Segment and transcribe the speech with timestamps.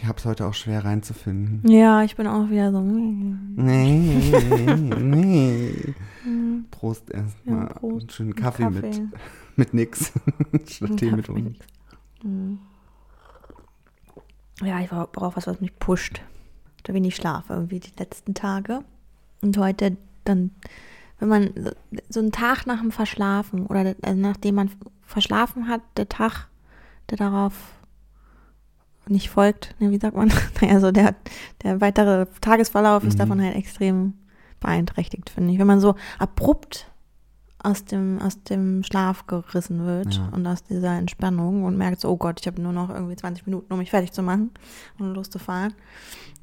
[0.00, 1.66] Ich habe es heute auch schwer reinzufinden.
[1.70, 2.80] Ja, ich bin auch wieder so.
[2.82, 4.32] Nee,
[5.00, 5.94] nee.
[6.70, 7.66] Prost Ja, erstmal.
[7.68, 8.00] Prost.
[8.00, 9.02] Einen schönen Mit Kaffee, mit,
[9.56, 10.12] mit nix.
[10.66, 11.56] Statt Tee mit Kaffee uns.
[12.22, 12.58] Mhm.
[14.62, 16.20] Ja, ich brauche was, was mich pusht.
[16.84, 18.80] Da wenig Schlaf irgendwie die letzten Tage.
[19.40, 20.50] Und heute dann,
[21.20, 21.50] wenn man
[22.08, 24.70] so- einen Tag nach dem Verschlafen oder de- also nachdem man
[25.04, 26.48] verschlafen hat, der Tag,
[27.10, 27.54] der darauf
[29.10, 30.32] nicht folgt, ne, wie sagt man?
[30.60, 31.14] Naja, so der,
[31.62, 33.18] der weitere Tagesverlauf ist Mhm.
[33.18, 34.14] davon halt extrem
[34.60, 35.58] beeinträchtigt, finde ich.
[35.58, 36.90] Wenn man so abrupt
[37.60, 40.28] aus dem, aus dem Schlaf gerissen wird Ja.
[40.32, 43.46] und aus dieser Entspannung und merkt so, oh Gott, ich habe nur noch irgendwie 20
[43.46, 44.50] Minuten, um mich fertig zu machen
[44.98, 45.74] und loszufahren.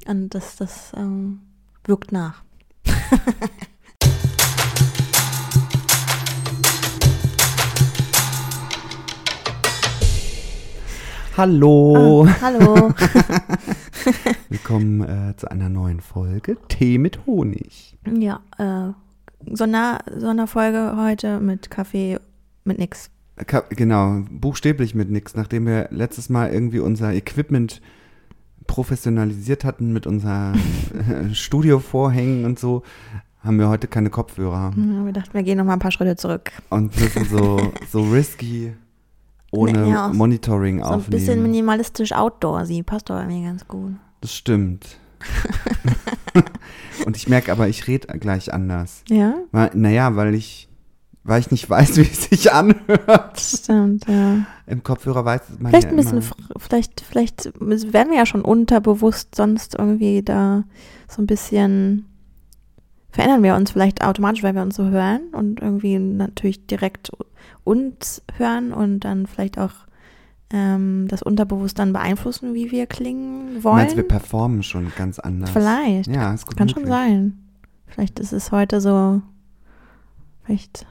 [0.08, 1.42] Und das, das ähm,
[1.86, 2.44] wirkt nach.
[11.38, 12.26] Hallo.
[12.26, 12.94] Ah, hallo.
[14.50, 17.98] Willkommen äh, zu einer neuen Folge Tee mit Honig.
[18.10, 18.94] ja, äh,
[19.54, 22.20] Sonder, Sonderfolge heute mit Kaffee
[22.64, 23.10] mit nix.
[23.48, 25.36] Ka genau, buchstäblich mit nix.
[25.36, 27.82] Nachdem wir letztes Mal irgendwie unser Equipment
[28.66, 32.84] professionalisiert hatten mit unseren äh, Studiovorhängen und so,
[33.44, 34.72] haben wir heute keine Kopfhörer.
[34.74, 36.54] Ja, wir dachten, wir gehen noch mal ein paar Schritte zurück.
[36.70, 38.72] Und müssen so, so risky
[39.56, 41.44] ohne Ja, Monitoring So ein bisschen aufnehmen.
[41.52, 42.84] minimalistisch outdoorsy.
[42.84, 43.94] Passt doch irgendwie ganz gut.
[44.22, 44.98] das stimmt.
[47.06, 49.04] und ich merke aber, ich rede gleich anders.
[49.10, 50.68] Ja, Weil, naja, weil ich,
[51.24, 53.34] weil ich nicht weiß, wie es sich anhört.
[53.34, 54.46] das stimmt, ja.
[54.68, 56.24] Im Kopfhörer weiß man Vielleicht ja ein bisschen,
[56.58, 60.64] vielleicht, vielleicht werden wir ja schon unterbewusst sonst irgendwie da
[61.08, 62.06] so ein bisschen
[63.12, 67.12] verändern wir uns vielleicht automatisch, weil wir uns so hören und irgendwie natürlich direkt
[67.66, 69.72] uns hören und dann vielleicht auch
[70.54, 73.76] ähm, das unterbewusst dann beeinflussen, wie wir klingen wollen.
[73.78, 75.50] Meinst wir performen schon ganz anders?
[75.50, 76.08] vielleicht.
[76.08, 76.98] Ja, ist gut Kann schon möglich.
[76.98, 77.38] sein.
[77.88, 79.22] Vielleicht ist es heute so,
[80.44, 80.86] vielleicht,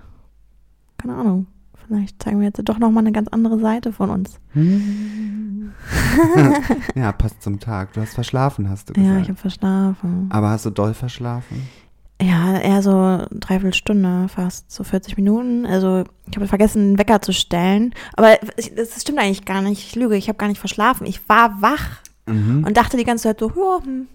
[0.98, 1.46] keine Ahnung,
[1.86, 4.38] vielleicht zeigen wir jetzt doch nochmal eine ganz andere Seite von uns.
[6.94, 7.92] ja, passt zum Tag.
[7.92, 9.22] Du hast verschlafen, hast du Ja, gesagt.
[9.22, 10.28] ich habe verschlafen.
[10.30, 11.62] Aber hast du doll verschlafen?
[12.28, 15.66] Ja, eher so dreiviertel Stunde, fast so 40 Minuten.
[15.66, 17.92] Also ich habe vergessen, den Wecker zu stellen.
[18.14, 18.36] Aber
[18.76, 19.80] das stimmt eigentlich gar nicht.
[19.86, 21.06] Ich lüge, ich habe gar nicht verschlafen.
[21.06, 22.64] Ich war wach Mhm.
[22.66, 24.08] und dachte die ganze Zeit so, ja, hm,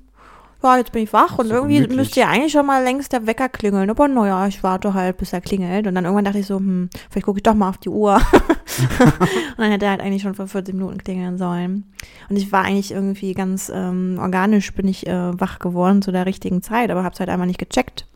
[0.62, 1.98] ja jetzt bin ich wach und So irgendwie gemütlich.
[1.98, 3.90] müsste ja eigentlich schon mal längst der Wecker klingeln.
[3.90, 5.88] Aber naja, ich warte halt, bis er klingelt.
[5.88, 8.16] Und dann irgendwann dachte ich so, hm, vielleicht gucke ich doch mal auf die Uhr.
[8.80, 11.86] und dann hätte er halt eigentlich schon vor 40 Minuten klingeln sollen.
[12.30, 16.26] Und ich war eigentlich irgendwie ganz ähm, organisch, bin ich äh, wach geworden zu der
[16.26, 18.08] richtigen Zeit, aber habe es halt einfach nicht gecheckt.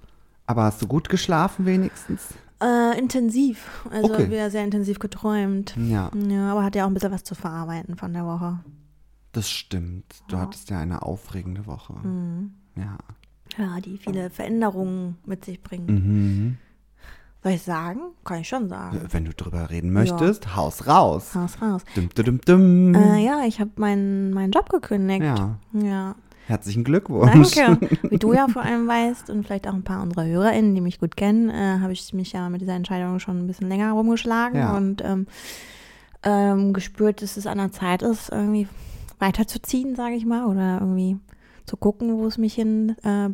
[0.45, 2.27] Aber hast du gut geschlafen wenigstens?
[2.61, 3.85] Äh, intensiv.
[3.91, 4.29] Also Okay.
[4.29, 5.75] wieder sehr intensiv geträumt.
[5.77, 8.59] Ja, Ja, aber hat ja auch ein bisschen was zu verarbeiten von der Woche.
[9.33, 10.05] Das stimmt.
[10.29, 11.93] Du hattest ja eine aufregende Woche.
[11.93, 12.53] Mhm.
[12.75, 12.97] Ja.
[13.57, 15.89] Ja, die viele Veränderungen mit sich bringt.
[15.89, 16.57] Mhm.
[17.43, 17.99] Soll ich sagen?
[18.23, 19.01] Kann ich schon sagen.
[19.11, 21.35] Wenn du drüber reden möchtest, haus raus.
[21.35, 21.81] Raus, raus.
[21.93, 22.95] Dum, dum, dum.
[22.95, 25.23] Äh, ja, ich habe meinen meinen Job gekündigt.
[25.23, 26.15] ja, Ja,
[26.47, 27.51] herzlichen Glückwunsch.
[27.55, 27.89] danke.
[28.09, 30.99] Wie du ja vor allem weißt und vielleicht auch ein paar unserer HörerInnen, die mich
[31.01, 34.57] gut kennen, äh, habe ich mich ja mit dieser Entscheidung schon ein bisschen länger rumgeschlagen
[34.59, 34.77] Ja.
[34.77, 35.27] und ähm,
[36.23, 38.67] ähm, gespürt, dass es an der Zeit ist, irgendwie
[39.23, 41.17] weiterzuziehen, sage ich mal, oder irgendwie
[41.65, 43.29] zu gucken, wo es mich hin äh,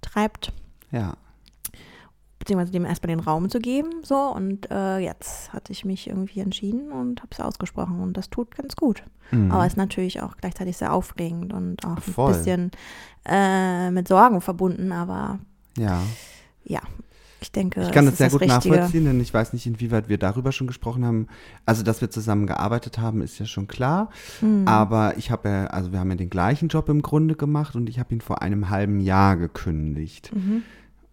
[0.00, 0.52] treibt,
[0.90, 1.16] Ja,
[2.38, 6.40] beziehungsweise dem erstmal den Raum zu geben, so und äh, jetzt hatte ich mich irgendwie
[6.40, 9.02] entschieden und habe es ausgesprochen und das tut ganz gut.
[9.30, 9.50] Mhm.
[9.50, 12.32] Aber ist natürlich auch gleichzeitig sehr aufregend und auch Voll.
[12.32, 12.70] ein bisschen
[13.24, 15.38] äh, mit Sorgen verbunden, aber
[15.78, 16.02] ja.
[16.64, 16.80] ja,
[17.44, 18.74] ich denke, Ich kann es das sehr ist gut Richtige.
[18.74, 21.28] nachvollziehen, denn ich weiß nicht, inwieweit wir darüber schon gesprochen haben.
[21.66, 24.10] Also, dass wir zusammen gearbeitet haben, ist ja schon klar.
[24.40, 24.66] Hm.
[24.66, 27.88] Aber ich habe ja, also wir haben ja den gleichen Job im Grunde gemacht und
[27.88, 30.32] ich habe ihn vor einem halben Jahr gekündigt.
[30.34, 30.62] Mhm.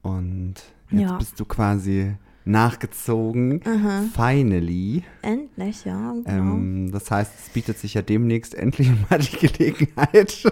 [0.01, 0.55] Und
[0.89, 1.17] jetzt Ja.
[1.17, 3.61] bist du quasi nachgezogen.
[3.65, 4.03] Aha.
[4.15, 5.03] Finally.
[5.21, 6.53] Endlich, ja, genau.
[6.55, 10.49] Ähm, das heißt, es bietet sich ja demnächst endlich mal die Gelegenheit,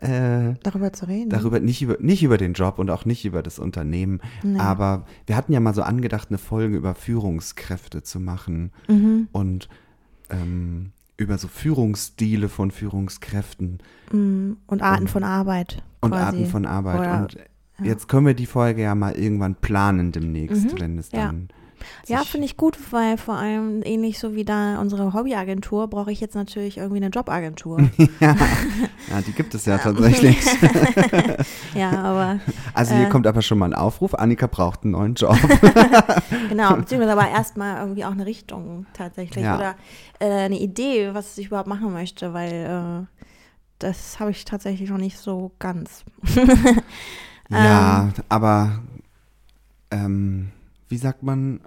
[0.00, 1.30] äh, darüber zu reden.
[1.30, 4.20] darüber, nicht über, nicht über den Job und auch nicht über das Unternehmen.
[4.42, 4.58] Nee.
[4.58, 9.28] Aber wir hatten ja mal so angedacht, eine Folge über Führungskräfte zu machen Mhm.
[9.32, 9.68] und
[10.30, 13.78] ähm, über so Führungsstile von Führungskräften
[14.12, 15.82] Mm, Und Arten Und- von Arbeit.
[16.00, 16.24] und quasi.
[16.24, 16.98] Arten von Arbeit.
[17.00, 17.20] Oder-
[17.78, 21.48] und jetzt können wir die Folge ja mal irgendwann planen demnächst, Mhm, wenn es dann.
[21.50, 21.56] Ja,
[22.04, 26.20] sich- finde ich gut, weil vor allem ähnlich so wie da unsere Hobbyagentur brauche ich
[26.20, 27.80] jetzt natürlich irgendwie eine Jobagentur.
[28.20, 28.34] ja,
[29.10, 30.38] ja, die gibt es ja tatsächlich.
[31.74, 32.40] ja, aber
[32.74, 33.10] Also hier Äh.
[33.10, 34.14] kommt aber schon mal ein Aufruf.
[34.14, 35.36] Annika braucht einen neuen Job.
[36.48, 39.56] Genau, beziehungsweise aber erstmal irgendwie auch eine Richtung tatsächlich Ja.
[39.56, 39.74] oder
[40.20, 43.22] äh, eine Idee, was ich überhaupt machen möchte, weil äh,
[43.78, 46.04] das habe ich tatsächlich noch nicht so ganz.
[47.50, 48.80] ja, aber
[49.90, 50.50] ähm,
[50.88, 51.60] wie sagt man,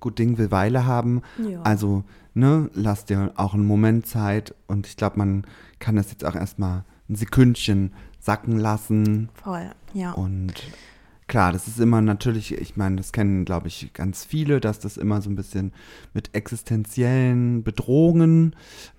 [0.00, 1.22] gut Ding will Weile haben.
[1.38, 1.62] Ja.
[1.62, 5.46] Also, ne, lass dir auch einen Moment Zeit und ich glaube, man
[5.78, 10.12] kann das jetzt auch erstmal ein Sekündchen sacken lassen Voll, ja.
[10.12, 10.54] und
[11.26, 14.96] klar, das ist immer natürlich, ich meine, das kennen, glaube ich, ganz viele, dass das
[14.96, 15.72] immer so ein bisschen
[16.12, 18.56] mit existenziellen Bedrohungen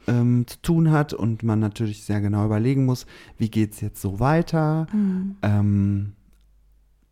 [0.07, 3.05] ähm, zu tun hat und man natürlich sehr genau überlegen muss,
[3.37, 4.87] wie geht es jetzt so weiter.
[4.91, 5.37] Mhm.
[5.41, 6.13] Ähm,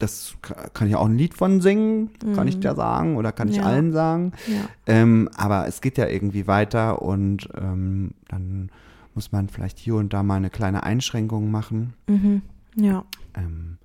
[0.04, 3.48] das ka- kann ich auch ein Lied von singen, kann ich dir sagen, oder kann
[3.50, 3.62] ich Mhm.
[3.64, 3.68] Ja.
[3.70, 4.32] allen sagen.
[4.48, 4.70] ja.
[4.86, 8.70] Ähm, aber es geht ja irgendwie weiter und ähm, dann
[9.16, 11.94] muss man vielleicht hier und da mal eine kleine Einschränkung machen.
[12.08, 12.42] Mhm.
[12.76, 13.06] Ja,
[13.36, 13.78] Ähm,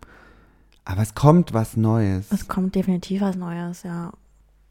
[0.85, 2.27] aber es kommt was Neues.
[2.33, 4.13] es kommt definitiv was Neues, ja.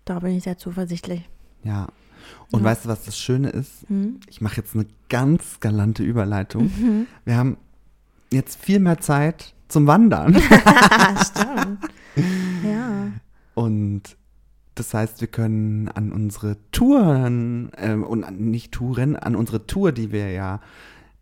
[0.06, 1.28] Da bin ich sehr zuversichtlich.
[1.64, 1.88] Ja.
[2.52, 2.66] Und Ja.
[2.66, 3.90] weißt du, was das Schöne ist?
[3.90, 4.20] Mhm.
[4.30, 6.64] Ich mache jetzt eine ganz galante Überleitung.
[6.66, 7.08] Mhm.
[7.26, 7.58] Wir haben
[8.32, 10.36] jetzt viel mehr Zeit zum Wandern.
[11.22, 11.80] Stimmt.
[12.64, 13.12] ja.
[13.54, 14.18] Und
[14.76, 19.92] das heißt, wir können an unsere Touren ähm, und an, nicht Touren, an unsere Tour,
[19.92, 20.60] die wir ja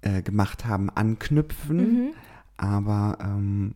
[0.02, 1.78] äh, gemacht haben, anknüpfen.
[1.78, 2.10] Mhm.
[2.58, 3.74] Aber ähm,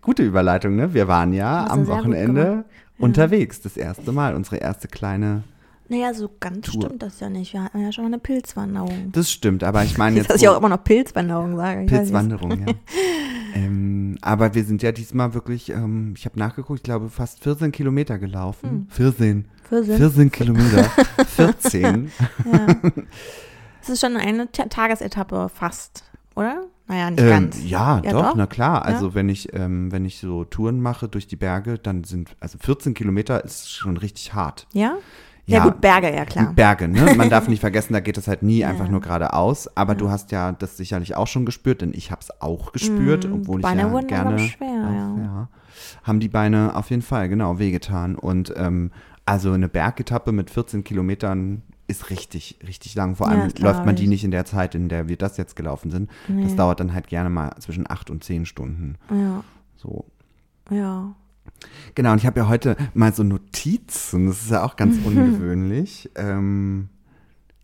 [0.00, 0.94] gute Überleitung, ne?
[0.94, 2.64] Wir waren ja du am Wochenende
[2.98, 5.44] unterwegs, das erste Mal, unsere erste kleine.
[5.90, 6.82] Naja, so ganz Tour.
[6.82, 7.52] stimmt das ja nicht.
[7.54, 9.10] Wir hatten ja schon eine Pilzwanderung.
[9.12, 11.82] Das stimmt, aber ich meine Jetzt, dass ich auch immer noch Pilzwanderung sage.
[11.84, 11.86] Ich.
[11.88, 12.74] Pilzwanderung, ja.
[13.54, 17.72] ähm, aber wir sind ja diesmal wirklich, ähm, ich habe nachgeguckt, ich glaube fast 14
[17.72, 18.86] Kilometer gelaufen.
[18.90, 19.46] 14.
[19.64, 19.96] Pfirsich.
[19.96, 20.84] 14 Kilometer.
[21.36, 22.10] 14.
[22.52, 22.66] Ja.
[23.82, 26.04] Es ist schon eine Ta Tagesetappe fast,
[26.34, 26.64] oder?
[26.86, 27.62] Naja, nicht Ähm, ganz.
[27.64, 28.34] ja, Ja, doch, doch.
[28.36, 28.84] na klar.
[28.84, 32.56] Also wenn ich, ähm, wenn ich so Touren mache durch die Berge, dann sind, also
[32.58, 34.66] 14 Kilometer ist schon richtig hart.
[34.72, 34.96] Ja?
[35.50, 36.52] Ja, gut, Berge, ja klar.
[36.54, 37.14] Berge, ne?
[37.16, 38.68] Man darf nicht vergessen, da geht es halt nie Ja.
[38.68, 39.68] einfach nur geradeaus.
[39.76, 43.28] Aber du hast ja das sicherlich auch schon gespürt, denn ich habe es auch gespürt,
[43.28, 45.48] Mm, obwohl die ich Beine ja wurden gerne schwer, ja.
[46.04, 48.14] haben die Beine auf jeden Fall genau wehgetan.
[48.16, 48.90] Und ähm,
[49.24, 53.16] also eine Bergetappe mit 14 Kilometern ist richtig, richtig lang.
[53.16, 54.08] Vor Ja, allem das läuft man die ich.
[54.10, 56.10] nicht in der Zeit, in der wir das jetzt gelaufen sind.
[56.28, 56.54] Das Nee.
[56.56, 58.96] dauert dann halt gerne mal zwischen acht und zehn Stunden.
[59.10, 59.42] Ja,
[59.76, 60.04] So.
[60.70, 61.14] ja.
[61.94, 66.10] Genau, und ich habe ja heute mal so Notizen, das ist ja auch ganz ungewöhnlich.
[66.14, 66.88] Ähm,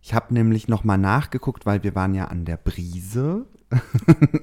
[0.02, 3.46] ich habe nämlich nochmal nachgeguckt, weil wir waren ja an der Brise,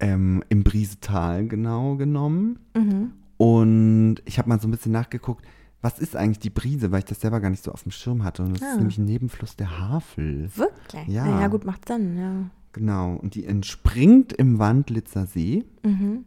[0.00, 2.58] ähm, im Briesetal genau genommen.
[2.76, 3.12] Mhm.
[3.36, 5.44] Und ich habe mal so ein bisschen nachgeguckt,
[5.82, 8.24] was ist eigentlich die Brise, weil ich das selber gar nicht so auf dem Schirm
[8.24, 8.42] hatte.
[8.42, 8.70] Und das Ah.
[8.72, 10.48] ist nämlich ein Nebenfluss der Havel.
[10.56, 11.08] Wirklich?
[11.08, 11.40] Ja.
[11.40, 12.32] Ja, gut, macht Sinn, ja.
[12.72, 15.64] Genau, und die entspringt im Wandlitzer See.
[15.84, 16.24] Mhm.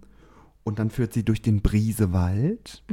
[0.67, 2.83] Und dann führt sie durch den Briesewald.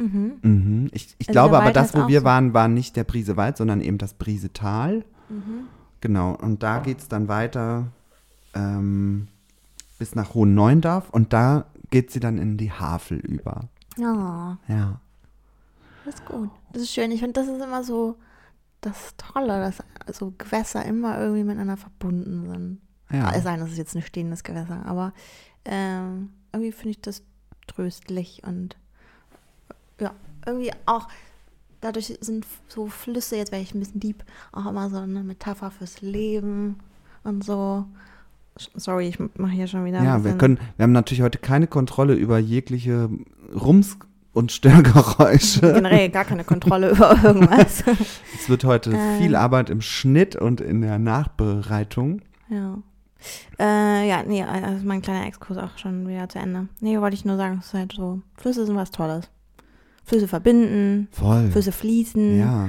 [0.00, 0.32] Mhm.
[0.42, 0.88] Mhm.
[0.92, 2.24] Ich, ich Also glaube aber, das, wo wir so.
[2.24, 5.04] waren, war nicht der Briesewald, sondern eben das Briesetal.
[5.28, 5.68] Mhm.
[6.00, 7.86] Genau, und da geht es dann weiter
[8.54, 9.28] ähm,
[9.98, 13.68] bis nach Hohenneuendorf und da geht sie dann in die Havel über.
[13.96, 15.00] Ja, Ja.
[16.04, 16.50] das ist gut.
[16.72, 17.10] Das ist schön.
[17.12, 18.16] Ich finde, das ist immer so
[18.80, 19.82] das Tolle, dass
[20.16, 22.80] so Gewässer immer irgendwie miteinander verbunden sind.
[23.12, 23.30] Ja.
[23.34, 25.12] Es sei denn, das ist jetzt ein stehendes Gewässer, aber
[25.64, 27.22] ähm, irgendwie finde ich das
[27.66, 28.76] tröstlich und
[30.00, 30.12] ja,
[30.46, 31.08] irgendwie auch
[31.80, 35.70] dadurch sind so Flüsse, jetzt werde ich ein bisschen deep, auch immer so eine Metapher
[35.70, 36.78] fürs Leben
[37.24, 37.84] und so.
[38.74, 42.14] Sorry, ich mache hier schon wieder Ja, wir können, wir haben natürlich heute keine Kontrolle
[42.14, 43.08] über jegliche
[43.54, 43.96] Rums-
[44.32, 45.60] und Störgeräusche.
[45.74, 47.84] generell gar keine Kontrolle über irgendwas.
[48.38, 49.18] Es wird heute Ähm.
[49.18, 52.20] viel Arbeit im Schnitt und in der Nachbereitung.
[52.48, 52.78] ja.
[53.58, 56.68] Äh, ja, nee, also mein kleiner Exkurs auch schon wieder zu Ende.
[56.80, 59.28] Nee, wollte ich nur sagen, es ist halt so, Flüsse sind was Tolles.
[60.04, 61.50] Flüsse verbinden, Voll.
[61.50, 62.68] Flüsse fließen, Ja,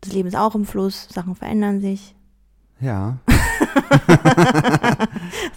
[0.00, 2.14] das Leben ist auch im Fluss, Sachen verändern sich.
[2.80, 3.18] ja.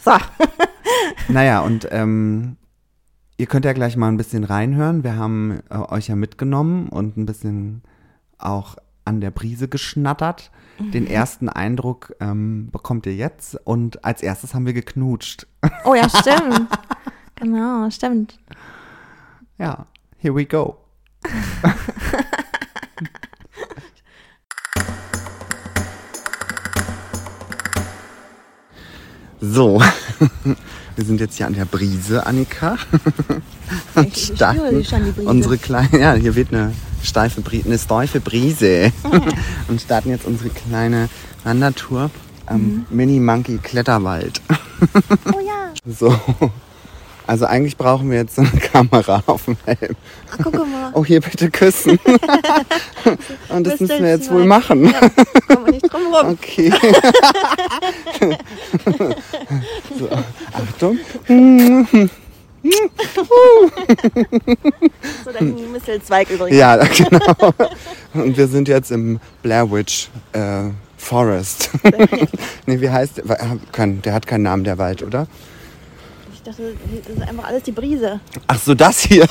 [0.04, 0.12] So.
[1.30, 2.58] Naja, und ähm,
[3.38, 5.04] ihr könnt ja gleich mal ein bisschen reinhören.
[5.04, 7.84] Wir haben äh, euch ja mitgenommen und ein bisschen
[8.38, 10.52] auch an der Brise geschnattert.
[10.90, 15.48] Den ersten Eindruck ähm, bekommt ihr jetzt und als erstes haben wir geknutscht.
[15.86, 16.68] Oh ja, stimmt.
[17.36, 18.38] genau, stimmt.
[19.58, 19.86] Ja,
[20.18, 20.78] here we go.
[29.40, 29.82] so,
[30.96, 32.78] wir sind jetzt hier an der Brise, Annika.
[33.96, 35.30] Und Ich- ich starten spüre schon die Brise.
[35.30, 38.92] Unsere kleine, ja, hier weht eine steife eine steife Brise.
[39.68, 41.10] Und starten jetzt unsere kleine
[41.44, 42.10] Wandertour
[42.46, 42.86] am Mhm.
[42.90, 44.42] Mini Monkey Kletterwald.
[45.34, 45.52] Oh ja.
[45.86, 46.16] So.
[47.26, 49.96] Also eigentlich brauchen wir jetzt so eine Kamera auf dem Helm.
[50.32, 50.92] Ach, guck mal.
[50.94, 51.98] Oh, hier bitte küssen.
[53.50, 54.86] Und das müssen wir jetzt wohl machen.
[54.86, 55.00] Ja,
[55.48, 56.38] kommen wir nicht drum rum.
[56.38, 56.72] Okay.
[59.98, 60.10] so,
[60.52, 61.00] Achtung.
[65.26, 66.58] So dein Misselzweig übrigens.
[66.60, 67.54] Ja, genau.
[68.14, 70.64] Und wir sind jetzt im Blair Witch äh,
[70.98, 71.70] Forest.
[72.66, 73.58] nee, wie heißt der?
[73.72, 75.28] Kein- Der hat keinen Namen, der Wald, oder?
[76.34, 76.74] Ich dachte,
[77.06, 78.20] das ist einfach alles die Brise.
[78.48, 79.28] Ach so, das hier.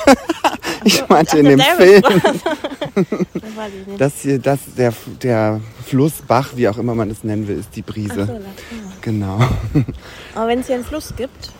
[0.83, 2.03] Ich meinte in der dem Film.
[3.97, 7.75] Das hier, das, der, der Fluss, Bach, wie auch immer man es nennen will, ist
[7.75, 8.17] die Ach so, Brise.
[8.19, 8.43] Latina.
[9.01, 9.39] Genau.
[10.35, 11.51] Aber wenn es hier einen Fluss gibt,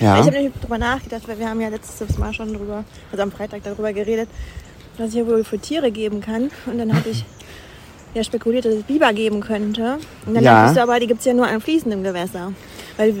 [0.00, 0.14] Ja.
[0.18, 3.30] ich habe nämlich drüber nachgedacht, weil wir haben ja letztes Mal schon drüber, also am
[3.32, 4.28] Freitag darüber geredet,
[4.98, 6.50] was es hier wohl für Tiere geben kann.
[6.66, 7.24] Und dann hatte ich
[8.14, 9.98] ja spekuliert, dass es Biber geben könnte.
[10.26, 10.54] Und dann Ja.
[10.62, 12.52] dachtest du aber, die gibt es ja nur an fließendem Gewässer.
[12.96, 13.14] Weil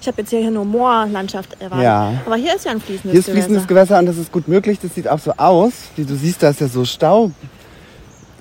[0.00, 1.84] ich habe jetzt hier nur Moorlandschaft erwartet.
[1.84, 2.12] Ja.
[2.26, 3.32] Aber hier ist ja ein fließendes Hier ist Gewässer.
[3.46, 4.78] fließendes Gewässer und das ist gut möglich.
[4.80, 5.72] Das sieht auch so aus.
[5.96, 7.30] Wie du siehst, da ist ja so Stau,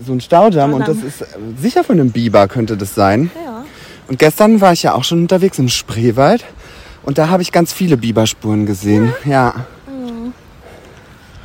[0.06, 1.26] so ein Staudamm und das ist äh,
[1.60, 3.32] sicher von einem Biber könnte das sein.
[3.44, 3.64] Ja.
[4.08, 6.44] Und gestern war ich ja auch schon unterwegs im Spreewald
[7.06, 9.14] und da habe ich ganz viele Biberspuren gesehen.
[9.26, 9.66] Ja.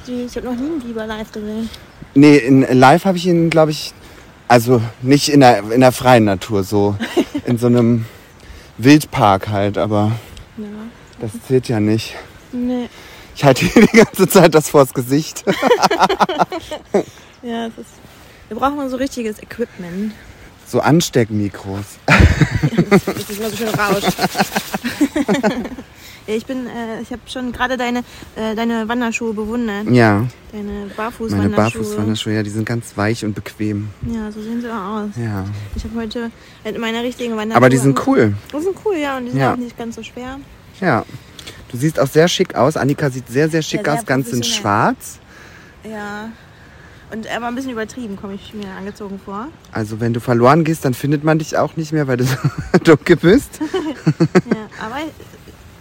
[0.06, 1.68] Die- Ich habe noch nie einen Biber live gesehen.
[2.14, 3.92] Nee, in live habe ich ihn, glaube ich,
[4.48, 6.96] also nicht in der, in der freien Natur, so
[7.46, 8.06] in so einem
[8.78, 10.12] Wildpark halt, aber
[10.56, 10.64] Ja.
[11.20, 12.16] das zählt ja nicht.
[12.52, 12.88] Nee.
[13.36, 15.44] Ich halte hier die ganze Zeit das vors Gesicht.
[17.42, 17.88] Ja, es ist.
[18.48, 20.12] Wir brauchen mal so richtiges Equipment.
[20.70, 21.98] So Ansteckmikros.
[22.90, 24.16] Das ist immer so schön rauscht.
[26.26, 28.00] ja, ich bin, äh, ich habe schon gerade deine,
[28.36, 29.88] äh, deine Wanderschuhe bewundert.
[29.90, 31.56] Ja, Deine meine Barfußwanderschuhe.
[31.56, 33.88] Barfußwanderschuhe, ja, die sind ganz weich und bequem.
[34.06, 35.10] Ja, so sehen sie auch aus.
[35.16, 35.44] Ja.
[35.76, 36.30] Ich habe heute
[36.78, 37.56] meine richtigen Wanderschuhe.
[37.56, 38.34] Aber die sind cool.
[38.52, 39.52] Die sind cool, ja, und die sind Ja.
[39.52, 40.38] auch nicht ganz so schwer.
[40.80, 41.04] Ja.
[41.70, 42.76] Du siehst auch sehr schick aus.
[42.76, 45.18] Annika sieht sehr, sehr schick Ja, sehr aus, ganz in schwarz.
[45.84, 46.30] Ja.
[47.12, 49.48] Und aber ein bisschen übertrieben komme ich mir angezogen vor.
[49.72, 52.36] Also wenn du verloren gehst, dann findet man dich auch nicht mehr, weil du so
[52.84, 53.58] dunkel bist.
[53.60, 54.96] ja, aber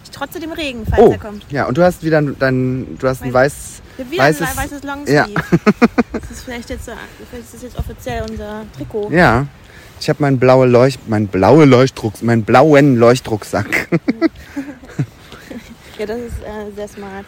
[0.03, 1.45] ich trotze dem Regen, falls Oh, er kommt.
[1.51, 5.29] ja, und du hast wieder dein, du hast ein weiß, Wieder weißes, ein weißes Longsleeve.
[5.29, 5.41] ja.
[6.11, 6.91] Das ist vielleicht jetzt, so-
[7.29, 9.09] vielleicht ist das jetzt offiziell unser Trikot.
[9.11, 9.45] ja.
[10.01, 13.89] Ich habe meinen blaue Leucht, mein blaue Leuchtdruck, meinen blauen Leuchtdrucksack.
[15.97, 17.25] Ja, das ist äh, sehr smart.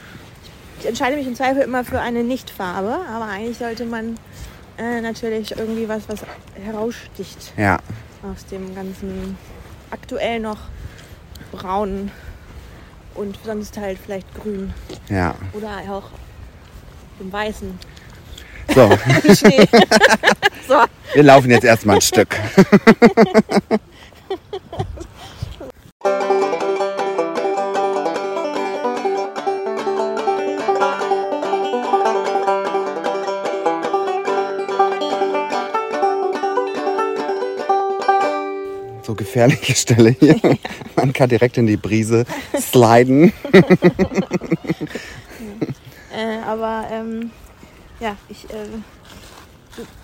[0.81, 4.17] Ich entscheide mich im Zweifel immer für eine Nichtfarbe, aber eigentlich sollte man
[4.79, 6.21] äh, natürlich irgendwie was, was
[6.65, 7.77] heraussticht Ja,
[8.23, 9.37] aus dem ganzen.
[9.91, 10.57] Aktuell noch
[11.51, 12.09] braun
[13.13, 14.73] und sonst halt vielleicht grün.
[15.07, 15.35] Ja.
[15.53, 16.09] oder auch
[17.19, 17.77] dem weißen.
[18.73, 18.89] So,
[20.67, 20.77] so,
[21.13, 22.35] wir laufen jetzt erstmal ein Stück.
[39.21, 40.39] gefährliche Stelle hier.
[40.95, 42.25] Man kann direkt in die Brise
[42.59, 43.31] sliden.
[46.11, 47.29] äh, aber ähm,
[47.99, 48.65] ja, ich äh,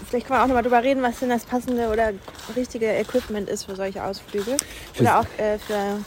[0.07, 2.11] vielleicht kann man auch nochmal drüber reden, was denn das passende oder
[2.55, 4.57] richtige Equipment ist für solche Ausflüge
[4.99, 5.99] oder auch äh, für,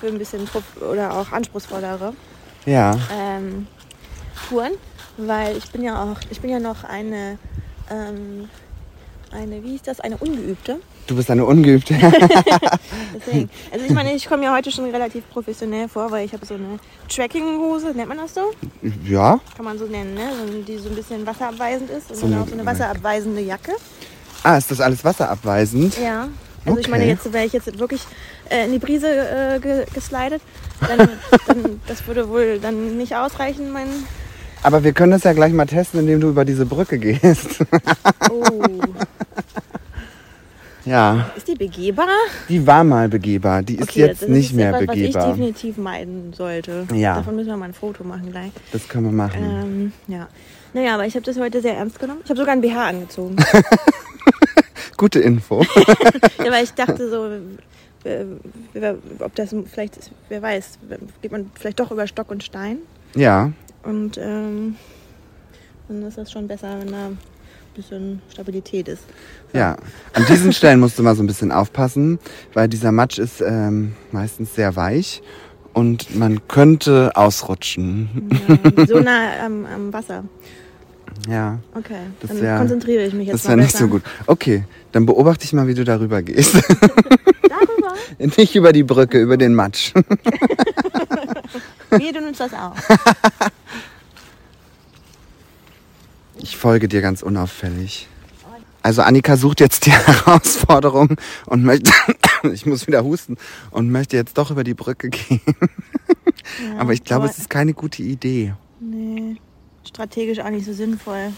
[0.00, 2.12] für ein bisschen prof- oder auch anspruchsvollere
[2.66, 3.66] Ja, ähm,
[4.48, 4.72] Touren,
[5.16, 7.38] weil ich bin ja auch, ich bin ja noch eine,
[7.90, 8.48] ähm,
[9.32, 10.80] eine, wie hieß das, eine Ungeübte.
[11.08, 11.94] Du bist eine Ungeübte.
[13.14, 13.50] Deswegen.
[13.72, 16.54] Also ich meine, ich komme ja heute schon relativ professionell vor, weil ich habe so
[16.54, 18.52] eine Trackinghose, nennt man das so?
[19.04, 20.30] Ja, Kann man so nennen, ne?
[20.46, 22.10] So, die so ein bisschen wasserabweisend ist.
[22.10, 23.72] Und So dann eine- auch so eine wasserabweisende Jacke.
[24.42, 25.98] Ah, ist das alles wasserabweisend?
[25.98, 26.28] Ja.
[26.64, 27.12] Also ich meine, Okay.
[27.12, 28.02] jetzt wäre ich jetzt wirklich
[28.50, 30.42] äh, in die Brise äh, ge geslidet,
[30.86, 31.08] dann,
[31.46, 33.88] dann das würde wohl dann nicht ausreichen, mein.
[34.62, 37.60] Aber wir können das ja gleich mal testen, indem du über diese Brücke gehst.
[38.30, 38.42] Oh.
[40.88, 42.08] ja, Ist die begehbar?
[42.48, 43.62] die war mal begehbar.
[43.62, 45.28] Die ist Okay, jetzt das nicht ist mehr etwas, was ich begehbar.
[45.28, 46.86] definitiv meiden sollte.
[46.94, 47.16] Ja.
[47.16, 48.50] Davon müssen wir mal ein Foto machen gleich.
[48.72, 49.42] Das können wir machen.
[49.42, 50.28] Ähm, ja.
[50.74, 52.20] Naja, aber ich habe das heute sehr ernst genommen.
[52.24, 53.36] Ich habe sogar ein BH angezogen.
[54.96, 55.62] Gute Info.
[56.44, 57.30] ja, weil ich dachte so,
[59.20, 60.78] ob das vielleicht, ist, wer weiß,
[61.22, 62.78] geht man vielleicht doch über Stock und Stein.
[63.14, 63.52] ja,
[63.84, 64.76] Und ähm,
[65.88, 67.10] dann ist das schon besser, wenn da
[67.74, 69.02] bisschen Stabilität ist.
[69.52, 69.76] ja.
[70.14, 72.18] An diesen Stellen musst du mal so ein bisschen aufpassen,
[72.54, 75.22] weil dieser Matsch ist ähm, meistens sehr weich
[75.74, 78.30] und man könnte ausrutschen.
[78.76, 80.24] Ja, so nah am, am Wasser.
[81.28, 84.02] Ja, Okay, Das dann wär- konzentriere ich mich jetzt das wäre nicht so gut.
[84.26, 86.54] Okay, dann beobachte ich mal, wie du darüber gehst.
[87.48, 87.94] Darüber?
[88.36, 89.92] nicht über die Brücke, über den Matsch.
[91.90, 92.74] Wie, du nimmst das auch.
[96.48, 98.08] Ich folge dir ganz unauffällig.
[98.82, 101.92] Also Annika sucht jetzt die Herausforderung und möchte,
[102.54, 103.36] ich muss wieder husten,
[103.70, 105.42] und möchte jetzt doch über die Brücke gehen.
[105.44, 108.54] Ja, aber ich glaube, es ist keine gute Idee.
[108.80, 109.36] Nee,
[109.86, 111.32] strategisch auch nicht so sinnvoll.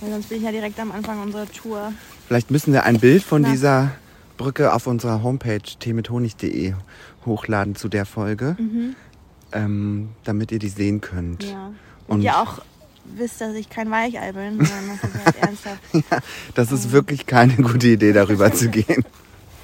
[0.00, 1.92] Weil sonst bin ich ja direkt am Anfang unserer Tour.
[2.26, 3.50] Vielleicht müssen wir ein Bild von Na.
[3.50, 3.92] dieser
[4.36, 6.74] Brücke auf unserer Homepage themithonig.de
[7.24, 8.56] hochladen zu der Folge,
[9.52, 11.44] ähm, damit ihr die sehen könnt.
[11.44, 11.50] Mhm.
[11.50, 11.72] Ja.
[12.08, 12.62] Und- ihr auch
[13.04, 15.80] wisst, dass ich kein Weichei bin, sondern das ist halt ernsthaft.
[15.92, 16.18] Ja,
[16.54, 19.04] das ist wirklich keine gute Idee, darüber zu gehen.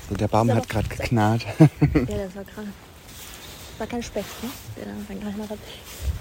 [0.09, 1.47] So, der Baum hat gerade geknarrt.
[1.59, 2.65] Ja, das war krass.
[2.65, 4.51] Das war kein Specht, ne?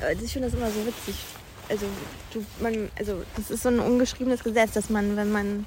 [0.01, 1.15] Aber Ich finde das immer so witzig.
[1.69, 1.85] Also,
[2.33, 5.65] du, man, also, das ist so ein ungeschriebenes Gesetz, dass man, wenn man.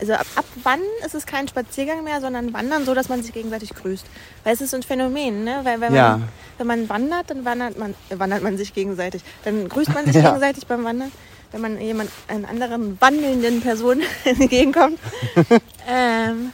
[0.00, 3.32] Also ab, ab wann ist es kein Spaziergang mehr, sondern Wandern, so dass man sich
[3.32, 4.04] gegenseitig grüßt.
[4.42, 5.60] Weil es ist so ein Phänomen, ne?
[5.62, 6.16] Weil wenn, Ja.
[6.18, 9.22] man, wenn man wandert, dann wandert man, äh, wandert man sich gegenseitig.
[9.44, 10.22] Dann grüßt man sich Ja.
[10.30, 11.12] gegenseitig beim Wandern.
[11.52, 14.98] Wenn man jemand einer anderen wandelnden Person entgegenkommt.
[15.88, 16.50] ähm,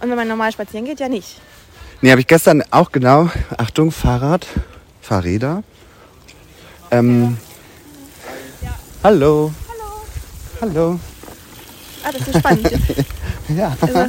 [0.00, 1.40] und wenn man normal spazieren geht, ja nicht.
[2.00, 3.30] Nee, habe ich gestern auch genau.
[3.56, 4.46] Achtung, Fahrrad,
[5.00, 5.62] Fahrräder.
[6.90, 7.38] Ähm,
[9.02, 9.52] Hallo.
[10.60, 10.98] Hallo.
[12.06, 12.70] Ah, das ist spannend.
[13.56, 13.76] Ja.
[13.80, 14.06] Also,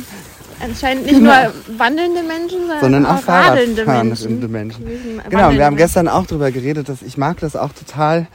[0.63, 1.31] anscheinend nicht nur
[1.77, 4.51] wandelnde Menschen, sondern, Sondern auch auch radelnde Menschen.
[4.51, 4.85] Menschen.
[5.29, 8.25] Genau, und wir haben gestern auch drüber geredet, dass ich mag das auch total,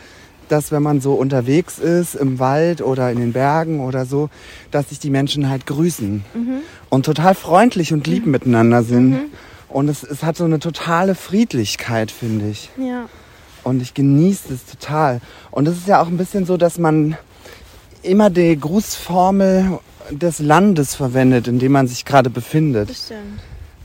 [0.49, 4.31] dass wenn man so unterwegs ist im Wald oder in den Bergen oder so,
[4.71, 6.59] dass sich die Menschen halt grüßen Mhm.
[6.89, 9.19] und total freundlich und lieb miteinander sind.
[9.69, 12.71] Und es, es hat so eine totale Friedlichkeit, finde ich.
[12.77, 13.07] Ja.
[13.65, 15.21] Und ich genieße es total.
[15.51, 17.17] Und es ist ja auch ein bisschen so, dass man
[18.03, 19.79] immer die Grußformel
[20.11, 22.91] des Landes verwendet, in dem man sich gerade befindet.
[22.91, 23.41] Das stimmt.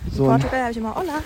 [0.07, 1.19] In So ein- Portugal habe ich immer Hola.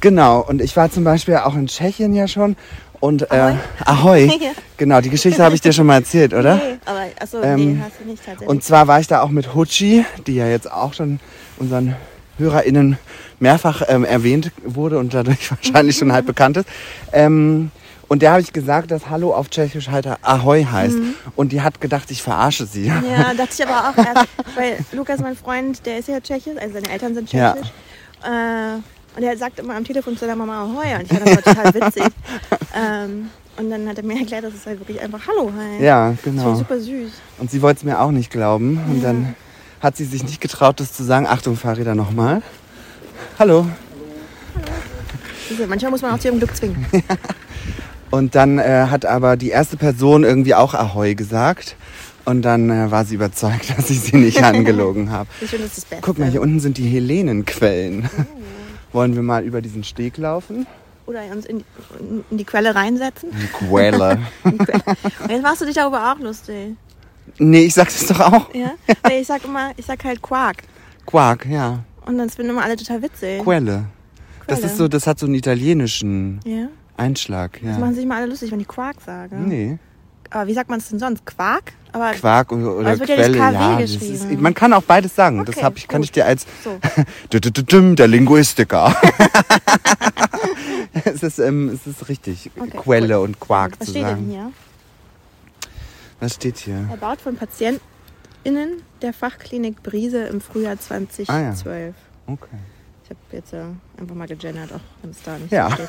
[0.00, 2.56] Genau, und ich war zum Beispiel auch in Tschechien ja schon.
[3.00, 4.26] Und äh, Ahoi.
[4.40, 4.50] Ja.
[4.76, 6.56] Genau, die Geschichte habe ich dir schon mal erzählt, oder?
[6.56, 8.48] Nee, aber achso, Ähm, nee, hast du nicht tatsächlich.
[8.48, 11.20] Und zwar war ich da auch mit Hutschi, die ja jetzt auch schon
[11.58, 11.94] unseren
[12.38, 12.98] HörerInnen
[13.40, 16.68] mehrfach ähm, erwähnt wurde und dadurch wahrscheinlich schon halb bekannt ist.
[17.12, 17.70] Ähm,
[18.08, 20.96] und der habe ich gesagt, dass Hallo auf Tschechisch halt Ahoi heißt.
[21.36, 22.90] Und die hat gedacht, ich verarsche sie.
[22.90, 23.04] Mhm.
[23.10, 26.74] ja, dachte ich aber auch erst, weil Lukas, mein Freund, der ist ja tschechisch, also
[26.74, 27.52] seine Eltern sind Ja.
[27.54, 27.70] tschechisch.
[28.24, 31.42] Äh, und er sagt immer am Telefon zu der Mama Ahoi und ich fand das
[31.42, 32.04] total witzig.
[32.74, 35.80] ähm, und dann hat er mir erklärt, dass es halt wirklich einfach Hallo heißt.
[35.82, 36.44] Ja, Das genau.
[36.46, 37.12] war super süß.
[37.38, 38.80] Und sie wollte es mir auch nicht glauben.
[38.90, 39.36] Und dann
[39.80, 41.26] hat sie sich nicht getraut, das zu sagen.
[41.28, 42.42] Achtung, Fahrräder nochmal.
[43.38, 43.66] Hallo.
[45.48, 46.84] Siehst du, Manchmal muss man auch zu ihrem Glück zwingen.
[48.14, 51.74] Und dann äh, hat aber die erste Person irgendwie auch Ahoi gesagt.
[52.24, 55.28] Und dann äh, war sie überzeugt, dass ich sie nicht angelogen habe.
[55.40, 56.04] Ich finde, das ist das Beste.
[56.06, 58.08] Guck mal, hier unten sind die Helenenquellen.
[58.92, 60.64] Wollen wir mal über diesen Steg laufen?
[61.06, 61.64] Oder uns in,
[62.30, 63.30] in die Quelle reinsetzen.
[63.32, 64.20] Die Quelle.
[64.44, 64.82] In die Quelle.
[65.24, 66.76] Und jetzt machst du dich darüber auch lustig.
[67.38, 68.54] nee, ich sag das doch auch.
[68.54, 68.74] Ja?
[69.02, 70.58] Weil ich sag immer, ich sag halt Quark.
[71.04, 71.80] Quark, ja.
[72.06, 73.42] Und dann finden immer alle total witzig.
[73.42, 73.86] Quelle.
[74.46, 74.70] Das Quelle.
[74.70, 76.68] ist so, das hat so einen italienischen Ja?
[76.96, 77.92] Einschlag, Das machen ja.
[77.94, 79.36] sich immer alle lustig, wenn ich Quark sage.
[79.36, 79.78] Nee.
[80.30, 81.24] Aber wie sagt man es denn sonst?
[81.26, 81.72] Quark?
[81.92, 83.78] Aber Quark oder, oder ja Quelle, ja.
[83.80, 84.14] Das geschrieben.
[84.32, 85.44] ist, man kann auch beides sagen.
[85.44, 86.06] das Okay, hab ich, kann gut.
[86.06, 86.78] ich dir als so.
[87.96, 88.94] Der Linguistiker.
[91.04, 94.30] es, ist, ähm, es ist richtig, Okay, Quelle und Quark Was zu steht denn sagen.
[94.30, 94.52] hier?
[96.20, 96.86] Was steht hier?
[96.90, 101.28] Erbaut von PatientInnen der Fachklinik Brise im Frühjahr 2012.
[101.28, 102.56] Ah, Okay.
[103.04, 103.60] Ich habe jetzt äh,
[104.00, 105.68] einfach mal gegendert, auch wenn es da nicht Ja.
[105.68, 105.88] so steht.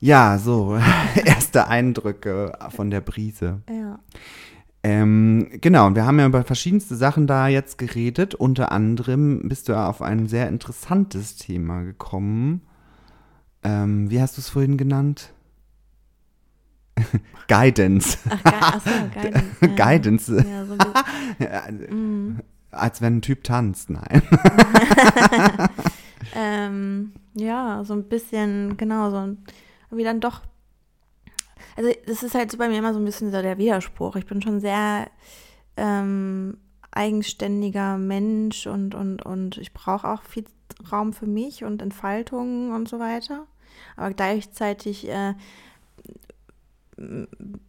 [0.00, 0.78] Ja, so,
[1.24, 3.60] erste Eindrücke von der Brise.
[3.68, 3.98] Ja.
[4.82, 8.34] Ähm, genau, und wir haben ja über verschiedenste Sachen da jetzt geredet.
[8.34, 12.62] Unter anderem bist du ja auf ein sehr interessantes Thema gekommen.
[13.62, 15.34] Ähm, wie hast du es vorhin genannt?
[17.48, 18.16] Guidance.
[18.30, 19.56] Ach, ge achso, Guidance.
[19.60, 19.68] Ja.
[19.76, 20.46] Guidance.
[20.48, 21.90] Ja, so gut.
[21.90, 22.40] Mhm.
[22.70, 24.22] Als wenn ein Typ tanzt, nein.
[26.34, 29.38] Ähm, ja, so ein bisschen, genau, so ein,
[29.90, 30.42] irgendwie dann doch.
[31.76, 34.16] Also, das ist halt so bei mir immer so ein bisschen so der Widerspruch.
[34.16, 35.10] Ich bin schon sehr
[35.76, 36.58] ähm,
[36.90, 40.44] eigenständiger Mensch und, und, und ich brauche auch viel
[40.90, 43.46] Raum für mich und Entfaltung und so weiter.
[43.96, 45.34] Aber gleichzeitig äh,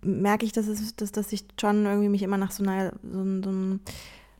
[0.02, 3.24] merke ich, dass, es, dass, dass ich schon irgendwie mich immer nach so einer, so,
[3.42, 3.80] so einem,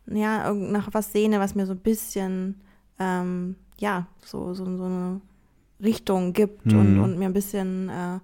[0.08, 2.62] ja, nach was sehne, was mir so ein bisschen,
[3.00, 5.22] ähm, ja, so, so, so eine
[5.84, 7.02] Richtung gibt und, Mhm.
[7.04, 8.20] und mir ein bisschen, äh,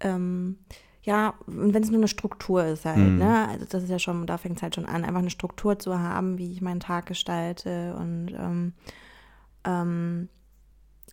[0.00, 0.58] ähm,
[1.02, 3.18] ja, und wenn es nur eine Struktur ist halt, Mhm.
[3.18, 3.48] ne?
[3.48, 5.98] Also das ist ja schon, da fängt es halt schon an, einfach eine Struktur zu
[5.98, 8.72] haben, wie ich meinen Tag gestalte und ähm,
[9.66, 10.28] Ähm,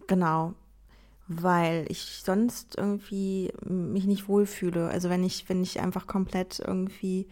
[0.07, 0.53] genau,
[1.27, 4.89] weil ich sonst irgendwie mich nicht wohlfühle.
[4.89, 7.27] Also wenn ich, wenn ich einfach komplett irgendwie,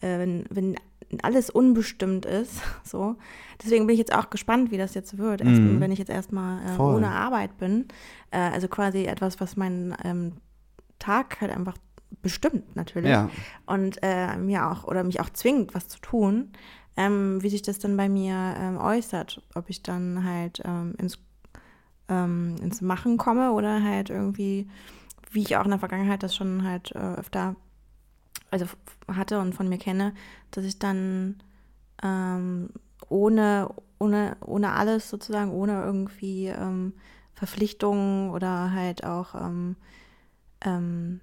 [0.00, 0.76] äh, wenn, wenn
[1.22, 3.16] alles unbestimmt ist, so.
[3.62, 5.80] Deswegen bin ich jetzt auch gespannt, wie das jetzt wird, erst, Mhm.
[5.80, 7.86] wenn ich jetzt erstmal äh, ohne Arbeit bin.
[8.30, 10.32] Äh, also quasi etwas, was meinen ähm,
[10.98, 11.76] Tag halt einfach
[12.22, 13.30] bestimmt natürlich Ja.
[13.66, 16.50] und äh, mir auch oder mich auch zwingt, was zu tun,
[16.96, 21.18] ähm, wie sich das dann bei mir ähm, äußert, ob ich dann halt ähm, ins,
[22.08, 24.68] ähm, ins Machen komme oder halt irgendwie,
[25.30, 27.54] wie ich auch in der Vergangenheit das schon halt äh, öfter
[28.50, 28.66] also
[29.08, 30.14] hatte und von mir kenne,
[30.50, 31.36] dass ich dann
[32.02, 32.70] ähm,
[33.08, 36.92] ohne, ohne, ohne alles sozusagen, ohne irgendwie ähm,
[37.34, 39.76] Verpflichtungen oder halt auch ähm,
[40.62, 41.20] ähm,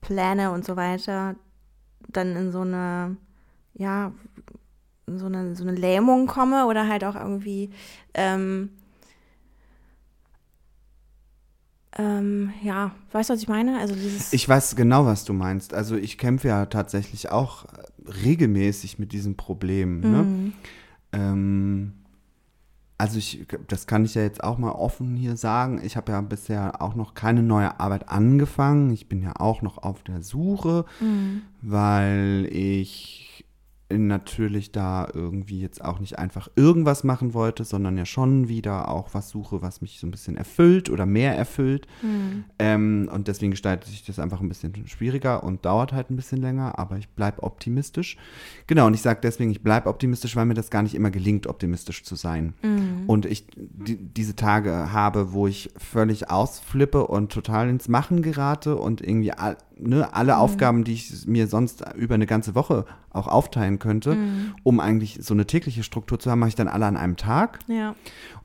[0.00, 1.36] Pläne und so weiter,
[2.08, 3.16] dann in so eine,
[3.74, 4.12] ja,
[5.06, 7.70] so eine, so eine Lähmung komme oder halt auch irgendwie,
[8.14, 8.70] ähm,
[11.98, 13.78] ähm, ja, weißt du, was ich meine?
[13.78, 15.74] Also dieses, Ich weiß genau, was du meinst.
[15.74, 17.68] Also ich kämpfe ja tatsächlich auch äh,
[18.24, 20.00] regelmäßig mit diesem Problem.
[20.00, 20.22] Ne?
[20.22, 20.52] Mhm.
[21.12, 21.92] Ähm,
[23.00, 25.80] also ich, das kann ich ja jetzt auch mal offen hier sagen.
[25.84, 28.90] Ich habe ja bisher auch noch keine neue Arbeit angefangen.
[28.90, 31.42] Ich bin ja auch noch auf der Suche, Mhm.
[31.62, 33.27] weil ich
[33.90, 39.14] natürlich da irgendwie jetzt auch nicht einfach irgendwas machen wollte, sondern ja schon wieder auch
[39.14, 41.86] was suche, was mich so ein bisschen erfüllt oder mehr erfüllt.
[42.02, 42.44] Mhm.
[42.58, 46.42] Ähm, und deswegen gestaltet sich das einfach ein bisschen schwieriger und dauert halt ein bisschen
[46.42, 48.18] länger, aber ich bleibe optimistisch.
[48.66, 51.46] Genau, und ich sage deswegen, ich bleibe optimistisch, weil mir das gar nicht immer gelingt,
[51.46, 52.52] optimistisch zu sein.
[52.62, 53.04] Mhm.
[53.06, 58.76] Und ich die, diese Tage habe, wo ich völlig ausflippe und total ins Machen gerate
[58.76, 63.26] und irgendwie all, ne, alle Aufgaben, die ich mir sonst über eine ganze Woche auch
[63.28, 64.16] aufteilen könnte,
[64.62, 67.58] um eigentlich so eine tägliche Struktur zu haben, mache ich dann alle an einem Tag.
[67.68, 67.94] Ja.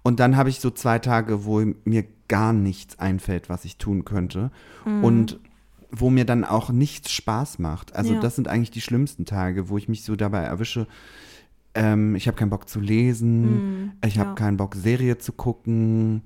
[0.04, 4.06] Und dann habe ich so zwei Tage, wo mir gar nichts einfällt, was ich tun
[4.06, 4.52] könnte.
[5.02, 5.40] Und
[5.92, 7.96] wo mir dann auch nichts Spaß macht.
[7.96, 8.20] Also Ja.
[8.20, 10.88] das sind eigentlich die schlimmsten Tage, wo ich mich so dabei erwische,
[11.76, 13.92] ähm, ich habe keinen Bock zu lesen, Mhm.
[14.06, 14.36] ich habe Ja.
[14.36, 16.24] keinen Bock, Serie zu gucken.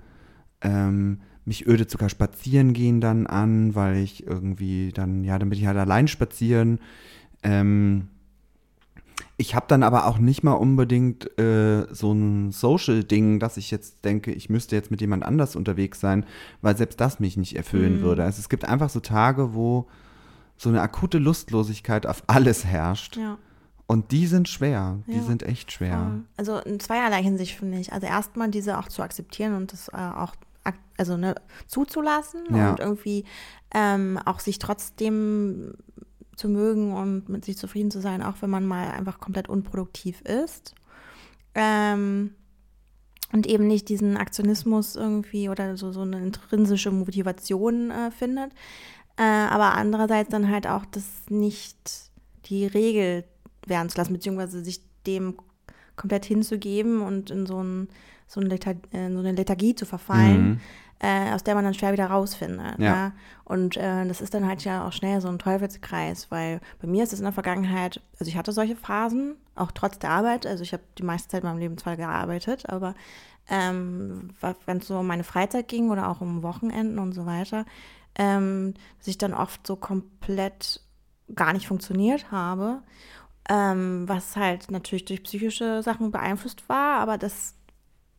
[0.62, 5.58] Ähm, mich ödet sogar spazieren gehen dann an, weil ich irgendwie dann, ja, dann bin
[5.58, 6.80] ich halt allein spazieren.
[7.42, 8.10] Ähm,
[9.40, 14.04] ich habe dann aber auch nicht mal unbedingt äh, so ein Social-Ding, dass ich jetzt
[14.04, 16.26] denke, ich müsste jetzt mit jemand anders unterwegs sein,
[16.62, 18.02] weil selbst das mich nicht erfüllen Mhm.
[18.02, 18.24] würde.
[18.24, 19.88] Also es gibt einfach so Tage, wo
[20.58, 23.16] so eine akute Lustlosigkeit auf alles herrscht.
[23.18, 23.38] Ja.
[23.86, 24.98] Und die sind schwer.
[25.08, 26.24] Die Ja, sind echt schwer.
[26.36, 27.94] Also in zweierlei Hinsicht finde ich.
[27.94, 30.36] Also erstmal diese auch zu akzeptieren und das äh, auch
[30.98, 31.36] also ne,
[31.68, 32.72] zuzulassen Ja.
[32.72, 33.26] und irgendwie
[33.74, 35.74] ähm, auch sich trotzdem
[36.36, 40.22] zu mögen und mit sich zufrieden zu sein, auch wenn man mal einfach komplett unproduktiv
[40.22, 40.76] ist.
[41.56, 42.32] Ähm,
[43.34, 48.52] und eben nicht diesen Aktionismus irgendwie oder so, so eine intrinsische Motivation äh, findet.
[49.18, 52.12] Äh, aber andererseits dann halt auch das nicht
[52.46, 53.26] die Regel
[53.66, 55.36] werden zu lassen, beziehungsweise sich dem
[55.96, 57.90] komplett hinzugeben und in so, ein,
[58.28, 60.60] so, eine, Lethargie, in so eine Lethargie zu verfallen, Mhm.
[61.00, 62.78] äh, aus der man dann schwer wieder rausfindet.
[62.80, 62.86] Ja.
[62.86, 63.12] Ja.
[63.46, 67.04] Und äh, das ist dann halt ja auch schnell so ein Teufelskreis, weil bei mir
[67.04, 70.64] ist es in der Vergangenheit, also ich hatte solche Phasen, auch trotz der Arbeit, also
[70.64, 72.94] ich habe die meiste Zeit in meinem Leben zwar gearbeitet, aber
[73.50, 74.32] ähm,
[74.66, 77.66] wenn es so um meine Freizeit ging oder auch um Wochenenden und so weiter,
[78.16, 80.82] ähm, dass ich dann oft so komplett
[81.34, 82.82] gar nicht funktioniert habe,
[83.50, 87.56] ähm, was halt natürlich durch psychische Sachen beeinflusst war, aber das,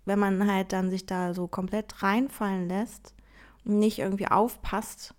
[0.09, 3.14] wenn man halt dann sich da so komplett reinfallen lässt
[3.64, 5.14] und nicht irgendwie aufpasst,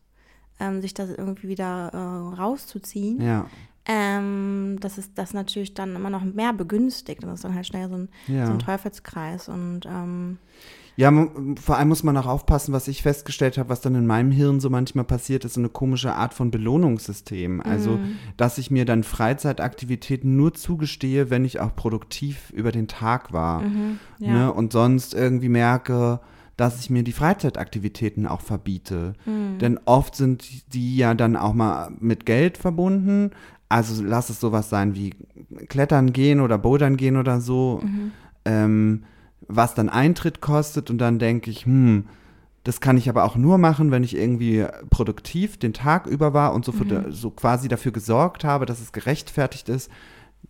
[0.60, 3.46] ähm, sich das irgendwie wieder äh, rauszuziehen, Ja.
[3.86, 7.66] ähm, das ist das natürlich dann immer noch mehr begünstigt und das ist dann halt
[7.68, 8.46] schnell so ein, Ja.
[8.48, 10.38] so ein Teufelskreis und ähm,
[11.00, 11.14] Ja,
[11.62, 14.60] vor allem muss man auch aufpassen, was ich festgestellt habe, was dann in meinem Hirn
[14.60, 17.62] so manchmal passiert, ist so eine komische Art von Belohnungssystem.
[17.62, 18.00] Also, Mhm.
[18.36, 23.62] dass ich mir dann Freizeitaktivitäten nur zugestehe, wenn ich auch produktiv über den Tag war.
[23.62, 24.34] mhm, ja.
[24.34, 24.54] Ne?
[24.54, 26.20] Und sonst irgendwie merke,
[26.58, 29.14] dass ich mir die Freizeitaktivitäten auch verbiete.
[29.26, 29.58] Mhm.
[29.60, 33.32] Denn oft sind die ja dann auch mal mit Geld verbunden.
[33.70, 35.14] Also lass es sowas sein wie
[35.70, 38.12] Klettern gehen oder Bouldern gehen oder so, Mhm.
[38.44, 39.04] ähm,
[39.48, 40.90] was dann Eintritt kostet.
[40.90, 42.06] Und dann denke ich, hm,
[42.64, 46.54] das kann ich aber auch nur machen, wenn ich irgendwie produktiv den Tag über war
[46.54, 47.12] und so, für, Mhm.
[47.12, 49.90] so quasi dafür gesorgt habe, dass es gerechtfertigt ist,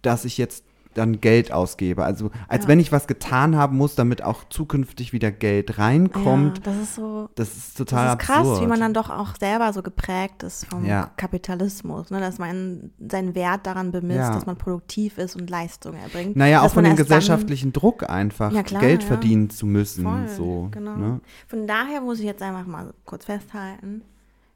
[0.01, 0.63] dass ich jetzt
[0.95, 2.03] dann Geld ausgebe.
[2.03, 2.69] Also als Ja.
[2.69, 6.57] wenn ich was getan haben muss, damit auch zukünftig wieder Geld reinkommt.
[6.57, 7.29] Ja, das ist so.
[7.35, 8.61] Das ist total Das ist krass, absurd.
[8.61, 11.11] wie man dann doch auch selber so geprägt ist vom Ja.
[11.15, 12.19] Kapitalismus, ne?
[12.19, 16.35] dass man seinen Wert daran bemisst, dass man produktiv ist und Leistung erbringt.
[16.35, 20.03] naja, auch von dem erst dann- gesellschaftlichen Druck einfach, klar, Geld verdienen zu müssen.
[20.03, 20.95] Voll, so, genau.
[20.95, 21.21] ne?
[21.47, 24.01] Von daher muss ich jetzt einfach mal kurz festhalten.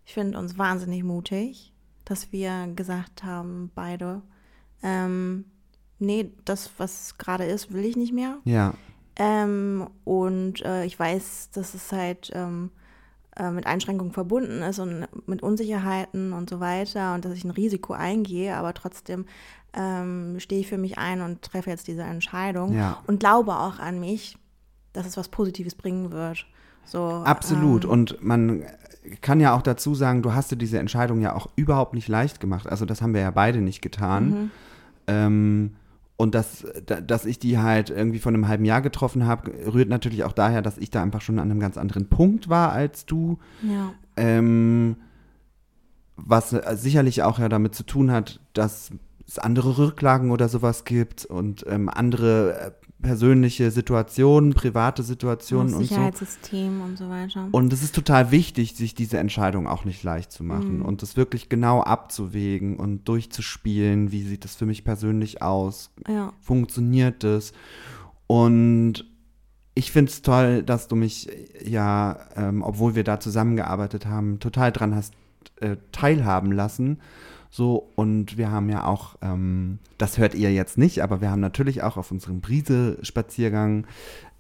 [0.06, 1.74] Ich finde uns wahnsinnig mutig,
[2.06, 4.22] dass wir gesagt haben, beide,
[4.82, 5.46] ähm,
[6.00, 8.38] nee, das, was gerade ist, will ich nicht mehr.
[8.46, 8.74] Ja,
[9.16, 12.72] Ähm, und äh, ich weiß, dass es halt ähm,
[13.38, 17.52] äh, mit Einschränkungen verbunden ist und mit Unsicherheiten und so weiter und dass ich ein
[17.52, 19.26] Risiko eingehe, aber trotzdem
[19.76, 22.98] ähm, stehe ich für mich ein und treffe jetzt diese Entscheidung Ja.
[23.08, 24.38] und glaube auch an mich,
[24.94, 26.46] dass es was Positives bringen wird.
[26.86, 27.86] So, absolut.
[27.86, 28.64] Ähm, Und man
[29.22, 32.40] kann ja auch dazu sagen, du hast dir diese Entscheidung ja auch überhaupt nicht leicht
[32.40, 32.68] gemacht.
[32.68, 34.52] Also das haben wir ja beide nicht getan.
[35.08, 35.72] Mhm.
[36.16, 39.90] Und dass, da- dass ich die halt irgendwie vor einem halben Jahr getroffen habe, rührt
[39.90, 43.06] natürlich auch daher, dass ich da einfach schon an einem ganz anderen Punkt war als
[43.06, 43.40] du.
[43.64, 44.98] ja, Ähm,
[46.16, 48.92] was äh, sicherlich auch ja damit zu tun hat, dass
[49.28, 52.72] es andere Rücklagen oder sowas gibt und ähm, andere äh,
[53.04, 55.88] persönliche Situationen, private Situationen und so.
[55.88, 57.48] Sicherheitssystem und so weiter.
[57.52, 60.86] Und es ist total wichtig, sich diese Entscheidung auch nicht leicht zu machen Mhm.
[60.86, 66.34] und das wirklich genau abzuwägen und durchzuspielen, wie sieht das für mich persönlich aus, ja,
[66.42, 67.54] funktioniert das.
[68.26, 69.06] Und
[69.76, 71.30] ich finde es toll, dass du mich
[71.64, 75.14] ja, ähm, obwohl wir da zusammengearbeitet haben, total dran hast
[75.60, 77.00] äh, teilhaben lassen.
[77.56, 81.40] So, und wir haben ja auch, ähm, das hört ihr jetzt nicht, aber wir haben
[81.40, 83.86] natürlich auch auf unserem Brise-Spaziergang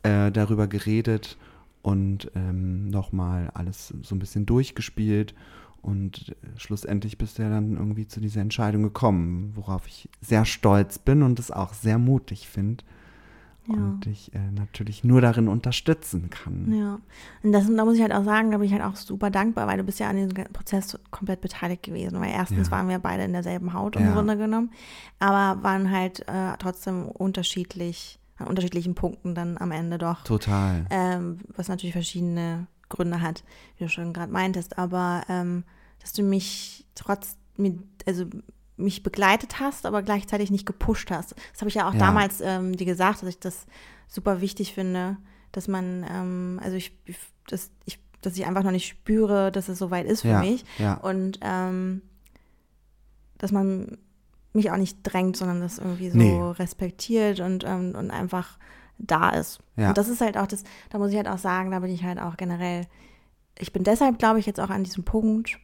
[0.01, 1.37] äh, darüber geredet
[1.83, 5.35] und ähm, nochmal alles so ein bisschen durchgespielt.
[5.83, 10.43] Und äh, schlussendlich bist du ja dann irgendwie zu dieser Entscheidung gekommen, worauf ich sehr
[10.43, 12.83] stolz bin und es auch sehr mutig finde.
[13.67, 13.73] Ja.
[13.75, 16.71] Und dich äh, natürlich nur darin unterstützen kann.
[16.73, 16.99] Ja,
[17.43, 19.67] und das, da muss ich halt auch sagen, da bin ich halt auch super dankbar,
[19.67, 22.19] weil du bist ja an diesem Prozess komplett beteiligt gewesen.
[22.19, 22.71] Weil erstens Ja.
[22.71, 24.13] waren wir beide in derselben Haut im Ja.
[24.13, 24.71] Grunde genommen,
[25.19, 30.23] aber waren halt äh, trotzdem unterschiedlich, an unterschiedlichen Punkten dann am Ende doch.
[30.23, 30.85] Total.
[30.89, 33.43] Ähm, was natürlich verschiedene Gründe hat,
[33.77, 35.63] wie du schon gerade meintest, aber ähm,
[36.01, 38.25] dass du mich trotz, mit, also
[38.77, 41.35] mich begleitet hast, aber gleichzeitig nicht gepusht hast.
[41.51, 41.99] Das habe ich ja auch Ja.
[41.99, 43.65] damals ähm, dir gesagt, dass ich das
[44.07, 45.17] super wichtig finde,
[45.51, 49.69] dass man, ähm, also ich, ich- dass ich, dass ich einfach noch nicht spüre, dass
[49.69, 52.01] es soweit ist für ja, mich ja, und ähm,
[53.37, 53.97] dass man
[54.53, 56.39] mich auch nicht drängt, sondern das irgendwie so Nee.
[56.41, 58.57] respektiert und, ähm, und einfach
[58.99, 59.59] da ist.
[59.89, 62.03] Und das ist halt auch das, da muss ich halt auch sagen, da bin ich
[62.03, 62.85] halt auch generell,
[63.59, 65.57] ich bin deshalb, glaube ich, jetzt auch an diesem Punkt,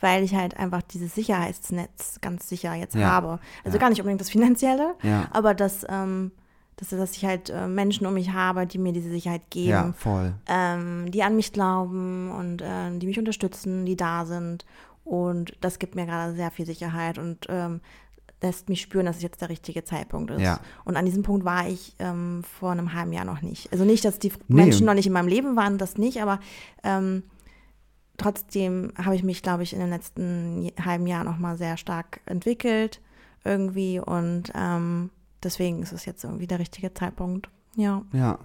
[0.00, 3.08] weil ich halt einfach dieses Sicherheitsnetz ganz sicher jetzt Ja.
[3.08, 3.38] habe.
[3.64, 3.80] Also Ja.
[3.80, 6.32] gar nicht unbedingt das Finanzielle, ja, aber dass, ähm,
[6.76, 9.92] dass, dass ich halt äh, Menschen um mich habe, die mir diese Sicherheit geben ja,
[9.96, 10.34] voll.
[10.46, 14.64] ähm, die an mich glauben und äh, die mich unterstützen, die da sind.
[15.04, 17.80] Und das gibt mir gerade sehr viel Sicherheit und ähm,
[18.42, 20.42] lässt mich spüren, dass es jetzt der richtige Zeitpunkt ist.
[20.42, 20.60] Ja.
[20.84, 23.72] Und an diesem Punkt war ich ähm, vor einem halben Jahr noch nicht.
[23.72, 24.64] Also nicht, dass die Nee.
[24.64, 26.40] Menschen noch nicht in meinem Leben waren, das nicht, aber
[26.82, 27.22] ähm,
[28.16, 32.20] trotzdem habe ich mich, glaube ich, in den letzten halben Jahr noch mal sehr stark
[32.26, 33.00] entwickelt
[33.44, 35.10] irgendwie und ähm,
[35.42, 37.48] deswegen ist es jetzt irgendwie der richtige Zeitpunkt.
[37.76, 38.02] Ja.
[38.12, 38.38] Ja,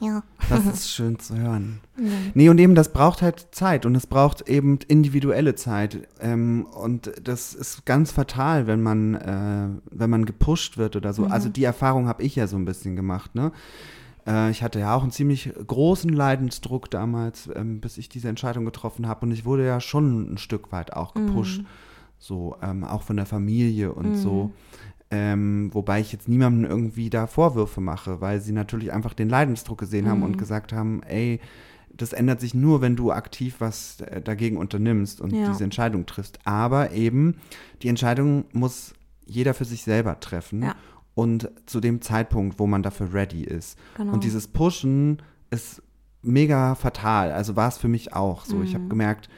[0.00, 0.22] Ja.
[0.50, 1.80] das ist schön zu hören.
[1.96, 2.04] ja.
[2.34, 6.06] Nee, und eben, das braucht halt Zeit und es braucht eben individuelle Zeit.
[6.20, 11.24] Ähm, und das ist ganz fatal, wenn man, äh, wenn man gepusht wird oder so.
[11.26, 13.52] Also die Erfahrung habe ich ja so ein bisschen gemacht, ne?
[14.26, 18.64] Äh, ich hatte ja auch einen ziemlich großen Leidensdruck damals, ähm, bis ich diese Entscheidung
[18.64, 19.26] getroffen habe.
[19.26, 21.62] Und ich wurde ja schon ein Stück weit auch gepusht.
[22.18, 24.52] So, ähm, auch von der Familie und so.
[25.10, 29.78] Ähm, wobei ich jetzt niemandem irgendwie da Vorwürfe mache, weil sie natürlich einfach den Leidensdruck
[29.78, 31.40] gesehen haben und gesagt haben, ey,
[31.94, 35.44] das ändert sich nur, wenn du aktiv was äh, dagegen unternimmst und Ja.
[35.48, 36.38] diese Entscheidung triffst.
[36.44, 37.36] Aber eben,
[37.82, 38.94] die Entscheidung muss
[39.26, 40.74] jeder für sich selber treffen Ja.
[41.14, 43.78] Und zu dem Zeitpunkt, wo man dafür ready ist.
[43.96, 44.12] Genau.
[44.14, 45.20] Und dieses Pushen
[45.50, 45.82] ist
[46.22, 47.32] mega fatal.
[47.32, 48.62] Also war es für mich auch so.
[48.62, 49.28] Ich habe gemerkt,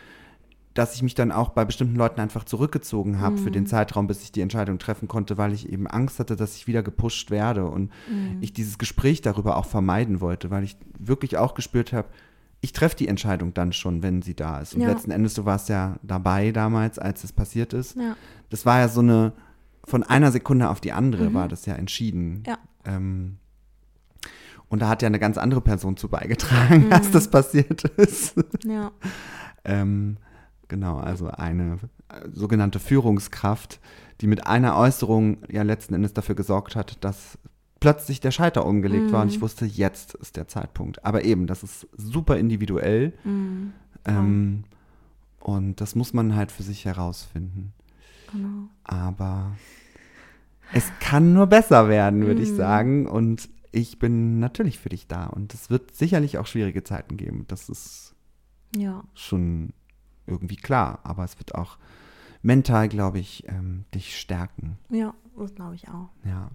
[0.74, 4.22] dass ich mich dann auch bei bestimmten Leuten einfach zurückgezogen habe für den Zeitraum, bis
[4.22, 7.66] ich die Entscheidung treffen konnte, weil ich eben Angst hatte, dass ich wieder gepusht werde
[7.66, 7.90] und
[8.40, 12.08] ich dieses Gespräch darüber auch vermeiden wollte, weil ich wirklich auch gespürt habe,
[12.60, 14.74] ich treffe die Entscheidung dann schon, wenn sie da ist.
[14.74, 14.88] Und Ja.
[14.88, 17.94] letzten Endes, du warst ja dabei damals, als es passiert ist.
[17.96, 18.16] Ja.
[18.50, 19.32] Das war ja so eine,
[19.84, 22.42] von einer Sekunde auf die andere war das ja entschieden.
[22.46, 22.58] Ja.
[22.84, 23.36] Ähm,
[24.68, 28.34] und da hat ja eine ganz andere Person zu beigetragen, dass das passiert ist.
[28.64, 28.90] Ja.
[29.64, 30.16] ähm,
[30.68, 33.80] Genau, also eine äh, sogenannte Führungskraft,
[34.22, 37.38] die mit einer Äußerung ja letzten Endes dafür gesorgt hat, dass
[37.80, 41.04] plötzlich der Scheiter umgelegt war und ich wusste, jetzt ist der Zeitpunkt.
[41.04, 43.72] Aber eben, das ist super individuell Mhm.
[44.06, 44.64] ähm,
[45.38, 47.74] und das muss man halt für sich herausfinden.
[48.34, 48.68] Genau.
[48.84, 49.52] Aber
[50.72, 52.56] es kann nur besser werden, würde ich Mhm.
[52.56, 53.06] sagen.
[53.06, 55.26] Und ich bin natürlich für dich da.
[55.26, 57.44] Und es wird sicherlich auch schwierige Zeiten geben.
[57.48, 58.14] Das ist
[58.76, 59.02] Ja.
[59.14, 59.72] schon
[60.26, 61.00] irgendwie klar.
[61.04, 61.78] Aber es wird auch
[62.42, 64.78] mental, glaube ich, ähm, dich stärken.
[64.90, 66.10] Ja, das glaube ich auch.
[66.24, 66.50] Ja.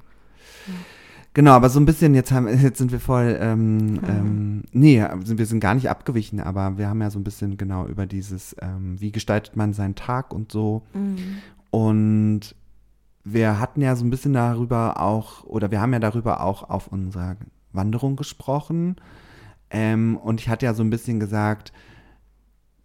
[1.34, 5.38] Genau, aber so ein bisschen, jetzt, haben, jetzt sind wir voll, ähm, ähm, nee, also
[5.38, 8.56] wir sind gar nicht abgewichen, aber wir haben ja so ein bisschen genau über dieses,
[8.62, 10.82] ähm, wie gestaltet man seinen Tag und so.
[10.94, 11.38] Mhm.
[11.72, 12.56] Und
[13.24, 16.88] wir hatten ja so ein bisschen darüber auch, oder wir haben ja darüber auch auf
[16.88, 17.36] unserer
[17.74, 18.96] Wanderung gesprochen.
[19.70, 21.72] Ähm, und ich hatte ja so ein bisschen gesagt,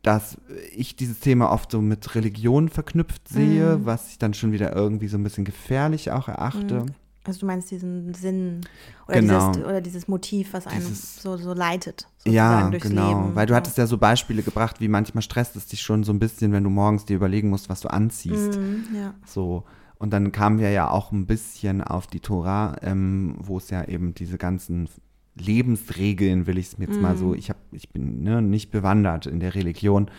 [0.03, 0.37] dass
[0.77, 3.87] ich dieses Thema oft so mit Religion verknüpft sehe, Mhm.
[3.87, 6.85] was ich dann schon wieder irgendwie so ein bisschen gefährlich auch erachte.
[7.27, 8.61] Also du meinst diesen Sinn
[9.09, 9.51] oder, Genau.
[9.53, 13.09] dieses, oder dieses Motiv, was einen Dieses- so, so leitet, Ja, genau.
[13.25, 13.35] Leben.
[13.35, 16.19] Weil du hattest ja so Beispiele gebracht, wie manchmal stresst es dich schon so ein
[16.19, 18.59] bisschen, wenn du morgens dir überlegen musst, was du anziehst.
[18.59, 19.15] Mhm, ja.
[19.27, 19.65] So.
[19.97, 23.85] Und dann kamen wir ja auch ein bisschen auf die Tora, ähm, wo es ja
[23.85, 24.89] eben diese ganzen
[25.37, 29.27] Lebensregeln, will ich es mir jetzt mal so, ich, hab, ich bin ne, nicht bewandert
[29.27, 30.11] in der Religion,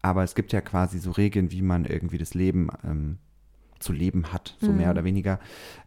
[0.00, 3.18] aber es gibt ja quasi so Regeln, wie man irgendwie das Leben ähm,
[3.82, 5.38] zu leben hat, so mehr oder weniger.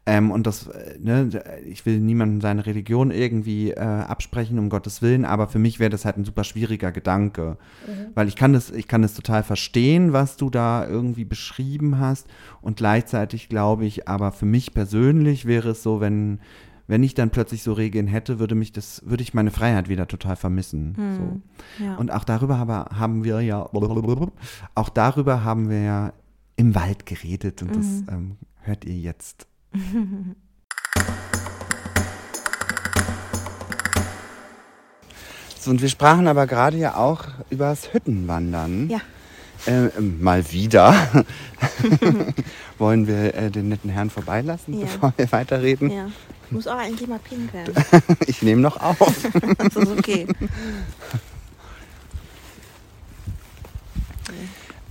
[0.08, 1.30] Ähm, und das, äh, ne,
[1.66, 5.90] ich will niemandem seine Religion irgendwie äh, absprechen, um Gottes Willen, aber für mich wäre
[5.90, 7.58] das halt ein super schwieriger Gedanke.
[8.14, 12.28] Weil ich kann das, ich kann das total verstehen, was du da irgendwie beschrieben hast.
[12.62, 16.40] Und gleichzeitig glaube ich, aber für mich persönlich wäre es so, wenn,
[16.88, 20.08] wenn ich dann plötzlich so Regeln hätte, würde mich das, würde ich meine Freiheit wieder
[20.08, 20.94] total vermissen.
[21.78, 21.84] So.
[21.84, 21.96] ja.
[21.96, 23.68] Und auch darüber habe, haben wir ja,
[24.76, 26.14] auch darüber haben wir ja
[26.56, 29.48] im Wald geredet und das ähm, hört ihr jetzt.
[35.60, 38.90] so, und wir sprachen aber gerade ja auch über das Hüttenwandern.
[38.90, 39.02] Ja.
[39.66, 40.94] Äh, mal wieder.
[42.78, 44.86] Wollen wir äh, den netten Herrn vorbeilassen, Ja.
[44.86, 45.90] bevor wir weiterreden?
[45.90, 46.08] ja.
[46.48, 47.66] Ich muss auch eigentlich mal pinkeln.
[48.28, 49.00] Ich nehme noch auf.
[49.58, 50.28] das ist okay.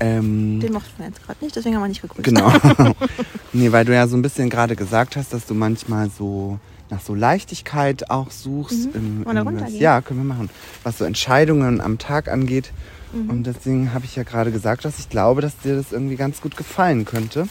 [0.01, 2.23] Ähm, Den mochten wir jetzt gerade nicht, deswegen haben wir nicht gegrüßt.
[2.25, 2.53] Genau.
[3.53, 6.59] nee, weil du ja so ein bisschen gerade gesagt hast, dass du manchmal so
[6.91, 8.89] nach so Leichtigkeit auch suchst.
[8.95, 9.81] im, Wollen wir im- runtergehen?
[9.81, 10.51] ja, können wir machen.
[10.83, 12.73] Was so Entscheidungen am Tag angeht.
[13.13, 13.31] Mhm.
[13.31, 16.41] Und deswegen habe ich ja gerade gesagt, dass ich glaube, dass dir das irgendwie ganz
[16.41, 17.49] gut gefallen könnte.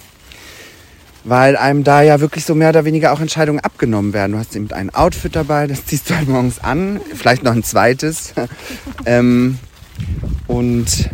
[1.25, 4.33] Weil einem da ja wirklich so mehr oder weniger auch Entscheidungen abgenommen werden.
[4.33, 6.99] Du hast eben ein Outfit dabei, das ziehst du halt morgens an.
[7.15, 8.33] Vielleicht noch ein zweites.
[9.05, 9.57] ähm,
[10.47, 11.09] und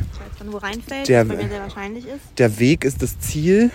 [0.50, 2.22] Ich weiß, wann wo reinfällt, Der- bei mir sehr wahrscheinlich ist.
[2.38, 3.72] der Weg ist das Ziel.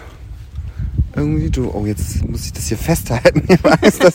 [1.17, 3.45] Irgendwie, du, oh, jetzt muss ich das hier festhalten.
[3.49, 4.15] Ich weiß, dass,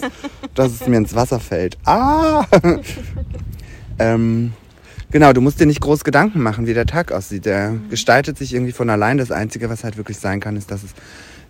[0.53, 1.77] dass es mir ins Wasser fällt.
[1.85, 2.45] Ah!
[3.99, 4.53] ähm,
[5.11, 7.45] genau, du musst dir nicht groß Gedanken machen, wie der Tag aussieht.
[7.45, 9.17] Der gestaltet sich irgendwie von allein.
[9.17, 10.91] Das Einzige, was halt wirklich sein kann, ist, dass es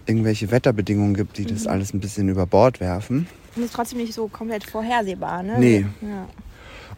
[0.06, 3.28] irgendwelche Wetterbedingungen gibt, die das alles ein bisschen über Bord werfen.
[3.56, 5.56] Und ist trotzdem nicht so komplett vorhersehbar, ne?
[5.58, 5.86] Nee.
[6.02, 6.28] Ja.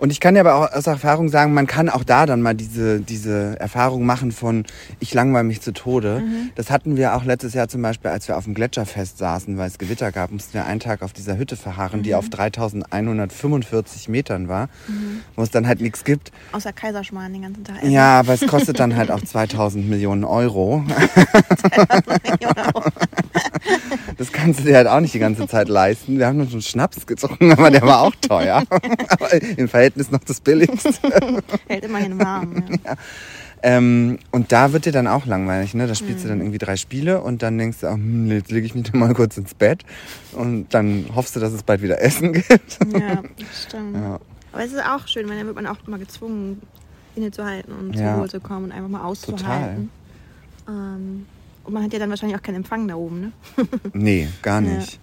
[0.01, 2.55] Und ich kann dir aber auch aus Erfahrung sagen, man kann auch da dann mal
[2.55, 4.65] diese, diese Erfahrung machen von,
[4.99, 6.23] ich langweile mich zu Tode.
[6.55, 9.67] Das hatten wir auch letztes Jahr zum Beispiel, als wir auf dem Gletscherfest saßen, weil
[9.67, 14.47] es Gewitter gab, mussten wir einen Tag auf dieser Hütte verharren, die auf 3145 Metern
[14.47, 14.69] war,
[15.35, 16.31] wo es dann halt nichts gibt.
[16.51, 17.77] Außer Kaiserschmarrn den ganzen Tag.
[17.77, 17.91] essen.
[17.91, 20.83] Ja, aber es kostet dann halt auch 2000 Millionen Euro.
[24.17, 26.17] Das kannst du dir halt auch nicht die ganze Zeit leisten.
[26.17, 28.63] Wir haben so einen Schnaps getrunken, aber der war auch teuer.
[29.09, 30.91] aber im Verhältnis noch das billigste.
[31.67, 32.63] Hält immerhin warm.
[32.86, 32.95] Ja.
[33.63, 35.86] Ähm, und da wird dir dann auch langweilig, ne?
[35.86, 38.65] Da spielst du dann irgendwie drei Spiele und dann denkst du, oh, hm, jetzt lege
[38.65, 39.86] ich mich mal kurz ins Bett
[40.32, 42.80] und dann hoffst du, dass es bald wieder Essen gibt.
[42.91, 43.21] ja,
[43.54, 43.95] stimmt.
[43.95, 44.19] Ja.
[44.51, 46.60] Aber es ist auch schön, weil dann wird man auch mal gezwungen,
[47.15, 48.15] innezuhalten und zur Ja.
[48.17, 49.91] Ruhe zu kommen und einfach mal auszuhalten.
[50.67, 51.27] Ähm,
[51.63, 53.32] und man hat ja dann wahrscheinlich auch keinen Empfang da oben, ne?
[53.93, 54.71] Nee, gar Ja.
[54.71, 54.99] nicht.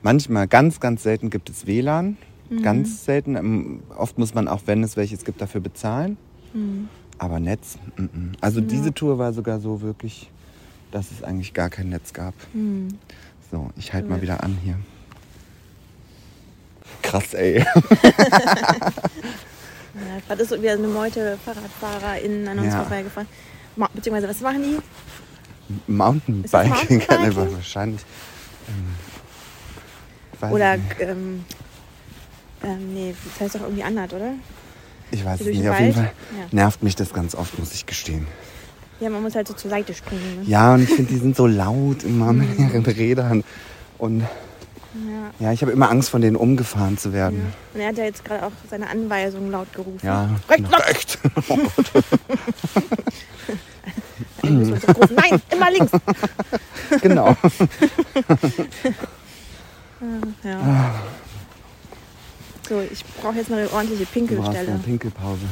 [0.00, 2.16] Manchmal, ganz, ganz selten gibt es WLAN.
[2.50, 2.62] Mhm.
[2.62, 3.36] Ganz selten.
[3.36, 6.16] Ähm, Oft muss man auch, wenn es welches gibt, dafür bezahlen.
[6.52, 6.88] Mhm.
[7.18, 8.32] Aber Netz, mm, mm.
[8.40, 10.30] also diese Tour war sogar so wirklich,
[10.92, 12.34] dass es eigentlich gar kein Netz gab.
[12.52, 12.88] Mhm.
[13.50, 14.78] So, ich halte mal wieder an hier.
[17.02, 17.64] Krass, ey.
[19.94, 22.82] Ja, gerade ist so wieder eine Meute FahrradfahrerInnen an uns Ja.
[22.82, 23.28] vorbeigefahren.
[23.94, 24.78] Beziehungsweise, was machen die?
[25.90, 27.34] Mountainbiking Mountainbiking?
[27.54, 28.00] wahrscheinlich.
[30.42, 31.44] Ähm, Oder, ähm,
[32.64, 34.32] ähm, nee, das heißt doch irgendwie anders, oder?
[35.10, 35.68] Ich weiß es nicht.
[35.68, 35.94] Auf jeden?
[35.94, 36.46] Fall Ja.
[36.52, 38.26] nervt mich das ganz oft, muss ich gestehen.
[39.00, 40.42] Ja, man muss halt so zur Seite springen.
[40.42, 40.48] Ne?
[40.48, 43.42] Ja, und ich finde, die sind so laut immer mit ihren Rädern.
[43.96, 44.26] Und Ja.
[45.38, 47.14] ja, ich habe immer Angst, von denen umgefahren zu ja.
[47.14, 47.52] werden.
[47.74, 50.00] Und er hat ja jetzt gerade auch seine Anweisungen laut gerufen.
[50.04, 51.18] Ja, recht.
[54.42, 55.16] Man so rufen.
[55.16, 55.92] Nein, immer links.
[57.02, 57.36] genau.
[60.44, 60.94] Ja.
[62.68, 64.78] So, ich brauche jetzt mal eine ordentliche Du brauchst eine Pinkelstelle.
[64.84, 65.46] Pinkelpause.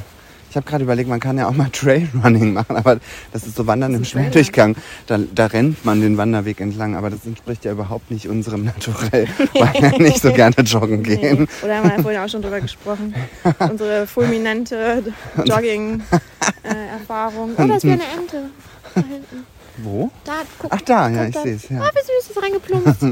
[0.50, 2.98] Ich habe gerade überlegt, man kann ja auch mal Trailrunning machen, aber
[3.32, 4.76] das ist so Wandern im ist ein Schnelldurchgang.
[5.06, 9.26] Da, da rennt man den Wanderweg entlang, aber das entspricht ja überhaupt nicht unserem Naturell,
[9.54, 11.42] weil wir nicht so gerne joggen gehen.
[11.42, 11.48] Nee.
[11.64, 13.12] Oder haben wir vorhin auch schon drüber gesprochen.
[13.58, 15.02] Unsere fulminante
[15.44, 17.50] Jogging-Erfahrung.
[17.56, 18.50] Oh, da ist wieder eine Ente.
[18.94, 19.44] Da hinten.
[19.78, 20.10] Wo?
[20.24, 20.70] Da, guck.
[20.72, 21.68] Ach da, ja, ich sehe es.
[21.68, 21.80] Ja.
[21.82, 23.02] Ah, wie süß, ist reingeplumpst.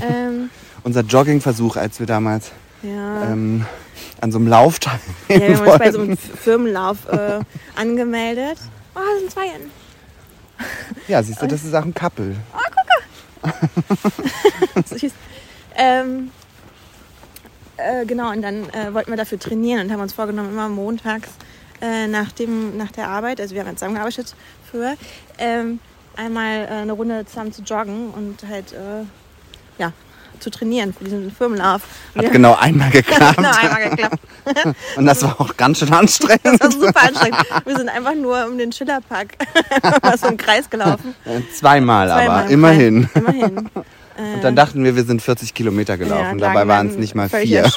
[0.00, 0.50] ähm,
[0.82, 2.50] Unser Joggingversuch, als wir damals
[2.84, 3.32] ja.
[3.32, 3.64] ähm,
[4.20, 4.92] an so einem Lauf ja,
[5.28, 7.40] teilnehmen wir haben uns bei so einem Firmenlauf äh,
[7.76, 8.58] angemeldet.
[8.94, 9.70] Oh, das sind zwei Enten.
[11.08, 12.36] Ja, siehst du, das ist auch ein Couple.
[14.86, 15.12] Süß.
[15.76, 16.30] Ähm,
[17.76, 21.30] äh, genau, und dann äh, wollten wir dafür trainieren und haben uns vorgenommen, immer montags
[21.80, 24.34] äh, nach, dem, nach der Arbeit, also wir haben zusammen gearbeitet
[24.70, 24.94] früher,
[25.38, 25.80] ähm,
[26.16, 29.04] einmal äh, eine Runde zusammen zu joggen und halt, äh,
[29.78, 29.92] ja,
[30.44, 31.82] zu trainieren für diesen Firmenlauf.
[32.14, 33.36] Hat genau einmal geklappt.
[33.36, 34.18] genau einmal geklappt.
[34.96, 36.44] Und das war auch ganz schön anstrengend.
[36.44, 37.38] Das war super anstrengend.
[37.64, 39.34] Wir sind einfach nur um den Schillerpark
[40.02, 41.14] mal so im Kreis gelaufen.
[41.24, 43.10] Äh, Zweimal, Zweimal aber, im immerhin.
[43.14, 43.56] Immerhin.
[44.16, 46.38] Und dann dachten wir, wir sind 40 Kilometer gelaufen.
[46.38, 47.68] Ja, Dabei waren es nicht mal vier.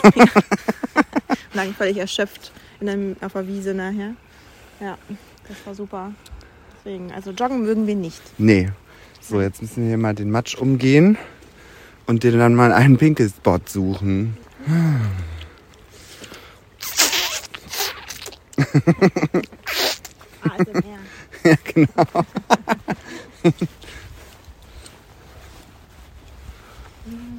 [1.54, 4.12] lagen völlig erschöpft in einem, auf der Wiese nachher.
[4.80, 4.98] Ja,
[5.48, 6.12] das war super.
[6.78, 8.22] Deswegen, also joggen mögen wir nicht.
[8.38, 8.70] Nee.
[9.20, 11.18] So, jetzt müssen wir hier mal den Matsch umgehen
[12.08, 14.38] und dir dann mal einen Pinkelspot suchen.
[20.44, 20.84] ASMR.
[21.44, 22.26] Ja, genau.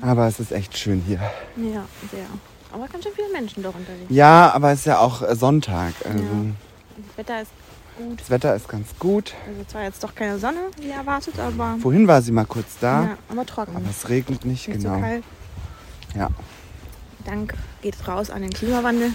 [0.00, 1.18] Aber es ist echt schön hier.
[1.56, 2.24] Ja, sehr.
[2.72, 4.06] Aber ganz schön viele Menschen doch unterwegs.
[4.08, 5.92] Ja, aber es ist ja auch Sonntag.
[6.04, 6.22] Also
[6.96, 7.50] Das Wetter ist
[7.98, 8.20] gut.
[8.20, 9.34] Das Wetter ist ganz gut.
[9.46, 13.02] Also zwar jetzt doch keine Sonne, wie erwartet, aber, Vorhin war sie mal kurz da,
[13.02, 13.76] ja, aber trocken.
[13.76, 14.94] aber es regnet nicht, nicht genau.
[14.94, 15.24] so kalt.
[16.14, 16.28] Ja.
[17.24, 19.10] Dank geht raus an den Klimawandel.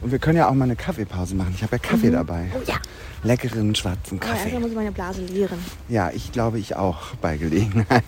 [0.00, 1.52] Und wir können ja auch mal eine Kaffeepause machen.
[1.54, 2.46] Ich habe ja Kaffee dabei.
[2.54, 2.76] Oh ja,
[3.22, 4.58] Leckeren schwarzen aber erstmal Kaffee.
[4.60, 5.58] muss ich meine Blase leeren.
[5.88, 8.02] Ja, ich glaube, ich auch bei Gelegenheit.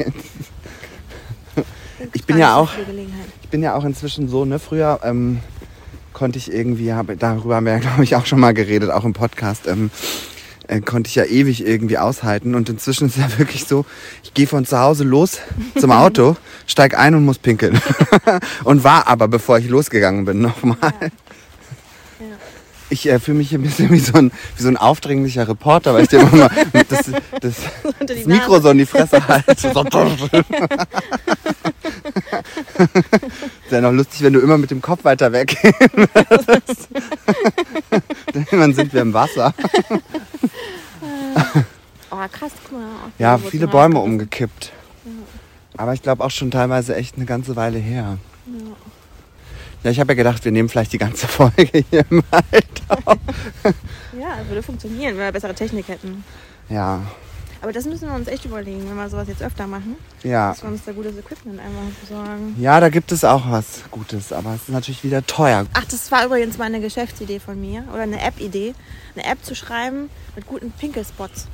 [2.12, 2.72] Ich bin ja auch-.
[3.42, 4.58] Ich bin ja auch inzwischen so, ne?
[4.58, 5.40] Früher ähm,
[6.14, 9.04] konnte ich irgendwie, hab, darüber haben wir ja, glaube ich, auch schon mal geredet, auch
[9.04, 9.90] im Podcast, ähm,
[10.66, 12.54] äh, konnte ich ja ewig irgendwie aushalten.
[12.54, 13.84] Und inzwischen ist ja wirklich so,
[14.22, 15.38] ich gehe von zu Hause los
[15.78, 16.36] zum Auto,
[16.66, 17.78] steig ein und muss pinkeln.
[18.64, 20.76] und war aber, bevor ich losgegangen bin, nochmal.
[20.80, 21.08] Ja.
[22.91, 25.95] Ich äh, fühle mich hier ein bisschen wie so ein, wie so ein aufdringlicher Reporter,
[25.95, 26.51] weil ich dir immer mal
[26.89, 27.11] das,
[27.41, 27.55] das,
[28.01, 29.74] das Mikro so in die Fresse halte.
[33.70, 35.57] Wäre noch lustig, wenn du immer mit dem Kopf weiter weg
[35.95, 36.89] würdest.
[38.51, 39.55] Dann sind wir im Wasser.
[42.11, 42.89] Oh, krass, guck mal.
[43.18, 44.72] Ja, viele Bäume umgekippt.
[45.76, 48.18] Aber ich glaube auch schon teilweise echt eine ganze Weile her.
[48.47, 48.76] Ja,
[49.91, 53.18] ich habe ja gedacht, wir nehmen vielleicht die ganze Folge hier im Wald auf.
[54.18, 56.22] Ja, würde funktionieren, wenn wir bessere Technik hätten.
[56.68, 57.01] Ja,
[57.61, 60.51] Aber das müssen wir uns echt überlegen, wenn wir sowas jetzt öfter machen, ja.
[60.51, 62.55] dass wir uns da gutes Equipment einfach besorgen.
[62.61, 65.66] Ja, da gibt es auch was Gutes, aber es ist natürlich wieder teuer.
[65.74, 68.74] Ach, das war übrigens mal eine Geschäftsidee von mir oder eine App-Idee,
[69.16, 71.49] eine App zu schreiben mit guten Pinkelspots.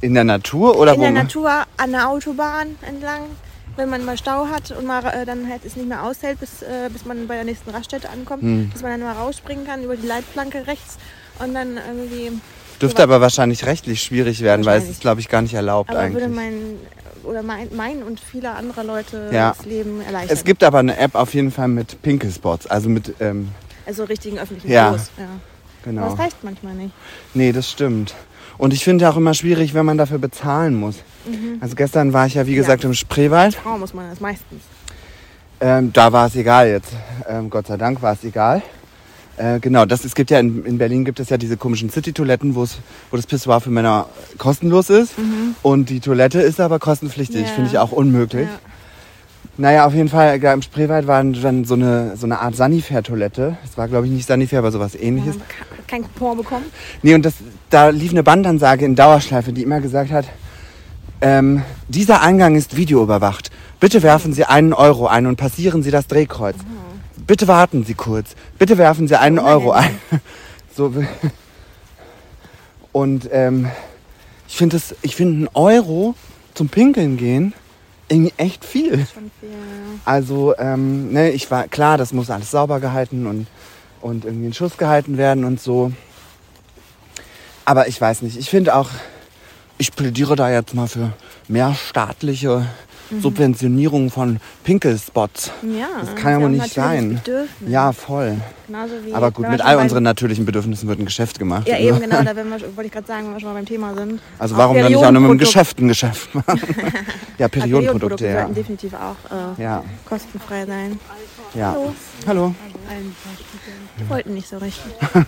[0.00, 3.20] In der Natur oder In wo der man- Natur, an der Autobahn entlang,
[3.76, 6.62] wenn man mal Stau hat und mal äh, dann halt es nicht mehr aushält, bis,
[6.62, 8.70] äh, bis man bei der nächsten Raststätte ankommt, Hm.
[8.72, 10.98] dass man dann mal rausspringen kann über die Leitplanke rechts
[11.38, 12.32] und dann irgendwie.
[12.80, 16.00] Dürfte aber wahrscheinlich rechtlich schwierig werden, weil es ist, glaube ich, gar nicht erlaubt Aber
[16.00, 16.22] eigentlich.
[16.22, 16.76] würde mein
[17.24, 19.54] oder mein, mein und viele andere Leute Ja.
[19.56, 20.36] das Leben erleichtern.
[20.36, 23.48] es gibt aber eine App auf jeden Fall mit Pinkelspots, also mit, ähm,
[23.86, 24.88] also richtigen öffentlichen Ja.
[24.90, 25.10] Klos.
[25.16, 25.24] Ja.
[25.24, 25.32] Aber
[25.84, 26.08] genau.
[26.10, 26.92] das reicht manchmal nicht.
[27.34, 28.14] Nee, das stimmt.
[28.62, 30.94] Und ich finde auch immer schwierig, wenn man dafür bezahlen muss.
[31.60, 33.56] Also gestern war ich ja, wie gesagt, im Spreewald.
[33.56, 34.62] Frau muss man das meistens.
[35.60, 36.92] Ähm, da war es egal jetzt.
[37.28, 38.62] Ähm, Gott sei Dank war es egal.
[39.36, 42.54] Äh, genau, das, es gibt ja in, in Berlin gibt es ja diese komischen City-Toiletten,
[42.54, 42.78] wo es-
[43.10, 44.06] wo das Pissoir für Männer
[44.38, 45.14] kostenlos ist.
[45.62, 47.42] Und die Toilette ist aber kostenpflichtig.
[47.42, 47.48] Ja.
[47.48, 48.46] Finde ich auch unmöglich.
[48.46, 48.58] Ja.
[49.58, 53.58] Naja, auf jeden Fall, da im Spreewald war dann so eine, so eine Art Sanifair-Toilette.
[53.64, 55.36] Es war, glaube ich, nicht Sanifair, aber sowas ähnliches.
[55.36, 55.42] Ja,
[55.86, 56.64] kein Coupon bekommen.
[57.02, 57.34] Nee, und das,
[57.68, 60.26] da lief eine Bandansage in Dauerschleife, die immer gesagt hat,
[61.20, 63.50] ähm, dieser Eingang ist videoüberwacht.
[63.78, 66.56] Bitte werfen Sie einen Euro ein und passieren Sie das Drehkreuz.
[67.26, 68.34] Bitte warten Sie kurz.
[68.58, 69.98] Bitte werfen Sie einen Euro ein.
[70.74, 70.90] So,
[72.92, 73.68] und ähm,
[74.48, 76.14] Ich finde es, ich finde ein Euro
[76.54, 77.52] zum Pinkeln gehen
[78.12, 79.06] irgendwie echt viel.
[79.12, 79.50] Schon viel.
[80.04, 83.46] Also, ähm, ne, ich war klar, das muss alles sauber gehalten und,
[84.00, 85.92] und irgendwie in Schuss gehalten werden und so.
[87.64, 88.90] Aber ich weiß nicht, ich finde auch,
[89.78, 91.12] ich plädiere da jetzt mal für
[91.48, 92.66] mehr staatliche
[93.20, 95.50] Subventionierung von Pinkelspots.
[95.62, 97.20] Ja, Das kann ja wohl nicht sein.
[97.22, 97.70] Bedürfnis.
[97.70, 98.36] Ja, voll.
[98.66, 101.68] Genauso wie, Aber gut, wir mit all unseren natürlichen Bedürfnissen wird ein Geschäft gemacht.
[101.68, 103.66] Ja, Also- eben, genau, da wir, wollte ich gerade sagen, wenn wir schon mal beim
[103.66, 104.20] Thema sind.
[104.38, 106.60] Also Auch warum dann nicht auch nur mit dem Geschäft ein Geschäft machen?
[107.38, 108.40] ja, Periodenprodukte, ja.
[108.40, 109.16] sollten definitiv auch
[109.58, 110.98] äh, Ja, kostenfrei sein.
[111.54, 111.72] ja.
[111.72, 111.92] Hallo.
[112.26, 112.54] Hallo.
[114.00, 114.92] Die wollten nicht so richtig.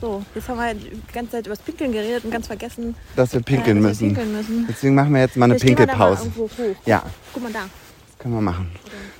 [0.00, 2.94] äh, so, jetzt haben wir die ganze Zeit über das Pinkeln geredet und ganz vergessen,
[3.16, 4.16] Dass wir äh, pinkeln dass wir müssen.
[4.16, 4.66] pinkeln müssen.
[4.68, 6.30] Deswegen machen wir jetzt mal eine Vielleicht mal Pinkelpause.
[6.36, 6.50] hoch.
[6.86, 7.60] Ja, Guck mal da.
[8.08, 8.70] das können wir machen.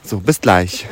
[0.03, 0.87] So, bis gleich.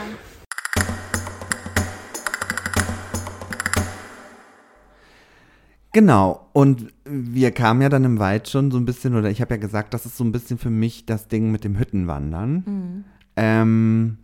[5.92, 9.54] Genau, und wir kamen ja dann im Wald schon so ein bisschen, oder ich habe
[9.54, 13.04] ja gesagt, das ist so ein bisschen für mich das Ding mit dem Hüttenwandern.
[13.36, 14.18] Ähm,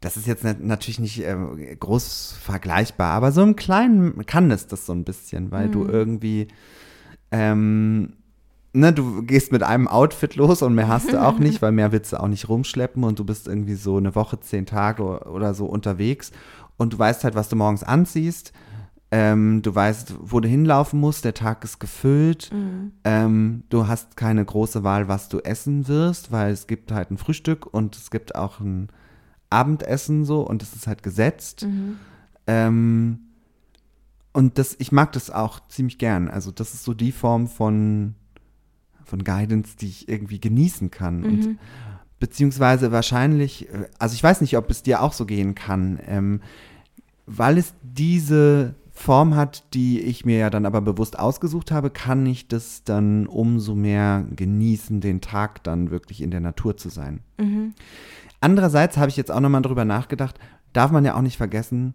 [0.00, 1.36] das ist jetzt nat- natürlich nicht äh,
[1.78, 6.48] groß vergleichbar, aber so im Kleinen kann es das so ein bisschen, weil du irgendwie,
[7.30, 8.14] ähm,
[8.72, 11.92] ne, du gehst mit einem Outfit los und mehr hast du auch nicht, weil mehr
[11.92, 15.54] willst du auch nicht rumschleppen und du bist irgendwie so eine Woche, zehn Tage oder
[15.54, 16.32] so unterwegs
[16.76, 18.52] und du weißt halt, was du morgens anziehst.
[19.10, 22.50] Ähm, du weißt, wo du hinlaufen musst, der Tag ist gefüllt.
[23.04, 27.16] Ähm, du hast keine große Wahl, was du essen wirst, weil es gibt halt ein
[27.16, 28.88] Frühstück und es gibt auch ein
[29.50, 31.64] Abendessen so und es ist halt gesetzt.
[32.46, 33.18] Ähm,
[34.32, 36.28] und das, ich mag das auch ziemlich gern.
[36.28, 38.14] Also das ist so die Form von,
[39.04, 41.24] von Guidance, die ich irgendwie genießen kann.
[41.24, 41.58] Und
[42.20, 46.40] beziehungsweise wahrscheinlich, äh, also ich weiß nicht, ob es dir auch so gehen kann, ähm,
[47.26, 52.26] weil es diese Form hat, die ich mir ja dann aber bewusst ausgesucht habe, kann
[52.26, 57.20] ich das dann umso mehr genießen, den Tag dann wirklich in der Natur zu sein.
[58.40, 60.38] Andererseits habe ich jetzt auch nochmal drüber nachgedacht,
[60.72, 61.94] darf man ja auch nicht vergessen,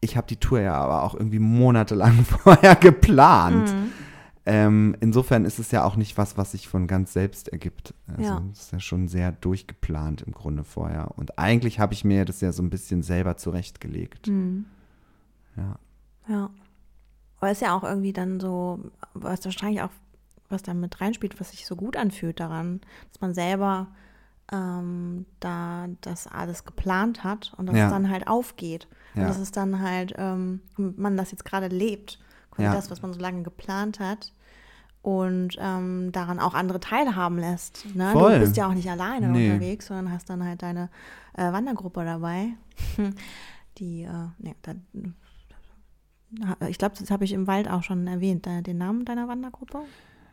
[0.00, 3.74] ich habe die Tour ja aber auch irgendwie monatelang vorher geplant.
[4.46, 7.94] Ähm, insofern ist es ja auch nicht was, was sich von ganz selbst ergibt.
[8.08, 8.42] Also Ja.
[8.52, 11.12] es ist ja schon sehr durchgeplant im Grunde vorher.
[11.16, 14.28] Und eigentlich habe ich mir das ja so ein bisschen selber zurechtgelegt.
[15.56, 15.76] Ja.
[16.28, 16.50] Ja.
[17.40, 19.90] Aber ist ja auch irgendwie dann so, was wahrscheinlich auch,
[20.50, 22.82] was da mit reinspielt, was sich so gut anfühlt daran,
[23.12, 23.86] dass man selber
[24.52, 27.86] ähm, da das alles geplant hat und dass Ja.
[27.86, 28.86] es dann halt aufgeht.
[29.14, 29.28] Und Ja.
[29.28, 32.18] dass es dann halt, ähm, man das jetzt gerade lebt.
[32.50, 32.74] Quasi Ja.
[32.74, 34.32] das, was man so lange geplant hat.
[35.02, 37.94] Und ähm, daran auch andere teilhaben lässt.
[37.94, 38.10] Ne?
[38.12, 38.34] Voll.
[38.34, 39.50] Du bist ja auch nicht alleine Nee.
[39.50, 40.88] unterwegs, sondern hast dann halt deine
[41.34, 42.48] äh, Wandergruppe dabei.
[43.78, 44.74] Die, äh, ne, da,
[46.68, 49.80] ich glaube, das habe ich im Wald auch schon erwähnt, äh, den Namen deiner Wandergruppe.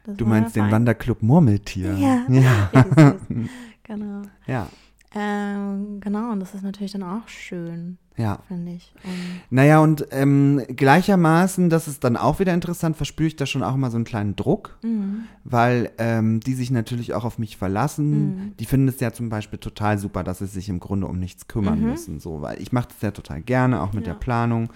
[0.05, 0.71] Das Du meinst den.
[0.71, 1.93] Wanderclub Murmeltier.
[1.93, 2.25] Ja.
[2.29, 2.69] Ja.
[3.95, 4.21] genau.
[4.47, 4.67] Ja.
[5.13, 8.39] Ähm, genau, und das ist natürlich dann auch schön, ja.
[8.47, 8.93] finde ich.
[9.03, 9.11] Und,
[9.49, 13.75] Naja, und ähm, gleichermaßen, das ist dann auch wieder interessant, verspüre ich da schon auch
[13.75, 15.25] immer so einen kleinen Druck, Mhm.
[15.43, 18.53] weil ähm, die sich natürlich auch auf mich verlassen.
[18.57, 21.49] Die finden es ja zum Beispiel total super, dass sie sich im Grunde um nichts
[21.49, 24.13] kümmern müssen, so, weil ich mache das ja total gerne, auch mit Ja.
[24.13, 24.69] der Planung.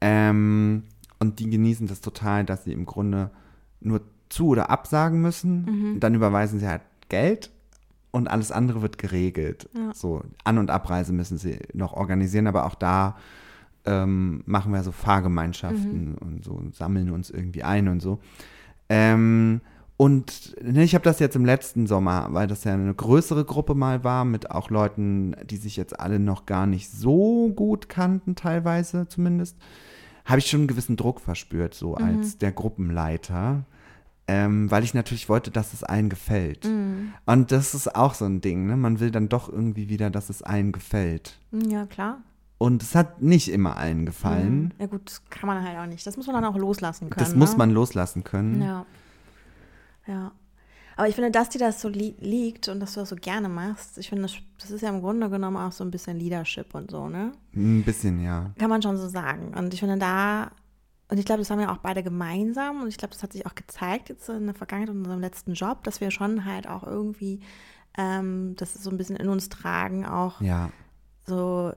[0.00, 0.84] Ähm,
[1.18, 3.30] und die genießen das total, dass sie im Grunde
[3.80, 4.00] nur
[4.30, 5.98] zu oder absagen müssen.
[6.00, 7.50] Dann überweisen sie halt Geld
[8.16, 9.68] und alles andere wird geregelt.
[9.76, 9.92] Ja.
[9.92, 13.16] So, An- und Abreise müssen sie noch organisieren, aber auch da
[13.84, 18.18] ähm, machen wir so Fahrgemeinschaften und so und sammeln uns irgendwie ein und so.
[18.88, 19.60] Ähm,
[19.98, 23.74] und ne, ich habe das jetzt im letzten Sommer, weil das ja eine größere Gruppe
[23.74, 28.34] mal war, mit auch Leuten, die sich jetzt alle noch gar nicht so gut kannten,
[28.34, 29.58] teilweise zumindest,
[30.24, 33.64] habe ich schon einen gewissen Druck verspürt, so als der Gruppenleiter.
[34.28, 36.64] Ähm, weil ich natürlich wollte, dass es allen gefällt.
[37.26, 38.76] Und das ist auch so ein Ding, ne?
[38.76, 41.38] Man will dann doch irgendwie wieder, dass es allen gefällt.
[41.52, 42.18] ja, klar.
[42.58, 44.72] Und es hat nicht immer allen gefallen.
[44.78, 46.06] Ja gut, das kann man halt auch nicht.
[46.06, 47.24] Das muss man dann auch loslassen können.
[47.24, 47.58] Das muss ne?
[47.58, 48.62] man loslassen können.
[48.62, 48.86] Ja.
[50.06, 50.32] Ja.
[50.96, 53.50] Aber ich finde, dass dir das so li liegt und dass du das so gerne
[53.50, 56.74] machst, ich finde, das, das ist ja im Grunde genommen auch so ein bisschen Leadership
[56.74, 57.32] und so, ne?
[57.54, 58.50] Ein bisschen, ja.
[58.58, 59.52] Kann man schon so sagen.
[59.54, 60.50] Und ich finde da,
[61.08, 63.46] und ich glaube, das haben wir auch beide gemeinsam und ich glaube, das hat sich
[63.46, 66.82] auch gezeigt jetzt in der Vergangenheit in unserem letzten Job, dass wir schon halt auch
[66.82, 67.40] irgendwie
[67.96, 70.70] ähm, das so ein bisschen in uns tragen, auch Ja,
[71.24, 71.72] so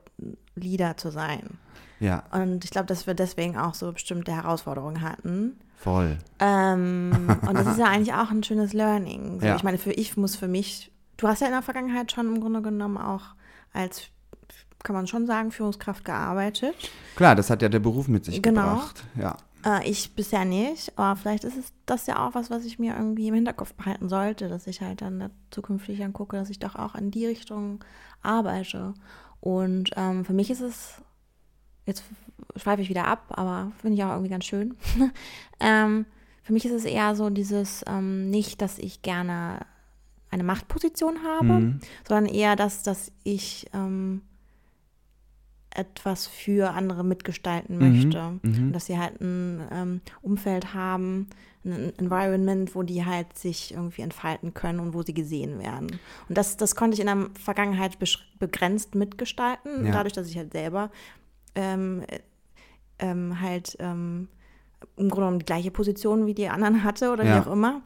[0.55, 1.57] Leader zu sein.
[1.99, 5.59] ja, Und ich glaube, dass wir deswegen auch so bestimmte Herausforderungen hatten.
[5.77, 6.17] voll.
[6.39, 9.39] Ähm, und das ist ja eigentlich auch ein schönes Learning.
[9.39, 9.55] So, Ja.
[9.55, 12.41] Ich meine, für ich muss für mich, du hast ja in der Vergangenheit schon im
[12.41, 13.35] Grunde genommen auch
[13.71, 14.09] als,
[14.83, 16.75] kann man schon sagen, Führungskraft gearbeitet.
[17.15, 18.61] Klar, das hat ja der Beruf mit sich Genau.
[18.61, 19.03] gebracht.
[19.19, 22.79] Ja, Äh, ich bisher nicht, aber vielleicht ist es das ja auch was, was ich
[22.79, 26.59] mir irgendwie im Hinterkopf behalten sollte, dass ich halt dann zukünftig dann gucke, dass ich
[26.59, 27.83] doch auch in die Richtung
[28.21, 28.93] arbeite.
[29.41, 31.01] Und ähm, für mich ist es,
[31.85, 32.03] jetzt
[32.55, 34.77] schweife ich wieder ab, aber finde ich auch irgendwie ganz schön.
[35.59, 36.05] ähm,
[36.43, 39.65] für mich ist es eher so dieses, ähm, nicht, dass ich gerne
[40.31, 41.79] eine Machtposition habe, Mhm.
[42.07, 44.21] sondern eher das, dass ich ähm,
[45.75, 48.39] etwas für andere mitgestalten Mhm, möchte.
[48.41, 48.71] mhm.
[48.73, 51.27] Dass sie halt ein ähm, Umfeld haben,
[51.65, 55.99] ein Environment, wo die halt sich irgendwie entfalten können und wo sie gesehen werden.
[56.27, 57.97] Und das, das konnte ich in der Vergangenheit
[58.39, 59.91] begrenzt mitgestalten, Ja.
[59.91, 60.89] dadurch, dass ich halt selber
[61.55, 62.19] ähm, äh,
[62.99, 64.27] ähm, halt ähm,
[64.95, 67.35] im Grunde genommen die gleiche Position wie die anderen hatte oder Ja.
[67.35, 67.81] wie auch immer.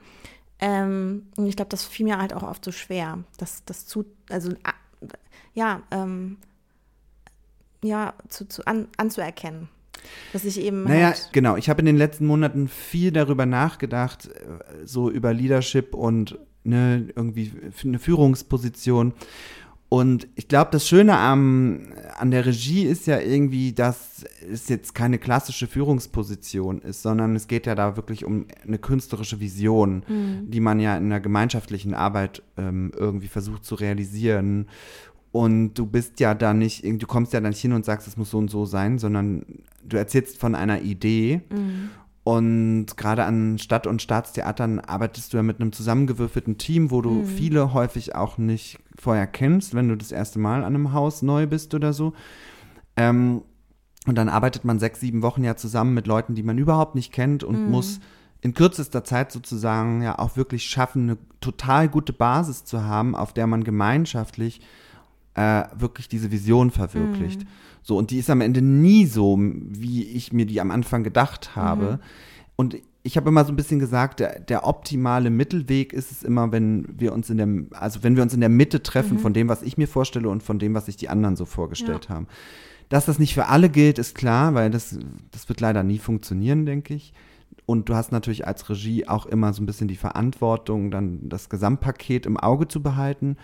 [0.60, 4.06] Ähm, und ich glaube, das fiel mir halt auch oft so schwer, das, das zu,
[4.30, 4.52] also
[5.54, 6.38] ja, ähm,
[7.84, 9.70] ja, zu, zu an, anzuerkennen.
[10.34, 11.56] Dass ich eben Naja, halt, genau.
[11.56, 17.08] Ich habe in den letzten Monaten viel darüber nachgedacht, äh, so über Leadership und ne,
[17.16, 17.52] irgendwie
[17.84, 19.14] eine Führungsposition.
[19.94, 24.96] Und ich glaube, das Schöne am, an der Regie ist ja irgendwie, dass es jetzt
[24.96, 30.04] keine klassische Führungsposition ist, sondern es geht ja da wirklich um eine künstlerische Vision,
[30.48, 34.68] die man ja in der gemeinschaftlichen Arbeit ähm, irgendwie versucht zu realisieren.
[35.34, 38.18] Und du bist ja da nicht, du kommst ja da nicht hin und sagst, es
[38.18, 39.44] muss so und so sein, sondern
[39.84, 41.42] du erzählst von einer Idee.
[42.24, 47.24] Und gerade an Stadt- und Staatstheatern arbeitest du ja mit einem zusammengewürfelten Team, wo du
[47.26, 51.48] viele häufig auch nicht vorher kennst, wenn du das erste Mal an einem Haus neu
[51.48, 52.14] bist oder so.
[52.96, 53.42] Ähm,
[54.06, 57.12] und dann arbeitet man sechs, sieben Wochen ja zusammen mit Leuten, die man überhaupt nicht
[57.12, 58.00] kennt und muss
[58.42, 63.34] in kürzester Zeit sozusagen ja auch wirklich schaffen, eine total gute Basis zu haben, auf
[63.34, 64.62] der man gemeinschaftlich
[65.36, 67.42] äh, wirklich diese Vision verwirklicht.
[67.82, 71.56] So, und die ist am Ende nie so, wie ich mir die am Anfang gedacht
[71.56, 72.00] habe.
[72.56, 76.52] Und ich habe immer so ein bisschen gesagt, der, der optimale Mittelweg ist es immer,
[76.54, 79.50] wenn wir uns in der, also wenn wir uns in der Mitte treffen von dem,
[79.50, 82.28] was ich mir vorstelle und von dem, was sich die anderen so vorgestellt haben.
[82.88, 84.98] Dass das nicht für alle gilt, ist klar, weil das,
[85.32, 87.14] das wird leider nie funktionieren, denke ich.
[87.66, 91.50] Und du hast natürlich als Regie auch immer so ein bisschen die Verantwortung, dann das
[91.50, 93.38] Gesamtpaket im Auge zu behalten.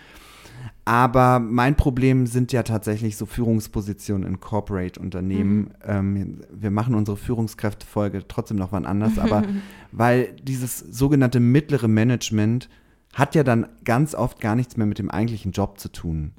[0.84, 5.70] Aber mein Problem sind ja tatsächlich so Führungspositionen in Corporate-Unternehmen.
[5.84, 9.42] Ähm, wir machen unsere Führungskräftefolge trotzdem noch wann anders, aber
[9.92, 12.68] weil dieses sogenannte mittlere Management
[13.14, 16.32] hat ja dann ganz oft gar nichts mehr mit dem eigentlichen Job zu tun,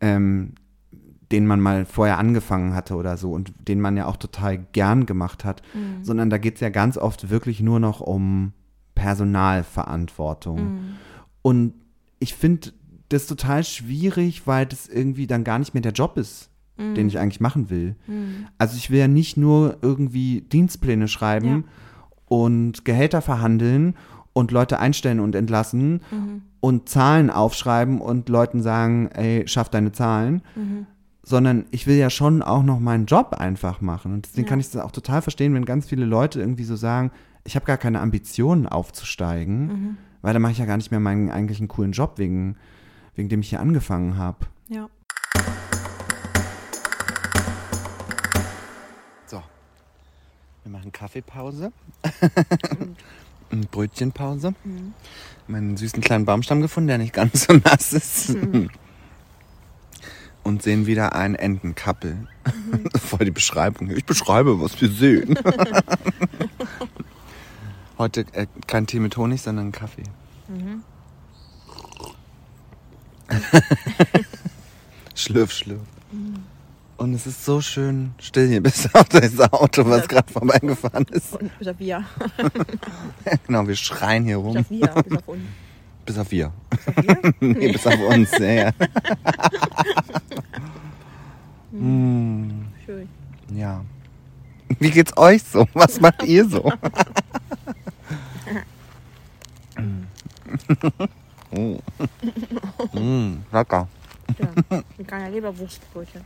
[0.00, 0.52] ähm,
[1.32, 5.06] den man mal vorher angefangen hatte oder so und den man ja auch total gern
[5.06, 5.62] gemacht hat,
[6.02, 8.52] sondern da geht es ja ganz oft wirklich nur noch um
[8.94, 10.78] Personalverantwortung.
[11.42, 11.74] Und
[12.18, 12.72] ich finde
[13.08, 17.18] das total schwierig, weil das irgendwie dann gar nicht mehr der Job ist, den ich
[17.18, 17.94] eigentlich machen will.
[18.58, 21.64] Also ich will ja nicht nur irgendwie Dienstpläne schreiben
[22.26, 23.94] und Gehälter verhandeln
[24.32, 26.00] und Leute einstellen und entlassen
[26.60, 30.42] und Zahlen aufschreiben und Leuten sagen, ey, schaff deine Zahlen.
[31.22, 34.12] Sondern ich will ja schon auch noch meinen Job einfach machen.
[34.12, 34.50] Und deswegen Ja.
[34.50, 37.10] kann ich das auch total verstehen, wenn ganz viele Leute irgendwie so sagen,
[37.44, 41.30] ich habe gar keine Ambitionen aufzusteigen, weil dann mache ich ja gar nicht mehr meinen
[41.30, 42.56] eigentlichen coolen Job, wegen,
[43.16, 44.46] wegen dem ich hier angefangen habe.
[44.68, 44.88] ja.
[49.26, 49.42] So,
[50.62, 51.72] wir machen Kaffeepause.
[53.50, 54.54] Und Brötchenpause.
[55.46, 58.36] Meinen süßen kleinen Baumstamm gefunden, der nicht ganz so nass ist.
[60.42, 62.26] Und sehen wieder ein Entenkappel.
[63.00, 63.90] Voll die Beschreibung.
[63.90, 65.38] Ich beschreibe, was wir sehen.
[67.98, 70.02] Heute äh, kein Tee mit Honig, sondern Kaffee.
[75.14, 75.80] schlürf, schlürf.
[76.96, 81.34] Und es ist so schön still hier, bis auf das Auto, was gerade vorbeigefahren ist.
[81.34, 82.04] Und bis auf wir.
[83.46, 84.56] Genau, wir schreien hier Bis rum.
[84.58, 84.86] auf wir.
[85.04, 85.42] Bis auf uns.
[86.06, 86.52] Bis auf wir.
[86.70, 87.34] Bis auf wir.
[87.40, 88.72] Nee, bis auf uns, ja, ja.
[91.72, 93.08] Mm, Schön.
[93.54, 93.84] ja.
[94.78, 95.68] Wie geht's euch so?
[95.74, 96.72] Was macht ihr so?
[101.56, 102.98] Oh.
[102.98, 103.88] mm, lecker.
[104.38, 104.82] Ja.
[104.96, 106.22] Veganer Leberwurstbrötchen.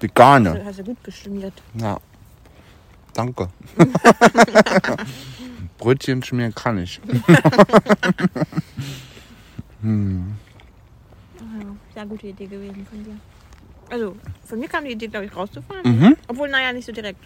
[0.00, 0.64] Vegane.
[0.64, 1.52] Hast du gut geschmiert.
[1.74, 1.98] Ja.
[3.12, 3.48] Danke.
[5.78, 7.00] Brötchen schmieren kann ich.
[9.84, 13.16] Ja, sehr gute Idee gewesen von dir.
[13.90, 15.82] Also, von mir kam die Idee, glaube ich, rauszufahren.
[15.84, 16.16] Mhm.
[16.26, 17.20] Obwohl, naja, nicht so direkt.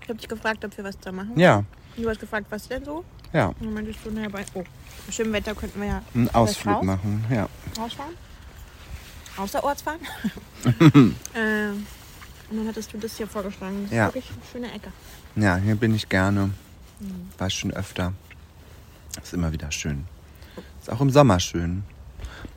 [0.00, 1.38] Ich habe dich gefragt, ob wir was da machen.
[1.38, 1.62] Ja,
[1.96, 3.04] Du hast gefragt, was denn so?
[3.34, 3.48] Ja.
[3.48, 4.62] Und dann meintest du, naja, bei oh,
[5.06, 6.84] bei schönem Wetter könnten wir ja Einen Ausflug raus?
[6.84, 7.46] machen, ja.
[7.78, 8.14] rausfahren.
[9.36, 9.98] Außerorts fahren.
[11.34, 11.86] ähm,
[12.50, 13.82] Und dann hattest du das hier vorgeschlagen.
[13.82, 14.06] Das ist Ja.
[14.06, 14.92] wirklich eine schöne Ecke.
[15.36, 16.50] Ja, hier bin ich gerne.
[17.00, 17.28] Mhm.
[17.36, 18.12] War ich schon öfter.
[19.22, 20.04] Ist immer wieder schön.
[20.80, 21.82] Ist auch im Sommer schön.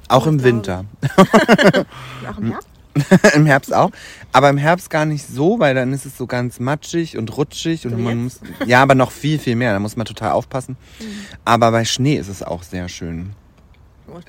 [0.07, 0.43] Auch im ich.
[0.43, 0.86] Winter.
[2.30, 2.67] Auch im Herbst?
[3.33, 3.91] Im Herbst auch.
[4.31, 7.85] Aber im Herbst gar nicht so, weil dann ist es so ganz matschig und rutschig
[7.85, 8.41] und So man jetzt?
[8.41, 8.67] muss.
[8.67, 9.73] Ja, aber noch viel, viel mehr.
[9.73, 10.77] Da muss man total aufpassen.
[10.99, 11.05] Mhm.
[11.45, 13.31] Aber bei Schnee ist es auch sehr schön.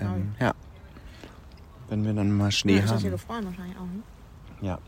[0.01, 0.55] Ähm, ja.
[1.89, 3.17] Wenn wir dann mal Schnee ja, ist das hier haben.
[3.17, 4.03] gefroren wahrscheinlich auch, ne?
[4.61, 4.79] Ja.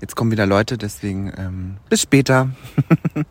[0.00, 2.50] Jetzt kommen wieder Leute, deswegen ähm, bis später.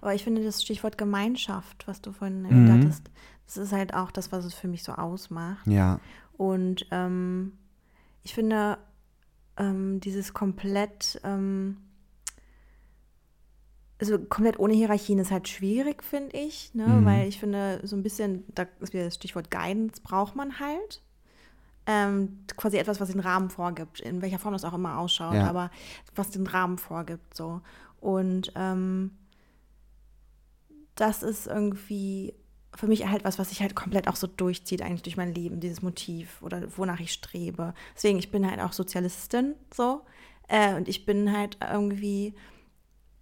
[0.00, 2.82] Aber ich finde das Stichwort Gemeinschaft, was du vorhin erwähnt Mhm.
[2.84, 3.10] hattest,
[3.54, 5.66] das ist halt auch das, was es für mich so ausmacht.
[5.66, 5.98] Ja.
[6.36, 7.58] Und ähm,
[8.22, 8.78] ich finde,
[9.56, 11.78] ähm, dieses komplett, ähm,
[14.00, 16.86] also komplett ohne Hierarchien ist halt schwierig, finde ich, ne?
[16.86, 17.04] Mhm.
[17.04, 21.02] weil ich finde, so ein bisschen, da ist wieder das Stichwort Guidance, braucht man halt.
[21.86, 25.48] Ähm, quasi etwas, was den Rahmen vorgibt, in welcher Form das auch immer ausschaut, Ja.
[25.48, 25.70] aber
[26.14, 27.62] was den Rahmen vorgibt, so.
[28.00, 29.10] Und ähm,
[30.94, 32.34] das ist irgendwie
[32.74, 35.60] für mich halt was, was sich halt komplett auch so durchzieht, eigentlich durch mein Leben,
[35.60, 37.74] dieses Motiv oder wonach ich strebe.
[37.94, 40.02] Deswegen, ich bin halt auch Sozialistin so.
[40.48, 42.34] Äh, und ich bin halt irgendwie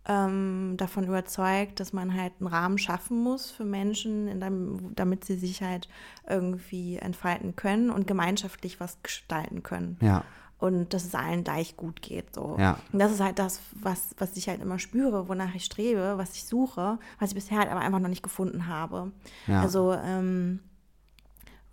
[0.06, 5.36] ähm, davon überzeugt, dass man halt einen Rahmen schaffen muss für Menschen, dem, damit sie
[5.36, 5.88] sich halt
[6.26, 10.24] irgendwie entfalten können und gemeinschaftlich was gestalten können Ja.
[10.58, 12.34] Und dass es allen gleich gut geht.
[12.34, 12.56] So.
[12.58, 12.78] Ja.
[12.92, 16.34] Und das ist halt das, was, was ich halt immer spüre, wonach ich strebe, was
[16.34, 19.12] ich suche, was ich bisher halt aber einfach noch nicht gefunden habe.
[19.46, 19.62] Ja.
[19.62, 20.60] Also ähm,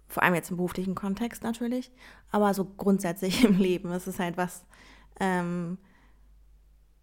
[0.08, 1.92] vor allem jetzt im beruflichen Kontext natürlich,
[2.32, 3.92] aber so grundsätzlich im Leben.
[3.92, 4.66] Es ist halt was,
[5.20, 5.80] ähm,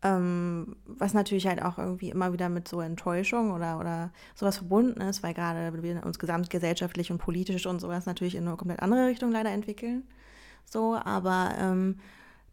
[0.02, 5.00] ähm, was natürlich halt auch irgendwie immer wieder mit so Enttäuschung oder, oder sowas verbunden
[5.00, 9.08] ist, weil gerade wir uns gesamtgesellschaftlich und politisch und sowas natürlich in eine komplett andere
[9.08, 10.04] Richtung leider entwickeln.
[10.64, 11.98] So, aber ähm,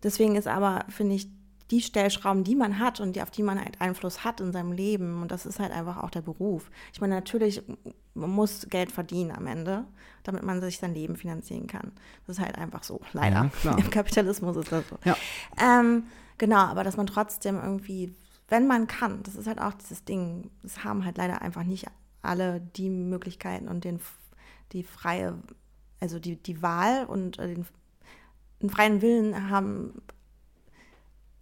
[0.03, 1.29] deswegen ist aber, finde ich,
[1.71, 4.71] die Stellschrauben, die man hat und die, auf die man halt Einfluss hat in seinem
[4.71, 6.71] Leben, und das ist halt einfach auch der Beruf.
[6.93, 7.61] Ich meine, natürlich,
[8.15, 9.85] man muss Geld verdienen am Ende,
[10.23, 11.91] damit man sich sein Leben finanzieren kann.
[12.25, 13.51] Das ist halt einfach so, leider.
[13.63, 13.77] Ja.
[13.77, 14.97] Im Kapitalismus ist das so.
[15.05, 15.15] Ja.
[15.61, 16.05] Ähm,
[16.37, 18.15] genau, aber dass man trotzdem irgendwie,
[18.47, 21.85] wenn man kann, das ist halt auch dieses Ding, das haben halt leider einfach nicht
[22.23, 23.99] alle die Möglichkeiten und den,
[24.71, 25.35] die freie,
[25.99, 27.65] also die, die Wahl und äh, den,
[28.61, 30.01] den freien Willen haben,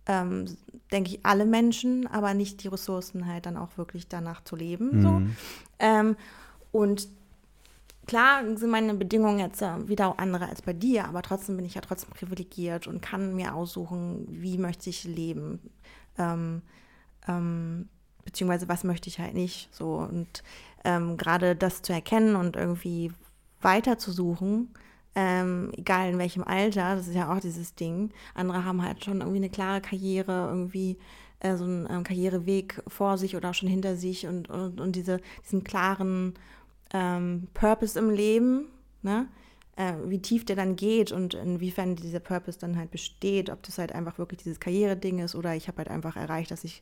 [0.06, 0.46] ähm,
[0.92, 5.02] denke ich, alle Menschen, aber nicht die Ressourcen halt dann auch wirklich danach zu leben.
[5.02, 5.10] So.
[5.10, 5.36] Mhm.
[5.80, 6.16] Ähm,
[6.72, 7.08] und
[8.06, 11.66] klar sind meine Bedingungen jetzt äh, wieder auch andere als bei dir, aber trotzdem bin
[11.66, 15.60] ich ja trotzdem privilegiert und kann mir aussuchen, wie möchte ich leben.
[16.18, 16.62] Ähm,
[17.28, 17.90] ähm,
[18.24, 19.70] beziehungsweise was möchte ich halt nicht.
[19.74, 20.44] So und
[20.84, 23.12] ähm, gerade das zu erkennen und irgendwie
[23.62, 24.70] weiterzusuchen,
[25.16, 28.12] ähm, egal in welchem Alter, das ist ja auch dieses Ding.
[28.36, 30.98] Andere haben halt schon irgendwie eine klare Karriere, irgendwie
[31.40, 34.96] äh, so einen ähm, Karriereweg vor sich oder auch schon hinter sich und, und, und
[34.96, 36.34] diese, diesen klaren
[36.94, 38.66] ähm, Purpose im Leben,
[39.02, 39.28] ne?
[39.76, 43.78] Äh, wie tief der dann geht und inwiefern dieser Purpose dann halt besteht, ob das
[43.78, 46.82] halt einfach wirklich dieses Karriereding ist oder ich habe halt einfach erreicht, dass ich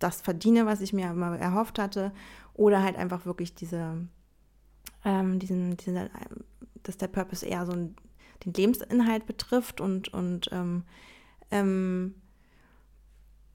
[0.00, 2.10] das verdiene, was ich mir immer erhofft hatte,
[2.54, 4.08] oder halt einfach wirklich diese,
[5.04, 6.10] ähm, diesen, diesen,
[6.82, 7.96] dass der Purpose eher so ein,
[8.44, 10.84] den Lebensinhalt betrifft und, und ähm,
[11.50, 12.14] ähm,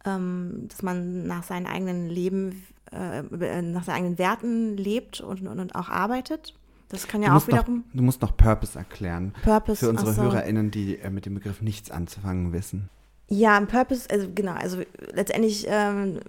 [0.05, 5.59] ähm, dass man nach seinem eigenen Leben, äh, nach seinen eigenen Werten lebt und, und,
[5.59, 6.53] und auch arbeitet.
[6.89, 9.33] Das kann Du, ja auch musst noch, wiederum du musst noch Purpose erklären.
[9.43, 9.79] Purpose.
[9.79, 10.21] Für unsere ach so.
[10.23, 12.89] HörerInnen, die äh, mit dem Begriff nichts anzufangen wissen.
[13.29, 16.19] Ja, ein Purpose, also genau, also letztendlich, ähm,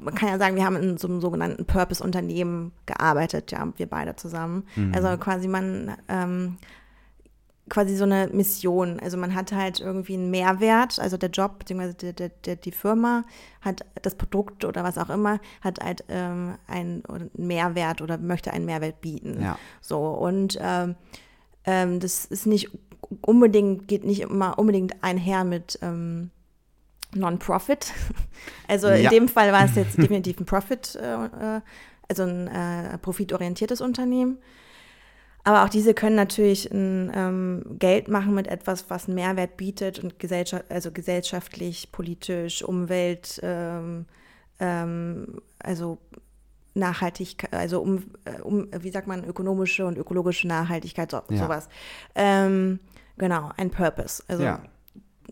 [0.00, 4.16] man kann ja sagen, wir haben in so einem sogenannten Purpose-Unternehmen gearbeitet, ja, wir beide
[4.16, 4.64] zusammen.
[4.76, 4.92] Mhm.
[4.94, 6.58] Also quasi man, ähm,
[7.68, 9.00] quasi so eine Mission.
[9.00, 13.24] Also man hat halt irgendwie einen Mehrwert, also der Job beziehungsweise der, der, die Firma
[13.60, 17.02] hat das Produkt oder was auch immer, hat halt ähm, einen
[17.34, 19.40] Mehrwert oder möchte einen Mehrwert bieten.
[19.42, 19.58] Ja.
[19.80, 20.94] So, und ähm,
[21.64, 22.70] ähm, das ist nicht
[23.20, 26.30] unbedingt, geht nicht immer unbedingt einher mit ähm,
[27.14, 27.92] Non-Profit.
[28.68, 29.10] Also in Ja.
[29.10, 31.60] dem Fall war es jetzt definitiv ein Profit, äh, äh,
[32.08, 34.38] also ein äh, profitorientiertes Unternehmen.
[35.42, 39.98] Aber auch diese können natürlich ein, ähm, Geld machen mit etwas, was einen Mehrwert bietet
[39.98, 44.04] und gesellschaft, also gesellschaftlich, politisch, Umwelt, ähm,
[44.60, 45.98] ähm, also
[46.74, 51.36] Nachhaltigkeit, also um, äh, um, wie sagt man, ökonomische und ökologische Nachhaltigkeit, so, Ja.
[51.38, 51.68] sowas.
[52.14, 52.80] Ähm,
[53.16, 54.22] genau, ein Purpose.
[54.28, 54.62] Also ja.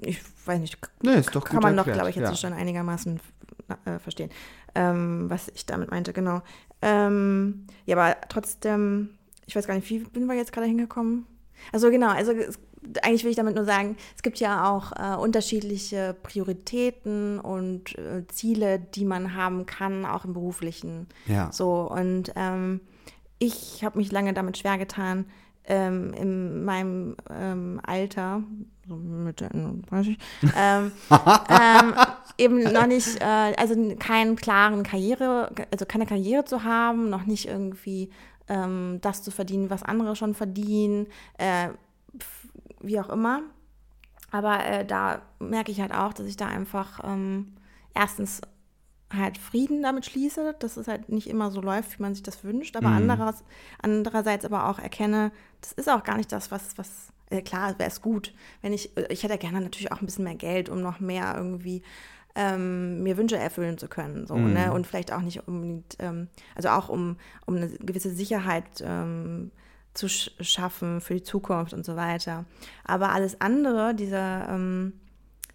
[0.03, 2.37] Ich weiß nicht, Nee, kann man doch, glaube ich, jetzt ja.
[2.37, 3.21] schon einigermaßen
[3.85, 4.31] äh, verstehen,
[4.75, 6.43] ähm, was ich damit meinte, genau.
[6.83, 9.17] Ähm, ja, aber trotzdem
[9.47, 11.27] ich weiß gar nicht, wie bin wir jetzt gerade hingekommen?
[11.73, 12.59] Also genau, also es,
[13.03, 18.27] eigentlich will ich damit nur sagen, es gibt ja auch äh, unterschiedliche Prioritäten und äh,
[18.29, 21.07] Ziele, die man haben kann, auch im beruflichen.
[21.27, 21.51] Ja.
[21.53, 22.81] So und ähm,
[23.39, 25.27] ich habe mich lange damit schwer getan,
[25.67, 28.43] ähm, in meinem ähm, Alter,
[28.89, 29.49] so Mitte
[29.89, 30.19] 30,
[30.57, 31.95] ähm, ähm,
[32.39, 37.49] eben noch nicht, äh, also keinen klaren Karriere, also keine Karriere zu haben, noch nicht
[37.49, 38.11] irgendwie
[38.49, 41.07] ähm, das zu verdienen, was andere schon verdienen,
[41.39, 41.69] äh,
[42.81, 43.43] wie auch immer.
[44.31, 47.55] Aber äh, da merke ich halt auch, dass ich da einfach ähm,
[47.95, 48.41] erstens
[49.15, 52.43] halt Frieden damit schließe, dass es halt nicht immer so läuft, wie man sich das
[52.43, 52.97] wünscht, aber mhm.
[52.97, 53.45] andererseits,
[53.81, 55.31] andererseits aber auch erkenne,
[55.61, 58.97] das ist auch gar nicht das, was, was äh, klar, wäre es gut, wenn ich,
[59.09, 61.83] ich hätte gerne natürlich auch ein bisschen mehr Geld, um noch mehr irgendwie
[62.35, 64.53] ähm, mir Wünsche erfüllen zu können, so, mhm.
[64.53, 69.51] ne, und vielleicht auch nicht unbedingt, ähm, also auch um, um eine gewisse Sicherheit ähm,
[69.95, 72.45] zu sch schaffen für die Zukunft und so weiter.
[72.85, 74.93] Aber alles andere, dieser, ähm,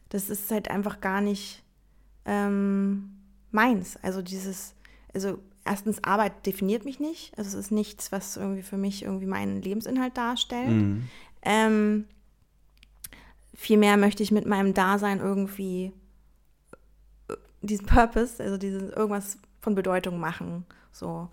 [0.10, 1.64] das ist halt einfach gar nicht,
[2.26, 3.21] ähm,
[3.52, 3.98] meins.
[4.02, 4.74] Also dieses,
[5.14, 7.38] also erstens Arbeit definiert mich nicht.
[7.38, 10.70] Also es ist nichts, was irgendwie für mich irgendwie meinen Lebensinhalt darstellt.
[10.70, 11.04] Mhm.
[11.44, 12.06] Ähm,
[13.54, 15.92] vielmehr möchte ich mit meinem Dasein irgendwie
[17.30, 20.66] äh, diesen Purpose, also dieses irgendwas von Bedeutung machen.
[20.92, 21.30] So.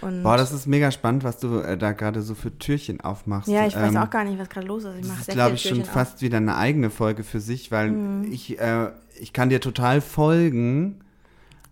[0.00, 3.48] Und Boah, das ist mega spannend, was du äh, da gerade so für Türchen aufmachst.
[3.48, 4.98] Ja, ich weiß ähm, auch gar nicht, was gerade los ist.
[5.00, 5.88] Ich mache sehr glaube ich, schon auf.
[5.88, 8.32] fast wieder eine eigene Folge für sich, weil mhm.
[8.32, 8.90] ich, äh,
[9.20, 11.03] ich kann dir total folgen,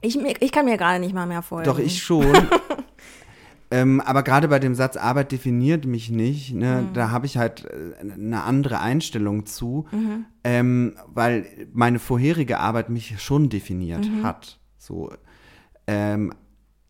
[0.02, 1.64] ich, ich kann mir gerade nicht mal mehr folgen.
[1.64, 2.26] Doch, ich schon.
[3.70, 6.92] ähm, aber gerade bei dem Satz Arbeit definiert mich nicht, ne, mhm.
[6.92, 10.26] da habe ich halt äh, eine andere Einstellung zu, mhm.
[10.44, 14.24] ähm, weil meine vorherige Arbeit mich schon definiert mhm.
[14.24, 14.58] hat.
[14.76, 15.12] So.
[15.86, 16.34] Ähm,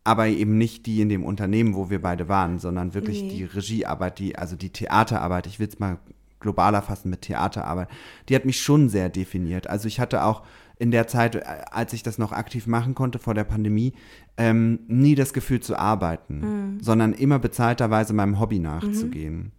[0.05, 3.29] aber eben nicht die in dem Unternehmen, wo wir beide waren, sondern wirklich nee.
[3.29, 5.99] die Regiearbeit, die, also die Theaterarbeit, ich will es mal
[6.41, 7.89] globaler fassen mit Theaterarbeit,
[8.29, 9.69] die hat mich schon sehr definiert.
[9.69, 10.43] Also ich hatte auch
[10.79, 13.95] in der Zeit, äh, als ich das noch aktiv machen konnte vor der Pandemie,
[14.37, 16.81] ähm, nie das Gefühl zu arbeiten, mhm.
[16.81, 19.37] sondern immer bezahlterweise meinem Hobby nachzugehen.
[19.37, 19.53] Mhm.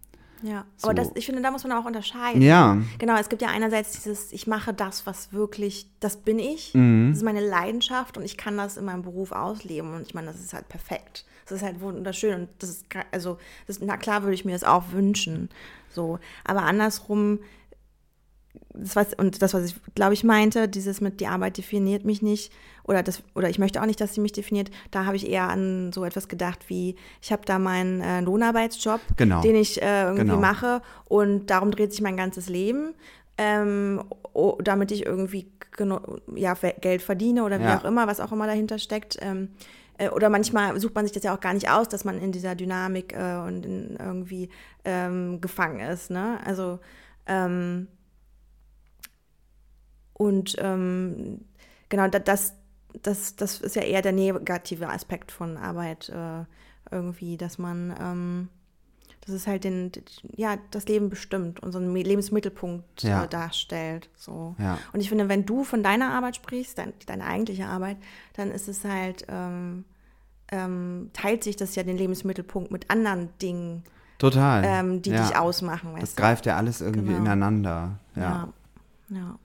[0.44, 0.88] Ja, so.
[0.88, 2.42] aber das, ich finde, da muss man auch unterscheiden.
[2.42, 2.76] Ja.
[2.98, 7.08] Genau, es gibt ja einerseits dieses, ich mache das, was wirklich, das bin ich, mhm.
[7.10, 10.26] das ist meine Leidenschaft und ich kann das in meinem Beruf ausleben und ich meine,
[10.26, 11.24] das ist halt perfekt.
[11.46, 14.64] Das ist halt wunderschön und das ist, also, das, na klar würde ich mir das
[14.64, 15.48] auch wünschen,
[15.88, 16.18] so.
[16.44, 17.38] Aber andersrum
[18.74, 22.22] das was, und das, was ich, glaube ich, meinte, dieses mit die Arbeit definiert mich
[22.22, 22.52] nicht
[22.82, 25.48] oder das oder ich möchte auch nicht, dass sie mich definiert, da habe ich eher
[25.48, 29.40] an so etwas gedacht wie, ich habe da meinen äh, Lohnarbeitsjob, genau.
[29.42, 30.40] den ich äh, irgendwie genau.
[30.40, 32.94] mache und darum dreht sich mein ganzes Leben,
[33.38, 34.02] ähm,
[34.32, 35.46] oh, damit ich irgendwie
[36.34, 37.78] ja, Geld verdiene oder wie ja.
[37.78, 39.18] auch immer, was auch immer dahinter steckt.
[39.20, 39.48] Ähm,
[39.98, 42.32] äh, oder manchmal sucht man sich das ja auch gar nicht aus, dass man in
[42.32, 44.50] dieser Dynamik äh, und in irgendwie
[44.84, 46.10] ähm, gefangen ist.
[46.10, 46.38] Ne?
[46.44, 46.78] Also
[47.26, 47.88] ähm,
[50.24, 51.42] und ähm,
[51.90, 52.54] genau, das,
[53.02, 56.44] das, das ist ja eher der negative Aspekt von Arbeit äh,
[56.90, 58.48] irgendwie, dass man, ähm,
[59.26, 59.92] das ist halt den,
[60.34, 63.24] ja, das Leben bestimmt und so einen Lebensmittelpunkt ja.
[63.24, 64.08] äh, darstellt.
[64.16, 64.56] So.
[64.58, 64.78] Ja.
[64.94, 67.98] Und ich finde, wenn du von deiner Arbeit sprichst, dein, deine eigentliche Arbeit,
[68.32, 69.84] dann ist es halt, ähm,
[70.48, 73.84] ähm, teilt sich das ja den Lebensmittelpunkt mit anderen Dingen.
[74.16, 74.62] Total.
[74.64, 75.26] Ähm, die ja.
[75.26, 75.96] dich ausmachen.
[76.00, 77.20] das greift ja alles irgendwie genau.
[77.20, 77.98] ineinander.
[78.16, 78.48] Ja.
[79.10, 79.38] ja.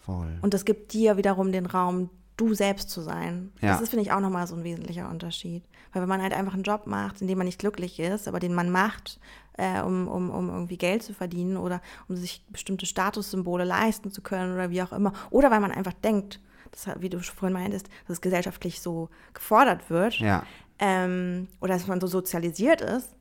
[0.00, 0.38] Voll.
[0.42, 3.52] Und das gibt dir wiederum den Raum, du selbst zu sein.
[3.60, 3.72] Ja.
[3.72, 5.62] Das ist, finde ich, auch nochmal so ein wesentlicher Unterschied.
[5.92, 8.40] Weil wenn man halt einfach einen Job macht, in dem man nicht glücklich ist, aber
[8.40, 9.20] den man macht,
[9.54, 14.22] äh, um, um, um irgendwie Geld zu verdienen oder um sich bestimmte Statussymbole leisten zu
[14.22, 16.40] können oder wie auch immer, oder weil man einfach denkt,
[16.70, 20.44] das, wie du vorhin meintest, dass es gesellschaftlich so gefordert wird, ja.
[20.78, 23.14] ähm, oder dass man so sozialisiert ist,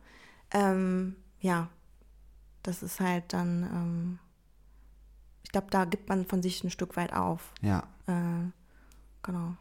[0.51, 1.69] ähm, ja,
[2.63, 4.19] das ist halt dann ähm,
[5.49, 7.53] ich glaube, da gibt man von sich ein Stück weit auf.
[7.63, 7.79] Ja.
[8.05, 8.51] Äh,
[9.23, 9.55] genau.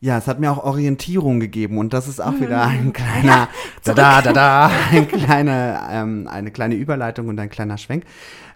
[0.00, 2.92] Ja, es hat mir auch Orientierung gegeben und das ist auch wieder ein mhm.
[2.92, 3.48] kleiner, ja,
[3.84, 8.04] da da da da, ein kleine, ähm, eine kleine Überleitung und ein kleiner Schwenk,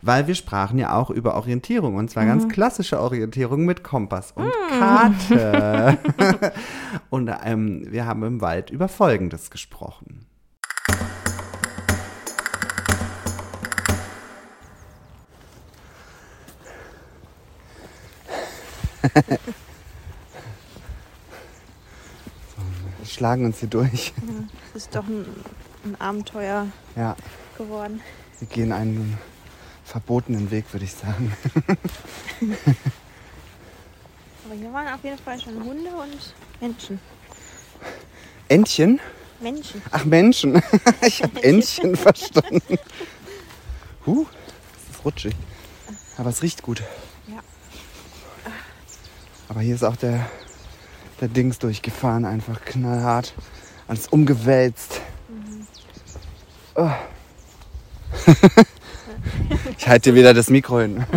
[0.03, 2.28] weil wir sprachen ja auch über Orientierung und zwar mhm.
[2.30, 4.78] ganz klassische Orientierung mit Kompass und mhm.
[4.80, 5.99] Karte.
[7.11, 10.26] und ähm, wir haben im Wald über Folgendes gesprochen.
[19.14, 19.22] So,
[22.98, 24.12] wir schlagen uns hier durch.
[24.16, 24.22] Ja,
[24.72, 25.26] das ist doch ein,
[25.84, 27.16] ein Abenteuer ja.
[27.57, 28.00] geworden.
[28.38, 29.18] Wir gehen einen
[29.84, 31.32] verbotenen Weg, würde ich sagen.
[34.44, 37.00] Aber hier waren auf jeden Fall schon Hunde und Menschen.
[38.48, 39.00] Entchen?
[39.40, 39.82] Menschen.
[39.90, 40.62] Ach, Menschen.
[41.02, 42.78] ich habe Entchen verstanden.
[44.07, 44.26] Huh,
[44.76, 45.34] es ist rutschig.
[46.16, 46.82] Aber es riecht gut.
[49.57, 50.28] Aber hier ist auch der,
[51.18, 53.32] der Dings durchgefahren, einfach knallhart.
[53.88, 55.00] Alles umgewälzt.
[56.74, 56.90] Oh.
[59.78, 61.07] ich halte dir wieder das Mikro hin.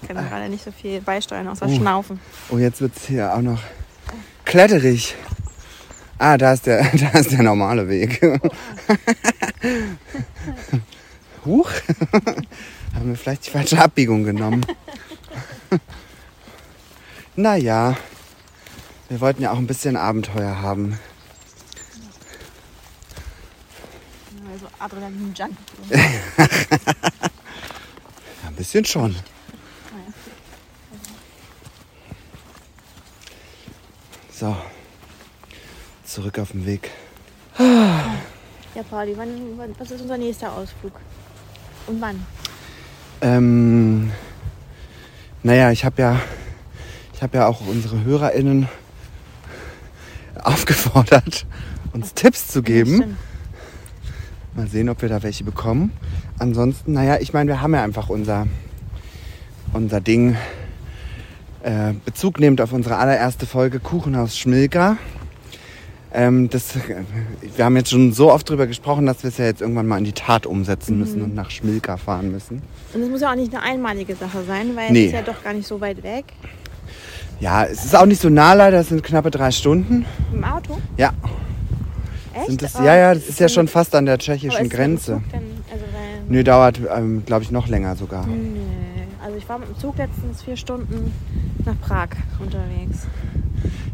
[0.00, 1.76] Ich kann gerade nicht so viel beisteuern, außer Uh.
[1.76, 2.20] Schnaufen.
[2.50, 3.60] Oh, jetzt wird es hier auch noch
[4.44, 5.14] kletterig.
[6.18, 8.20] Ah, da ist der, da ist der normale Weg.
[11.44, 11.70] Huch.
[12.94, 14.66] Haben wir vielleicht die falsche Abbiegung genommen.
[17.36, 17.96] Naja,
[19.08, 20.98] wir wollten ja auch ein bisschen Abenteuer haben.
[24.52, 25.56] Also Adrenalin-Junk.
[28.42, 29.14] Ja, ein bisschen schon.
[34.32, 34.56] So,
[36.04, 36.90] zurück auf den Weg.
[37.58, 40.92] Ja, Pauli, wann, wann, was ist unser nächster Ausflug?
[41.86, 42.26] Und wann?
[43.20, 44.10] Ähm,
[45.44, 46.20] naja, ich habe ja,
[47.22, 48.66] ich habe ja auch unsere HörerInnen
[50.42, 51.46] aufgefordert,
[51.92, 53.16] uns Tipps zu geben.
[54.56, 55.92] Mal sehen, ob wir da welche bekommen.
[56.40, 58.48] Ansonsten, naja, ich meine, wir haben ja einfach unser,
[59.72, 60.36] unser Ding
[61.62, 64.96] äh, Bezug nehmend auf unsere allererste Folge Kuchenhaus Schmilka.
[66.12, 66.74] Ähm, das,
[67.54, 69.98] wir haben jetzt schon so oft drüber gesprochen, dass wir es ja jetzt irgendwann mal
[69.98, 72.62] in die Tat umsetzen müssen und nach Schmilka fahren müssen.
[72.92, 75.02] Und es muss ja auch nicht eine einmalige Sache sein, weil Nee.
[75.02, 76.24] es ist ja doch gar nicht so weit weg.
[77.42, 80.06] Ja, es ist auch nicht so nah leider, es sind knappe drei Stunden.
[80.32, 80.78] Im Auto?
[80.96, 81.10] Ja,
[82.34, 82.46] Echt?
[82.46, 85.14] sind das, Aber ja, ja, das ist ja schon fast an der tschechischen Grenze.
[85.14, 85.84] Zug Dann, also
[86.28, 88.28] Nö, dauert, ähm, glaube ich, noch länger sogar.
[88.28, 88.60] Nee.
[89.24, 91.12] Also ich war mit dem Zug letztens vier Stunden
[91.64, 93.08] nach Prag unterwegs.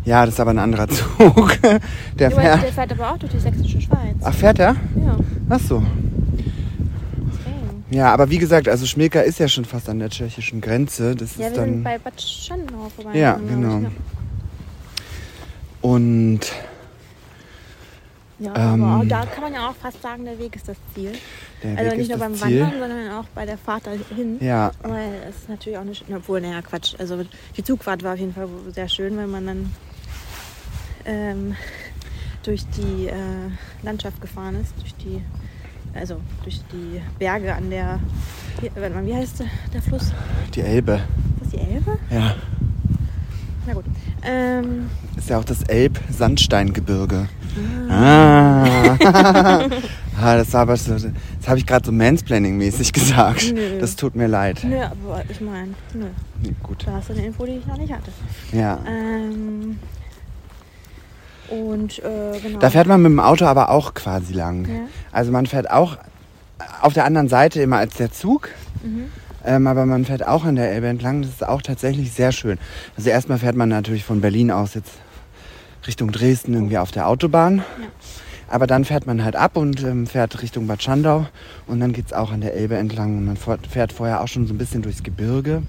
[0.05, 1.59] Ja, das ist aber ein anderer Zug.
[1.63, 1.81] Der
[2.19, 2.63] Der, fährt.
[2.63, 4.17] der fährt aber auch durch die sächsische Schweiz.
[4.23, 4.77] Ach, fährt er?
[4.95, 5.17] Ja,
[5.49, 5.83] Ach so.
[7.91, 11.17] Ja, aber wie gesagt, also Schmilka ist ja schon fast an der tschechischen Grenze.
[11.17, 11.83] Das Ja, ist wir sind dann.
[11.85, 13.17] bei Bad Schandau vorbei.
[13.19, 13.49] Ja, ich.
[13.49, 13.91] genau.
[15.81, 16.41] Und
[18.41, 20.77] Ja, Ähm, aber auch da kann man ja auch fast sagen, der Weg ist das
[20.95, 21.13] Ziel.
[21.63, 22.61] der also nicht nur beim Ziel.
[22.61, 24.37] Wandern, sondern auch bei der Fahrt dahin.
[24.41, 26.95] Ja, Weil es ist natürlich auch nicht, obwohl, naja, Quatsch.
[26.99, 27.25] Also
[27.57, 29.73] die Zugfahrt war auf jeden Fall sehr schön, weil man dann
[31.05, 31.57] ähm,
[32.45, 33.15] durch die äh,
[33.83, 35.21] Landschaft gefahren ist, durch die,
[35.99, 37.99] also durch die Berge an der,
[38.61, 39.43] wie, warte mal, wie heißt
[39.73, 40.13] der, Fluss?
[40.55, 41.01] die Elbe.
[41.43, 41.99] Ist das die Elbe?
[42.11, 42.35] Ja.
[43.67, 43.85] Na gut.
[44.25, 47.29] Ähm, Ist ja auch das Elb-Sandsteingebirge.
[47.91, 48.65] Ah.
[50.21, 51.05] ah, das war aber so, das
[51.47, 53.53] habe ich gerade so Mansplaining-mäßig gesagt.
[53.55, 53.79] Nö.
[53.81, 54.61] Das tut mir leid.
[54.65, 56.07] nö, aber ich meine, nö,
[56.43, 56.87] Nee, Gut.
[56.87, 58.11] da hast du eine Info, die ich noch nicht hatte.
[58.53, 58.79] Ja.
[58.87, 59.79] Ähm,
[61.51, 62.59] und äh, genau.
[62.59, 64.67] Da fährt man mit dem Auto aber auch quasi lang.
[64.69, 64.75] Ja.
[65.13, 65.97] Also man fährt auch
[66.83, 68.51] auf der anderen Seite immer als der Zug.
[68.83, 69.05] Mhm.
[69.45, 71.23] Ähm, aber man fährt auch an der Elbe entlang.
[71.23, 72.59] Das ist auch tatsächlich sehr schön.
[72.97, 74.93] Also erstmal fährt man natürlich von Berlin aus jetzt
[75.87, 77.59] Richtung Dresden irgendwie auf der Autobahn.
[77.59, 77.65] Ja.
[78.51, 81.27] Aber dann fährt man halt ab und ähm, fährt Richtung Bad Schandau.
[81.67, 83.17] Und dann geht es auch an der Elbe entlang.
[83.19, 85.63] Und man fährt- fährt vorher auch schon so ein bisschen durchs Gebirge.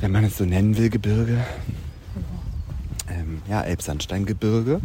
[0.00, 1.38] Wenn man es so nennen will, Gebirge.
[3.16, 4.80] Ähm, ja, Elbsandsteingebirge.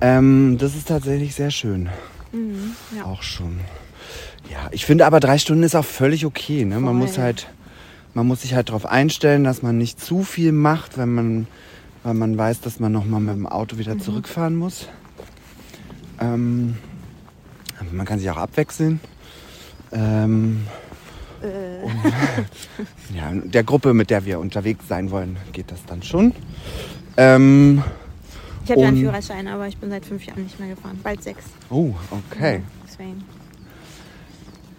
[0.00, 1.88] Ähm, das ist tatsächlich sehr schön.
[2.32, 2.72] Mhm.
[2.96, 3.04] Ja.
[3.04, 3.60] Auch schon.
[4.50, 6.64] Ja, ich finde aber drei Stunden ist auch völlig okay.
[6.64, 6.80] Ne?
[6.80, 7.48] Man muss halt,
[8.14, 11.46] man muss sich halt darauf einstellen, dass man nicht zu viel macht, wenn man,
[12.02, 14.00] weil man weiß, dass man nochmal mit dem Auto wieder Mhm.
[14.00, 14.88] zurückfahren muss.
[16.20, 16.76] Ähm,
[17.92, 19.00] man kann sich auch abwechseln.
[19.92, 20.66] Ähm,
[21.42, 21.86] Äh,
[23.16, 26.34] ja, der Gruppe, mit der wir unterwegs sein wollen, geht das dann schon.
[27.16, 27.82] Ähm,
[28.64, 30.98] ich habe ja einen Führerschein, aber ich bin seit fünf Jahren nicht mehr gefahren.
[31.02, 31.44] Bald sechs.
[31.70, 32.62] oh, okay.
[32.86, 33.24] Deswegen.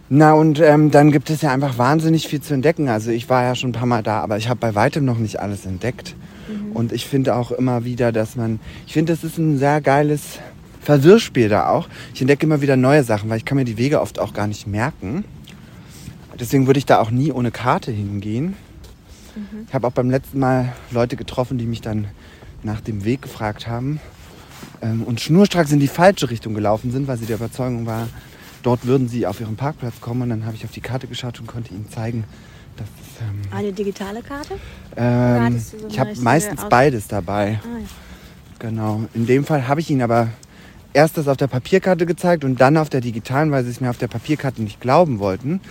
[0.09, 2.89] Na und ähm, dann gibt es ja einfach wahnsinnig viel zu entdecken.
[2.89, 5.17] Also ich war ja schon ein paar Mal da, aber ich habe bei weitem noch
[5.17, 6.15] nicht alles entdeckt.
[6.73, 10.39] Und ich finde auch immer wieder, dass man, ich finde, das ist ein sehr geiles
[10.81, 11.87] Verwirrspiel da auch.
[12.13, 14.47] Ich entdecke immer wieder neue Sachen, weil ich kann mir die Wege oft auch gar
[14.47, 15.23] nicht merken.
[16.39, 18.55] Deswegen würde ich da auch nie ohne Karte hingehen.
[19.67, 22.07] Ich habe auch beim letzten Mal Leute getroffen, die mich dann
[22.63, 23.99] nach dem Weg gefragt haben
[24.81, 28.07] ähm, und schnurstracks in die falsche Richtung gelaufen sind, weil sie der Überzeugung war,
[28.63, 30.23] dort würden sie auf ihren Parkplatz kommen.
[30.23, 32.23] Und dann habe ich auf die Karte geschaut und konnte ihnen zeigen,
[32.77, 34.55] dass es, ähm, Eine digitale Karte?
[34.95, 37.59] ähm, so ich habe meistens beides dabei.
[37.63, 37.85] Ah, ja.
[38.59, 39.03] Genau.
[39.13, 40.29] In dem Fall habe ich ihnen aber
[40.93, 43.89] erst das auf der Papierkarte gezeigt und dann auf der digitalen, weil sie es mir
[43.89, 45.61] auf der Papierkarte nicht glauben wollten.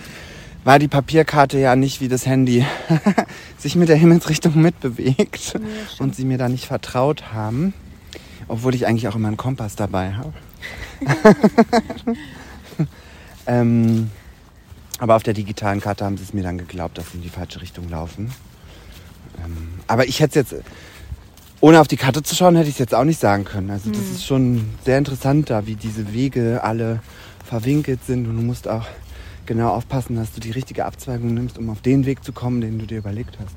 [0.65, 2.65] War die Papierkarte ja nicht wie das Handy
[3.59, 5.67] sich mit der Himmelsrichtung mitbewegt stimmt.
[5.99, 7.73] und sie mir da nicht vertraut haben,
[8.49, 10.33] obwohl ich eigentlich auch immer einen Kompass dabei habe.
[13.47, 14.11] ähm,
[14.99, 17.31] aber auf der digitalen Karte haben sie es mir dann geglaubt, dass sie in die
[17.31, 18.31] falsche Richtung laufen.
[19.43, 20.65] Ähm, aber ich hätte es jetzt,
[21.61, 23.71] ohne auf die Karte zu schauen, hätte ich es jetzt auch nicht sagen können.
[23.71, 27.01] Also das ist schon sehr interessant da, wie diese Wege alle
[27.47, 28.87] verwinkelt sind und du musst auch
[29.51, 32.79] genau aufpassen, dass du die richtige Abzweigung nimmst, um auf den Weg zu kommen, den
[32.79, 33.57] du dir überlegt hast.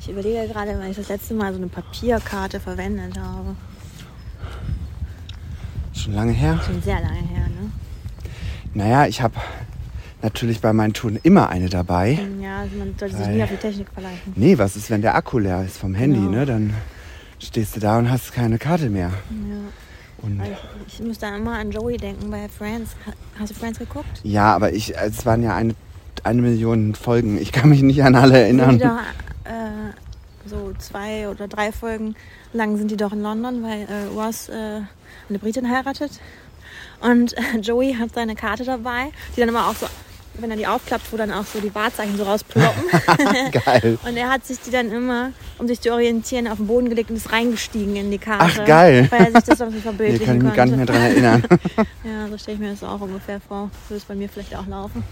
[0.00, 3.54] Ich überlege gerade, wann ich das letzte Mal so eine Papierkarte verwendet habe.
[5.92, 6.60] Schon lange her.
[6.66, 7.70] Schon sehr lange her, ne?
[8.74, 9.34] Naja, ich habe
[10.22, 12.18] natürlich bei meinen Touren immer eine dabei.
[12.42, 14.32] Ja, also man sollte sich Weil- nie auf die Technik verlassen.
[14.34, 16.30] Nee, was ist, wenn der Akku leer ist vom Handy, Genau.
[16.32, 16.46] ne?
[16.46, 16.74] Dann
[17.38, 19.10] stehst du da und hast keine Karte mehr.
[19.30, 19.56] Ja.
[20.22, 20.52] Und Also
[20.86, 22.92] ich, muss da immer an Joey denken bei Friends.
[23.06, 24.20] Ha- Hast du Friends geguckt?
[24.24, 25.74] ja, aber ich, es waren ja eine,
[26.24, 27.38] eine Million Folgen.
[27.40, 28.78] Ich kann mich nicht an alle Sind die erinnern.
[28.78, 32.16] doch, äh, so zwei oder drei Folgen
[32.52, 34.80] lang sind die doch in London, weil äh, Ross äh,
[35.28, 36.12] eine Britin heiratet.
[37.00, 39.86] Und äh, Joey hat seine Karte dabei, die dann immer auch so,
[40.40, 42.84] wenn er die aufklappt, wo dann auch so die Wahrzeichen so rausploppen.
[43.64, 43.98] Geil.
[44.06, 47.10] Und er hat sich die dann immer, um sich zu orientieren, auf den Boden gelegt
[47.10, 48.60] und ist reingestiegen in die Karte.
[48.62, 49.06] Ach, geil.
[49.10, 51.02] Weil er sich das auch so Nee, verbildlichen kann ich mich gar nicht mehr dran
[51.02, 51.42] erinnern.
[52.04, 53.70] Ja, so stelle ich mir das auch ungefähr vor.
[53.84, 55.04] So wird es bei mir vielleicht auch laufen.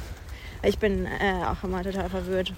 [0.63, 2.53] Ich bin äh, auch immer total verwirrt.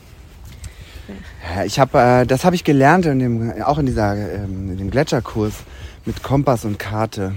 [1.54, 4.78] Ja, ich habe, äh, das habe ich gelernt in dem, auch in dieser, ähm, in
[4.78, 5.54] dem Gletscherkurs
[6.04, 7.34] mit Kompass und Karte.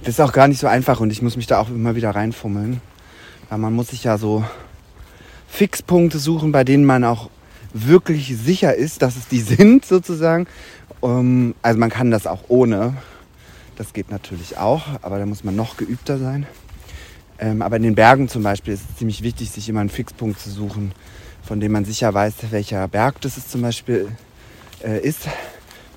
[0.00, 2.10] Das ist auch gar nicht so einfach und ich muss mich da auch immer wieder
[2.10, 2.80] reinfummeln,
[3.52, 4.42] weil man muss sich ja so
[5.46, 7.28] Fixpunkte suchen, bei denen man auch
[7.74, 10.46] wirklich sicher ist, dass es die sind sozusagen.
[11.02, 12.96] Ähm, also man kann das auch ohne.
[13.76, 16.46] Das geht natürlich auch, aber da muss man noch geübter sein.
[17.38, 20.40] Ähm, aber in den Bergen zum Beispiel ist es ziemlich wichtig, sich immer einen Fixpunkt
[20.40, 20.92] zu suchen,
[21.42, 24.08] von dem man sicher weiß, welcher Berg das ist zum Beispiel
[24.82, 25.28] äh, ist,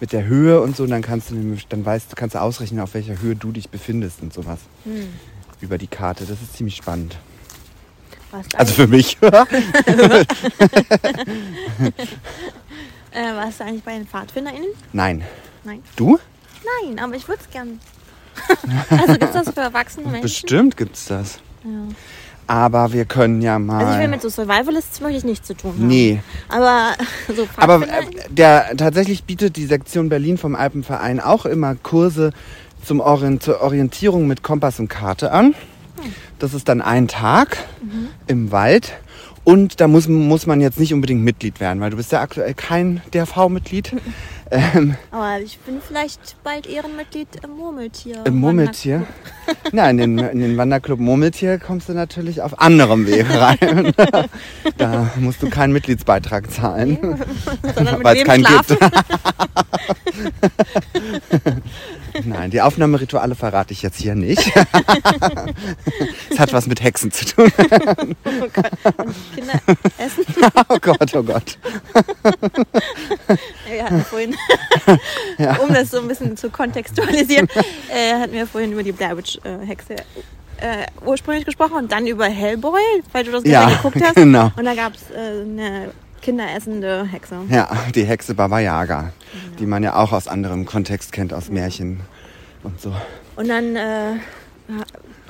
[0.01, 0.83] mit der Höhe und so.
[0.83, 3.69] Und dann kannst du nämlich, dann weißt, kannst du ausrechnen, auf welcher Höhe du dich
[3.69, 5.07] befindest und sowas Hm.
[5.61, 6.25] über die Karte.
[6.25, 7.15] Das ist ziemlich spannend.
[8.43, 9.17] Du Also für mich.
[13.15, 14.67] Äh, warst du eigentlich bei den PfadfinderInnen?
[14.91, 15.23] Nein.
[15.63, 15.81] Nein.
[15.95, 16.19] Du?
[16.83, 17.79] Nein, aber ich würde es gern.
[18.89, 20.21] also gibt es das für erwachsene Menschen?
[20.21, 21.39] Bestimmt gibt's das.
[21.63, 21.69] Ja.
[22.47, 23.79] Aber wir können ja mal.
[23.79, 25.87] Also ich will mit so Survivalists möchte ich nichts zu tun haben.
[25.87, 26.21] nee.
[26.49, 26.93] Aber
[27.33, 32.31] so Aber äh, der tatsächlich bietet die Sektion Berlin vom Alpenverein auch immer Kurse
[32.83, 35.55] zum Orient, zur Orientierung mit Kompass und Karte an.
[36.39, 37.57] Das ist dann ein Tag
[38.27, 38.93] im Wald.
[39.43, 42.55] Und da muss, muss man jetzt nicht unbedingt Mitglied werden, weil du bist ja aktuell
[42.55, 43.91] kein DRV-Mitglied.
[44.49, 48.25] ähm, Aber ich bin vielleicht bald Ehrenmitglied im Murmeltier.
[48.25, 49.03] Im Murmeltier?
[49.71, 53.93] Nein, in den, in den Wanderclub Murmeltier kommst du natürlich auf anderem Weg rein.
[54.77, 56.97] da musst du keinen Mitgliedsbeitrag zahlen,
[57.75, 58.77] Sondern mit weil es keinen schlafen?
[58.79, 58.93] gibt.
[62.23, 64.51] Nein, die Aufnahmerituale verrate ich jetzt hier nicht.
[66.29, 67.51] Es hat was mit Hexen zu tun.
[68.25, 68.71] Oh Gott.
[68.97, 69.59] Und Kinder
[69.97, 70.25] essen.
[70.69, 71.57] Oh Gott, oh Gott.
[73.69, 74.35] Wir hatten vorhin,
[75.61, 77.47] um das so ein bisschen zu kontextualisieren,
[77.89, 79.95] äh, hatten wir vorhin über die Blair Witch äh, Hexe
[80.57, 82.79] äh, ursprünglich gesprochen und dann über Hellboy,
[83.11, 84.15] weil du das Ja, gestern geguckt hast.
[84.15, 84.51] genau.
[84.57, 85.91] Und da gab es äh, eine
[86.25, 87.35] kinderessende Hexe.
[87.49, 89.11] Ja, die Hexe Baba Yaga,
[89.59, 91.99] die man ja auch aus anderem Kontext kennt, aus Märchen
[92.63, 92.91] und so.
[93.35, 94.13] Und dann äh,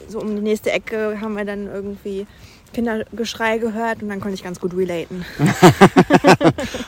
[0.08, 2.26] so um die nächste Ecke haben wir dann irgendwie
[2.74, 5.26] Kindergeschrei gehört und dann konnte ich ganz gut relaten.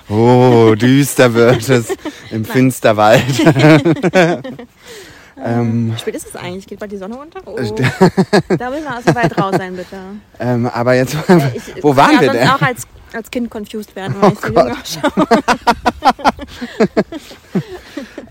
[0.10, 1.90] Oh, düster wird es
[2.32, 3.24] im Finsterwald.
[5.44, 6.66] ähm, Wie spät ist es eigentlich?
[6.68, 7.42] Geht bald die Sonne unter?
[7.46, 7.58] Oh.
[7.58, 7.72] Äh,
[8.58, 9.98] da müssen wir aus dem Wald raus sein, bitte.
[10.40, 12.48] ähm, aber jetzt, Äh, Ich wo waren ja wir denn?
[12.50, 12.84] auch als,
[13.14, 14.68] als Kind confused werden, weil ich so Gott.
[14.68, 15.28] jung ausschaue.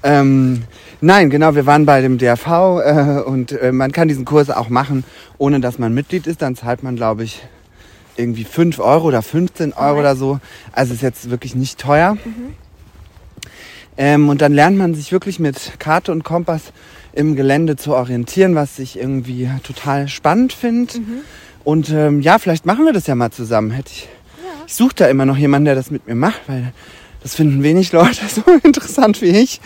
[0.03, 0.62] Ähm,
[1.01, 4.69] nein, genau, wir waren bei dem DRV äh, und äh, man kann diesen Kurs auch
[4.69, 5.03] machen,
[5.36, 6.43] ohne dass man Mitglied ist.
[6.43, 7.43] Dann zahlt man, glaube ich,
[8.16, 9.98] irgendwie 5 Euro oder 15 Euro Alright.
[10.01, 10.39] oder so.
[10.70, 12.16] Also ist jetzt wirklich nicht teuer.
[13.97, 16.62] Ähm, und dann lernt man sich wirklich mit Karte und Kompass
[17.12, 20.94] im Gelände zu orientieren, was ich irgendwie total spannend finde.
[21.65, 23.73] Und ähm, ja, vielleicht machen wir das ja mal zusammen.
[23.73, 24.09] Hätte ich,
[24.67, 26.73] ich suche da immer noch jemanden, der das mit mir macht, weil
[27.23, 29.61] das finden wenig Leute so interessant wie ich.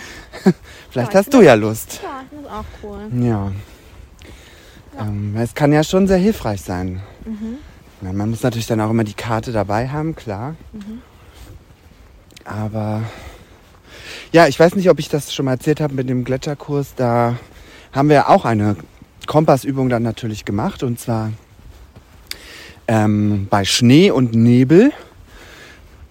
[0.91, 2.01] Vielleicht Ja, ich hast du ja Lust.
[2.03, 3.25] Ja, das ist auch cool.
[3.25, 3.53] Ja.
[4.99, 7.01] Ähm, es kann ja schon sehr hilfreich sein.
[8.03, 10.57] Ja, man muss natürlich dann auch immer die Karte dabei haben, klar.
[12.45, 13.03] Aber
[14.33, 16.95] ja, ich weiß nicht, ob ich das schon mal erzählt habe mit dem Gletscherkurs.
[16.97, 17.37] Da
[17.93, 18.77] haben wir auch eine
[19.27, 20.83] Kompassübung dann natürlich gemacht.
[20.83, 21.33] Und zwar
[22.91, 24.91] ähm, bei Schnee und Nebel.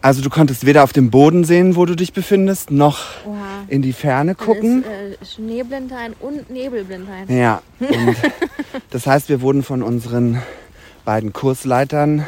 [0.01, 3.35] Also du konntest weder auf dem Boden sehen, wo du dich befindest, noch Oha.
[3.68, 4.84] in die Ferne Dann gucken.
[4.84, 7.30] Ist, äh, Schneeblindheit und Nebelblindheit.
[7.30, 8.15] Ja, und
[8.91, 10.41] das heißt, wir wurden von unseren
[11.03, 12.26] beiden Kursleitern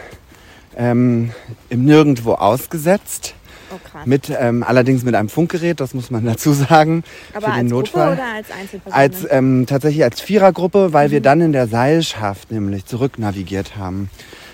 [0.75, 1.31] ähm,
[1.69, 3.35] im Nirgendwo ausgesetzt.
[3.73, 3.77] Oh.
[4.03, 7.69] Mit, ähm, allerdings mit einem Funkgerät, das muss man dazu sagen, Aber für den als
[7.69, 8.09] Notfall.
[8.09, 8.93] Gruppe oder als Einzelperson?
[8.99, 14.09] Als, ähm, tatsächlich als Vierergruppe, weil wir dann in der Seilschaft nämlich zurück navigiert haben.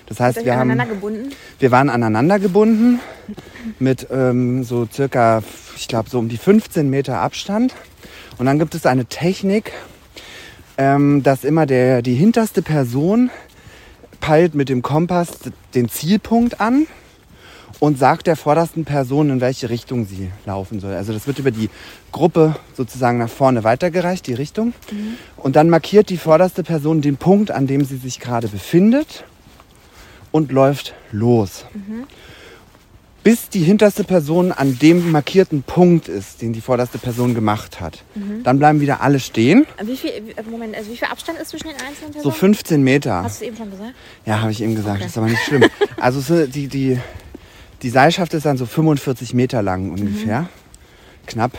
[0.08, 1.32] Das heißt, wir, haben, gebunden?
[1.60, 3.00] wir waren aneinander gebunden
[3.78, 5.44] mit ähm, so circa,
[5.76, 7.76] ich glaube, so um die 15 Meter Abstand.
[8.38, 9.74] Und dann gibt es eine Technik,
[10.78, 13.30] ähm, dass immer der, die hinterste Person
[14.22, 15.40] peilt mit dem Kompass
[15.76, 16.88] den Zielpunkt an
[17.80, 20.94] und sagt der vordersten Person, in welche Richtung sie laufen soll.
[20.94, 21.70] Also das wird über die
[22.14, 24.74] Gruppe sozusagen nach vorne weitergereicht, die Richtung.
[25.36, 29.26] Und dann markiert die vorderste Person den Punkt, an dem sie sich gerade befindet
[30.38, 31.66] und läuft los.
[33.24, 38.04] Bis die hinterste Person an dem markierten Punkt ist, den die vorderste Person gemacht hat.
[38.44, 39.66] Dann bleiben wieder alle stehen.
[39.84, 40.12] Wie viel,
[40.50, 42.36] Moment, also wie viel Abstand ist zwischen den einzelnen So Personen?
[42.36, 43.24] 15 Meter.
[43.24, 43.94] Hast du es eben schon gesagt?
[44.26, 44.96] Ja, habe ich eben gesagt.
[44.96, 45.04] Okay.
[45.04, 45.66] Das ist aber nicht schlimm.
[46.00, 47.00] Also so die, die,
[47.82, 50.48] die Seilschaft ist dann so 45 Meter lang ungefähr.
[51.26, 51.52] Knapp.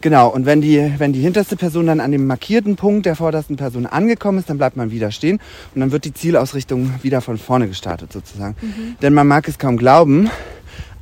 [0.00, 3.56] Genau, und wenn die, wenn die hinterste Person dann an dem markierten Punkt der vordersten
[3.56, 5.40] Person angekommen ist, dann bleibt man wieder stehen
[5.74, 8.54] und dann wird die Zielausrichtung wieder von vorne gestartet sozusagen.
[9.02, 10.30] Denn man mag es kaum glauben,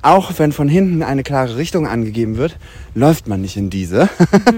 [0.01, 2.57] auch wenn von hinten eine klare Richtung angegeben wird,
[2.95, 4.09] läuft man nicht in diese,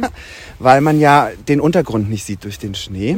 [0.61, 3.17] weil man ja den Untergrund nicht sieht durch den Schnee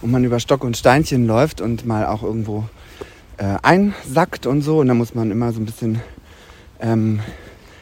[0.00, 2.64] und man über Stock und Steinchen läuft und mal auch irgendwo
[3.36, 4.78] äh, einsackt und so.
[4.78, 6.00] Und dann muss man immer so ein bisschen
[6.80, 7.20] ähm,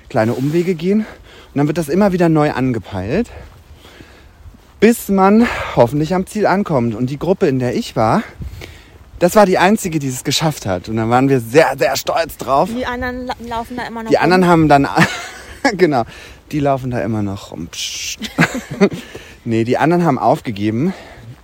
[0.09, 1.07] kleine Umwege gehen
[1.57, 3.31] und dann wird das immer wieder neu angepeilt,
[4.79, 6.95] bis man hoffentlich am Ziel ankommt.
[6.95, 8.23] Und die Gruppe, in der ich war,
[9.21, 10.91] das war die einzige, die es geschafft hat.
[10.91, 12.69] Und dann waren wir sehr, sehr stolz drauf.
[12.77, 14.23] Die anderen la- laufen da immer noch Die rum.
[14.25, 14.87] anderen haben dann,
[15.79, 16.03] genau,
[16.53, 17.69] die laufen da immer noch rum.
[19.47, 20.93] Nee, die anderen haben aufgegeben.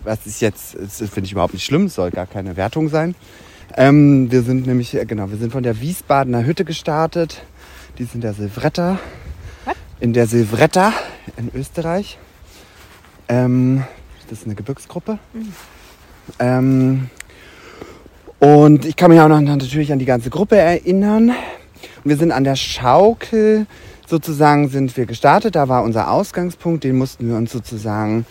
[0.05, 3.14] Was ist jetzt, das finde ich überhaupt nicht schlimm, es soll gar keine Wertung sein.
[3.78, 7.40] Ähm, wir sind nämlich, äh, genau, wir sind von der Wiesbadener Hütte gestartet.
[7.98, 8.98] Die in der Silvretta.
[10.03, 10.93] In der Silvretta
[11.37, 12.19] in Österreich.
[13.29, 13.85] Ähm,
[14.29, 15.20] das ist eine Gebirgsgruppe.
[16.41, 17.09] Ähm,
[18.41, 21.29] und ich kann mich auch noch natürlich an die ganze Gruppe erinnern.
[21.29, 21.37] Und
[22.03, 23.69] wir sind an der Schaukel
[24.09, 25.55] sozusagen sind wir gestartet.
[25.55, 28.27] Da war unser Ausgangspunkt, den mussten wir uns sozusagen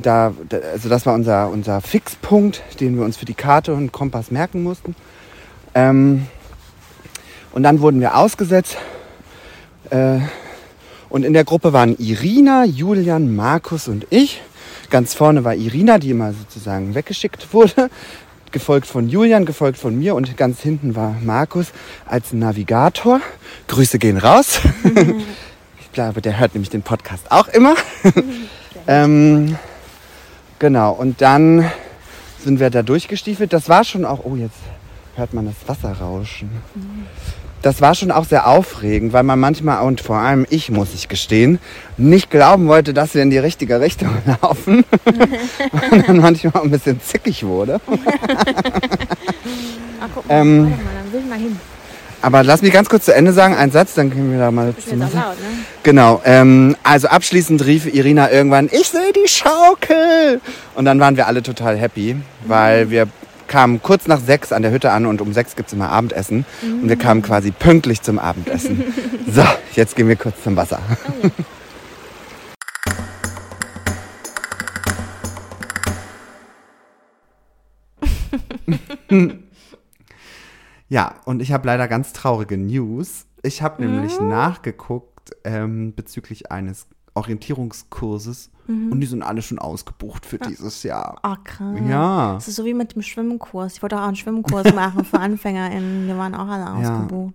[0.00, 0.32] da-
[0.72, 4.62] also das war unser, unser Fixpunkt, den wir uns für die Karte und Kompass merken
[4.62, 4.96] mussten.
[5.74, 6.28] Ähm,
[7.52, 8.78] und dann wurden wir ausgesetzt.
[9.90, 10.20] Äh,
[11.14, 14.42] und in der Gruppe waren Irina, Julian, Markus und ich.
[14.90, 17.88] Ganz vorne war Irina, die immer sozusagen weggeschickt wurde.
[18.50, 21.68] Gefolgt von Julian, gefolgt von mir und ganz hinten war Markus
[22.04, 23.20] als Navigator.
[23.68, 24.58] Grüße gehen raus.
[25.80, 27.76] ich glaube, der hört nämlich den Podcast auch immer.
[28.88, 29.56] ähm,
[30.58, 31.70] genau, und dann
[32.40, 33.52] sind wir da durchgestiefelt.
[33.52, 34.58] Das war schon auch, oh, jetzt
[35.14, 36.50] hört man das Wasser rauschen.
[37.64, 41.08] Das war schon auch sehr aufregend, weil man manchmal, und vor allem ich, muss ich
[41.08, 41.58] gestehen,
[41.96, 44.10] nicht glauben wollte, dass wir in die richtige Richtung
[44.42, 44.84] laufen.
[45.90, 47.80] und dann manchmal auch ein bisschen zickig wurde.
[49.98, 51.58] Ach, guck mal, Ähm, mal, dann will ich mal hin.
[52.20, 54.66] Aber lass mich ganz kurz zu Ende sagen, einen Satz, dann können wir da mal
[54.66, 55.08] laut, ne?
[55.84, 60.42] Genau, ähm, also abschließend rief Irina irgendwann, ich sehe die Schaukel.
[60.74, 62.16] Und dann waren wir alle total happy,
[62.46, 63.08] weil wir
[63.46, 66.44] kamen kurz nach sechs an der Hütte an und um sechs gibt's immer Abendessen.
[66.62, 68.84] Und wir kamen quasi pünktlich zum Abendessen.
[69.30, 69.42] so,
[69.74, 70.80] jetzt gehen wir kurz zum Wasser.
[80.88, 83.26] Ja, und ich habe leider ganz traurige News.
[83.42, 90.38] Ich habe nämlich nachgeguckt ähm, bezüglich eines Orientierungskurses und die sind alle schon ausgebucht für
[90.38, 91.20] dieses Jahr.
[91.22, 91.78] Oh, krass.
[91.86, 92.32] Ja.
[92.34, 93.74] Das ist so wie mit dem Schwimmkurs.
[93.74, 96.06] Ich wollte auch einen Schwimmkurs machen für AnfängerInnen.
[96.06, 96.94] Wir waren auch alle Ja.
[96.96, 97.34] ausgebucht.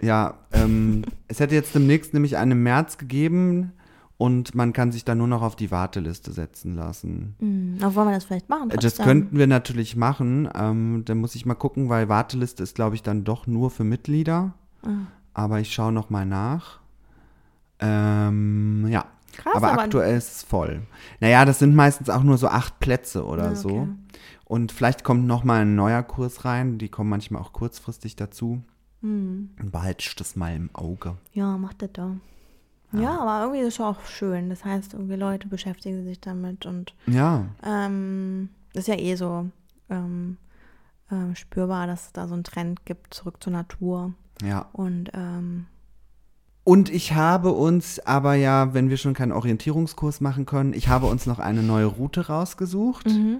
[0.00, 3.72] Ja, ähm, es hätte jetzt demnächst nämlich einen im März gegeben
[4.16, 7.34] und man kann sich dann nur noch auf die Warteliste setzen lassen.
[7.40, 7.76] Hm.
[7.82, 8.70] Aber wollen wir das vielleicht machen?
[8.70, 9.04] Äh, Das trotzdem?
[9.04, 10.48] könnten wir natürlich machen.
[10.54, 13.84] Ähm, da muss ich mal gucken, weil Warteliste ist, glaube ich, dann doch nur für
[13.84, 14.54] Mitglieder.
[14.82, 14.88] Ah.
[15.34, 16.80] Aber ich schaue noch mal nach.
[17.78, 19.04] Ähm, ja.
[19.36, 20.82] Krass, aber, aber- aktuell ist es voll.
[21.20, 23.68] Naja, das sind meistens auch nur so acht Plätze oder Ja, so.
[23.68, 23.88] okay.
[24.44, 26.78] Und vielleicht kommt noch mal ein neuer Kurs rein.
[26.78, 28.62] Die kommen manchmal auch kurzfristig dazu.
[29.00, 29.50] Hm.
[29.60, 31.16] Und behalte das mal im Auge.
[31.32, 32.16] Ja, macht das doch.
[32.92, 34.50] Ja, aber irgendwie ist es auch schön.
[34.50, 39.48] Das heißt, irgendwie Leute beschäftigen sich damit und Ja, ähm, das ist ja eh so.
[39.88, 40.36] Ähm,
[41.10, 44.14] äh, spürbar, dass es da so einen Trend gibt, zurück zur Natur.
[44.42, 44.66] Ja.
[44.72, 45.66] Und ähm,
[46.64, 51.06] Und ich habe uns aber ja, wenn wir schon keinen Orientierungskurs machen können, ich habe
[51.06, 53.06] uns noch eine neue Route rausgesucht.
[53.06, 53.38] mhm.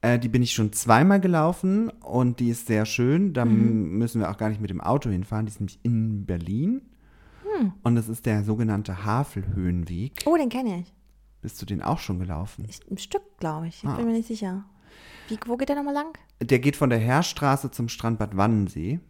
[0.00, 3.32] Äh, die bin ich schon zweimal gelaufen und die ist sehr schön.
[3.32, 3.98] Da Mhm.
[3.98, 5.46] müssen wir auch gar nicht mit dem Auto hinfahren.
[5.46, 6.82] Die ist nämlich in Berlin.
[7.58, 7.72] Hm.
[7.82, 10.22] Und das ist der sogenannte Havelhöhenweg.
[10.26, 10.94] oh, den kenne ich.
[11.40, 12.64] Bist du den auch schon gelaufen?
[12.68, 12.78] ich.
[12.88, 13.82] Ein Stück, glaube ich.
[13.82, 13.96] Ich Ah.
[13.96, 14.64] bin mir nicht sicher.
[15.28, 16.16] Wie, wo geht der nochmal lang?
[16.40, 19.00] Der geht von der Heerstraße zum Strandbad Wannensee.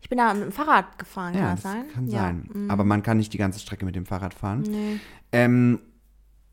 [0.00, 1.84] Ich bin da mit dem Fahrrad gefahren, kann Ja, das das sein?
[1.94, 2.18] kann ja.
[2.20, 2.48] sein.
[2.52, 2.70] mhm.
[2.70, 4.62] Aber man kann nicht die ganze Strecke mit dem Fahrrad fahren.
[4.62, 5.00] Nee.
[5.32, 5.80] Ähm,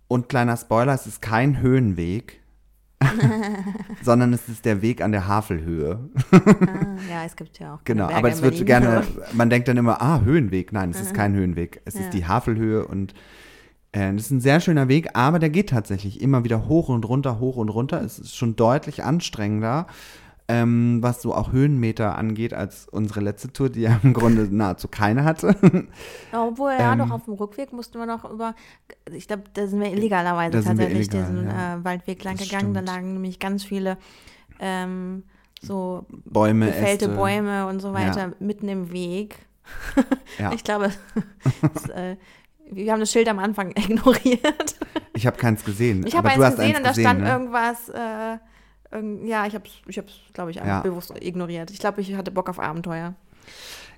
[0.07, 2.41] und kleiner Spoiler, es ist kein Höhenweg,
[4.01, 6.09] sondern es ist der Weg an der Havelhöhe.
[6.31, 6.37] Ah,
[7.09, 7.79] ja, es gibt ja auch.
[7.83, 9.03] Genau, Berge aber es wird gerne,
[9.33, 10.71] man denkt dann immer, ah, Höhenweg.
[10.71, 11.81] Nein, es ist kein Höhenweg.
[11.85, 12.01] Es Ja.
[12.01, 13.13] ist die Havelhöhe und
[13.91, 17.05] äh, das ist ein sehr schöner Weg, aber der geht tatsächlich immer wieder hoch und
[17.05, 18.01] runter, hoch und runter.
[18.01, 19.87] Es ist schon deutlich anstrengender,
[20.61, 24.87] ähm, was so auch Höhenmeter angeht, als unsere letzte Tour, die ja im Grunde nahezu
[24.87, 25.55] keine hatte.
[26.31, 28.55] Ja, Obwohl, ja, Ähm, doch auf dem Rückweg mussten wir noch über,
[29.11, 31.75] ich glaube, da sind wir illegalerweise Da tatsächlich illegal, diesen ja.
[31.75, 32.73] äh, Waldweg lang Das gegangen.
[32.73, 32.95] Da stimmt.
[32.95, 33.97] lagen nämlich ganz viele
[34.59, 35.23] ähm,
[35.61, 37.09] so Bäume, gefällte Äste.
[37.17, 38.31] Bäume und so weiter Ja.
[38.39, 39.37] mitten im Weg.
[40.53, 40.91] Ich glaube,
[41.73, 42.17] das, äh,
[42.71, 44.75] wir haben das Schild am Anfang ignoriert.
[45.13, 46.05] Ich habe keins gesehen.
[46.07, 47.29] Ich habe eins hast gesehen eins und da gesehen, stand ne?
[47.29, 48.37] irgendwas, äh,
[49.25, 50.81] ja, ich habe es, ich hab's, glaube ich, Ja.
[50.81, 51.71] bewusst ignoriert.
[51.71, 53.13] Ich glaube, ich hatte Bock auf Abenteuer.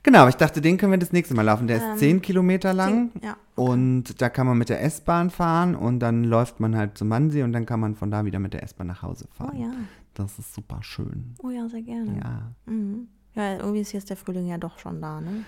[0.04, 1.66] Genau, aber ich dachte, den können wir das nächste Mal laufen.
[1.68, 3.10] Der ist Ähm, 10 Kilometer lang.
[3.24, 3.38] Ja.
[3.56, 7.42] Und da kann man mit der S-Bahn fahren und dann läuft man halt zum Wannsee
[7.44, 9.60] und dann kann man von da wieder mit der S-Bahn nach Hause Oh fahren.
[9.60, 9.72] ja,
[10.14, 11.34] Das ist super schön.
[11.42, 12.20] oh ja, sehr gerne.
[12.24, 12.52] Ja.
[12.72, 13.08] Mhm.
[13.34, 15.44] Ja, irgendwie ist jetzt der Frühling ja doch schon da, ne?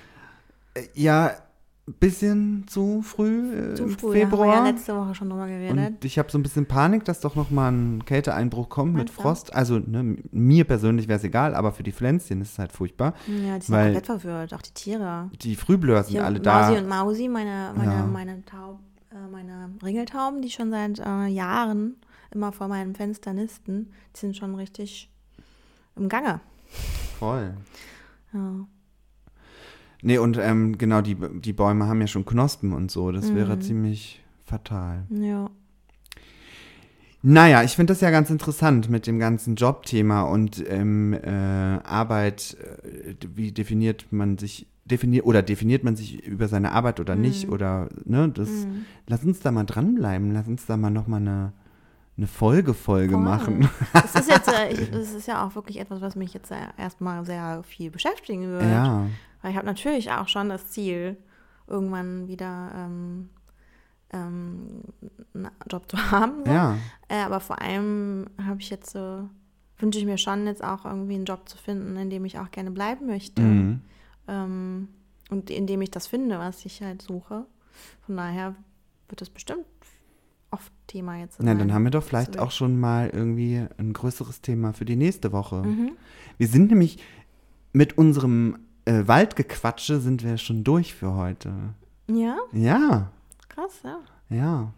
[0.74, 1.32] Äh, Ja,
[2.00, 4.56] bisschen zu früh äh, Zu im früh, da haben wir Februar.
[4.56, 5.72] ja letzte Woche schon drüber geredet.
[5.96, 9.08] und ich habe so ein bisschen Panik, dass doch noch mal ein Kälteeinbruch kommt mit
[9.08, 9.22] Meinst du?
[9.22, 9.56] Frost.
[9.56, 13.14] Also ne, mir persönlich wäre es egal, aber für die Pflänzchen ist es halt furchtbar.
[13.28, 15.30] ja, die sind weil- komplett verwirrt, auch die Tiere.
[15.42, 16.80] Die Frühblöher sind alle Mausi da.
[16.80, 18.06] und Mausi, meine, meine, Ja.
[18.06, 18.80] meine, Taub,
[19.12, 21.96] äh, meine Ringeltauben, die schon seit äh, Jahren
[22.32, 25.10] immer vor meinem Fenster nisten, die sind schon richtig
[25.96, 26.42] im Gange.
[27.18, 27.54] Voll.
[28.34, 28.68] Ja.
[30.02, 33.12] Nee, und ähm, genau, die, die Bäume haben ja schon Knospen und so.
[33.12, 33.62] Das wäre Mhm.
[33.62, 35.04] ziemlich fatal.
[35.10, 35.50] ja.
[37.24, 41.28] Naja, ich finde das ja ganz interessant mit dem ganzen Jobthema und ähm, äh,
[41.84, 42.56] Arbeit.
[42.62, 47.48] Äh, wie definiert man sich, definiert oder definiert man sich über seine Arbeit oder nicht?
[47.48, 47.54] Mhm.
[47.54, 48.86] Oder, ne, das, Mhm.
[49.08, 51.54] lass uns da mal dranbleiben, lass uns da mal nochmal eine,
[52.18, 53.24] eine Folge-Folge Voll.
[53.24, 53.68] machen.
[53.94, 57.26] Das ist jetzt, äh, ich, das ist ja auch wirklich etwas, was mich jetzt erstmal
[57.26, 58.64] sehr viel beschäftigen wird.
[58.64, 59.08] Ja,
[59.42, 61.18] Weil ich habe natürlich auch schon das Ziel,
[61.68, 63.30] irgendwann wieder ähm,
[64.12, 64.82] ähm,
[65.34, 66.46] einen Job zu haben.
[66.46, 66.52] So.
[66.52, 66.78] ja,
[67.08, 69.30] Äh, aber vor allem habe ich jetzt so,
[69.78, 72.52] wünsche ich mir schon jetzt auch irgendwie einen Job zu finden, in dem ich auch
[72.52, 73.42] gerne bleiben möchte.
[73.42, 73.82] mhm.
[74.28, 74.88] Ähm,
[75.30, 77.46] und in dem ich das finde, was ich halt suche.
[78.06, 78.56] Von daher
[79.10, 79.66] wird das bestimmt
[80.52, 81.42] oft Thema jetzt.
[81.42, 84.96] Na, dann haben wir doch vielleicht auch schon mal irgendwie ein größeres Thema für die
[84.96, 85.64] nächste Woche.
[85.64, 85.92] Mhm.
[86.38, 87.04] Wir sind nämlich
[87.74, 88.58] mit unserem
[88.88, 91.52] äh, Waldgequatsche sind wir schon durch für heute.
[92.10, 93.12] Ja, Ja,
[93.50, 94.00] krass, ja.
[94.30, 94.74] ja.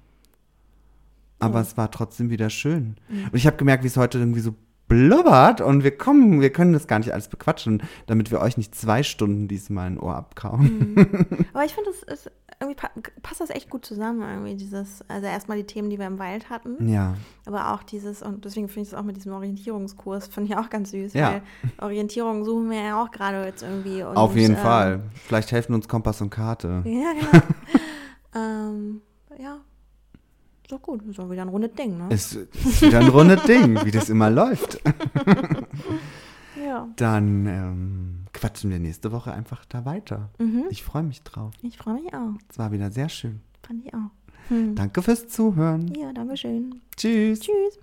[1.39, 1.61] Aber Ja.
[1.61, 2.95] es war trotzdem wieder schön.
[3.07, 3.25] Mhm.
[3.25, 4.55] Und ich habe gemerkt, wie es heute irgendwie so
[4.89, 8.75] blubbert und wir kommen, wir können das gar nicht alles bequatschen, damit wir euch nicht
[8.75, 10.95] zwei Stunden diesmal ein Ohr abkauen.
[10.95, 11.45] Mhm.
[11.53, 12.89] Aber ich finde, es ist irgendwie pa
[13.21, 16.49] passt das echt gut zusammen, irgendwie dieses, also erstmal die Themen, die wir im Wald
[16.49, 20.51] hatten, Ja, aber auch dieses, und deswegen finde ich es auch mit diesem Orientierungskurs, finde
[20.51, 21.31] ich auch ganz süß, Ja.
[21.31, 21.41] weil
[21.77, 24.03] Orientierung suchen wir ja auch gerade jetzt irgendwie.
[24.03, 25.03] Und, auf jeden ähm, Fall.
[25.13, 26.83] Vielleicht helfen uns Kompass und Karte.
[26.85, 27.43] Ja, genau.
[28.35, 29.01] ähm,
[29.37, 29.59] ja,
[30.69, 32.05] ist doch gut, ist auch wieder ein rundes Ding, ne?
[32.09, 34.79] Es ist wieder ein rundes Ding, wie das immer läuft.
[36.63, 36.87] ja.
[36.95, 40.29] Dann ähm, quatschen wir nächste Woche einfach da weiter.
[40.37, 40.65] Mhm.
[40.69, 41.55] Ich freue mich drauf.
[41.63, 42.35] Ich freue mich auch.
[42.49, 43.41] Es war wieder sehr schön.
[43.63, 44.11] Fand ich auch.
[44.49, 44.75] Hm.
[44.75, 45.87] Danke fürs Zuhören.
[45.95, 46.81] Ja, danke schön.
[46.95, 47.39] Tschüss.
[47.39, 47.79] Tschüss.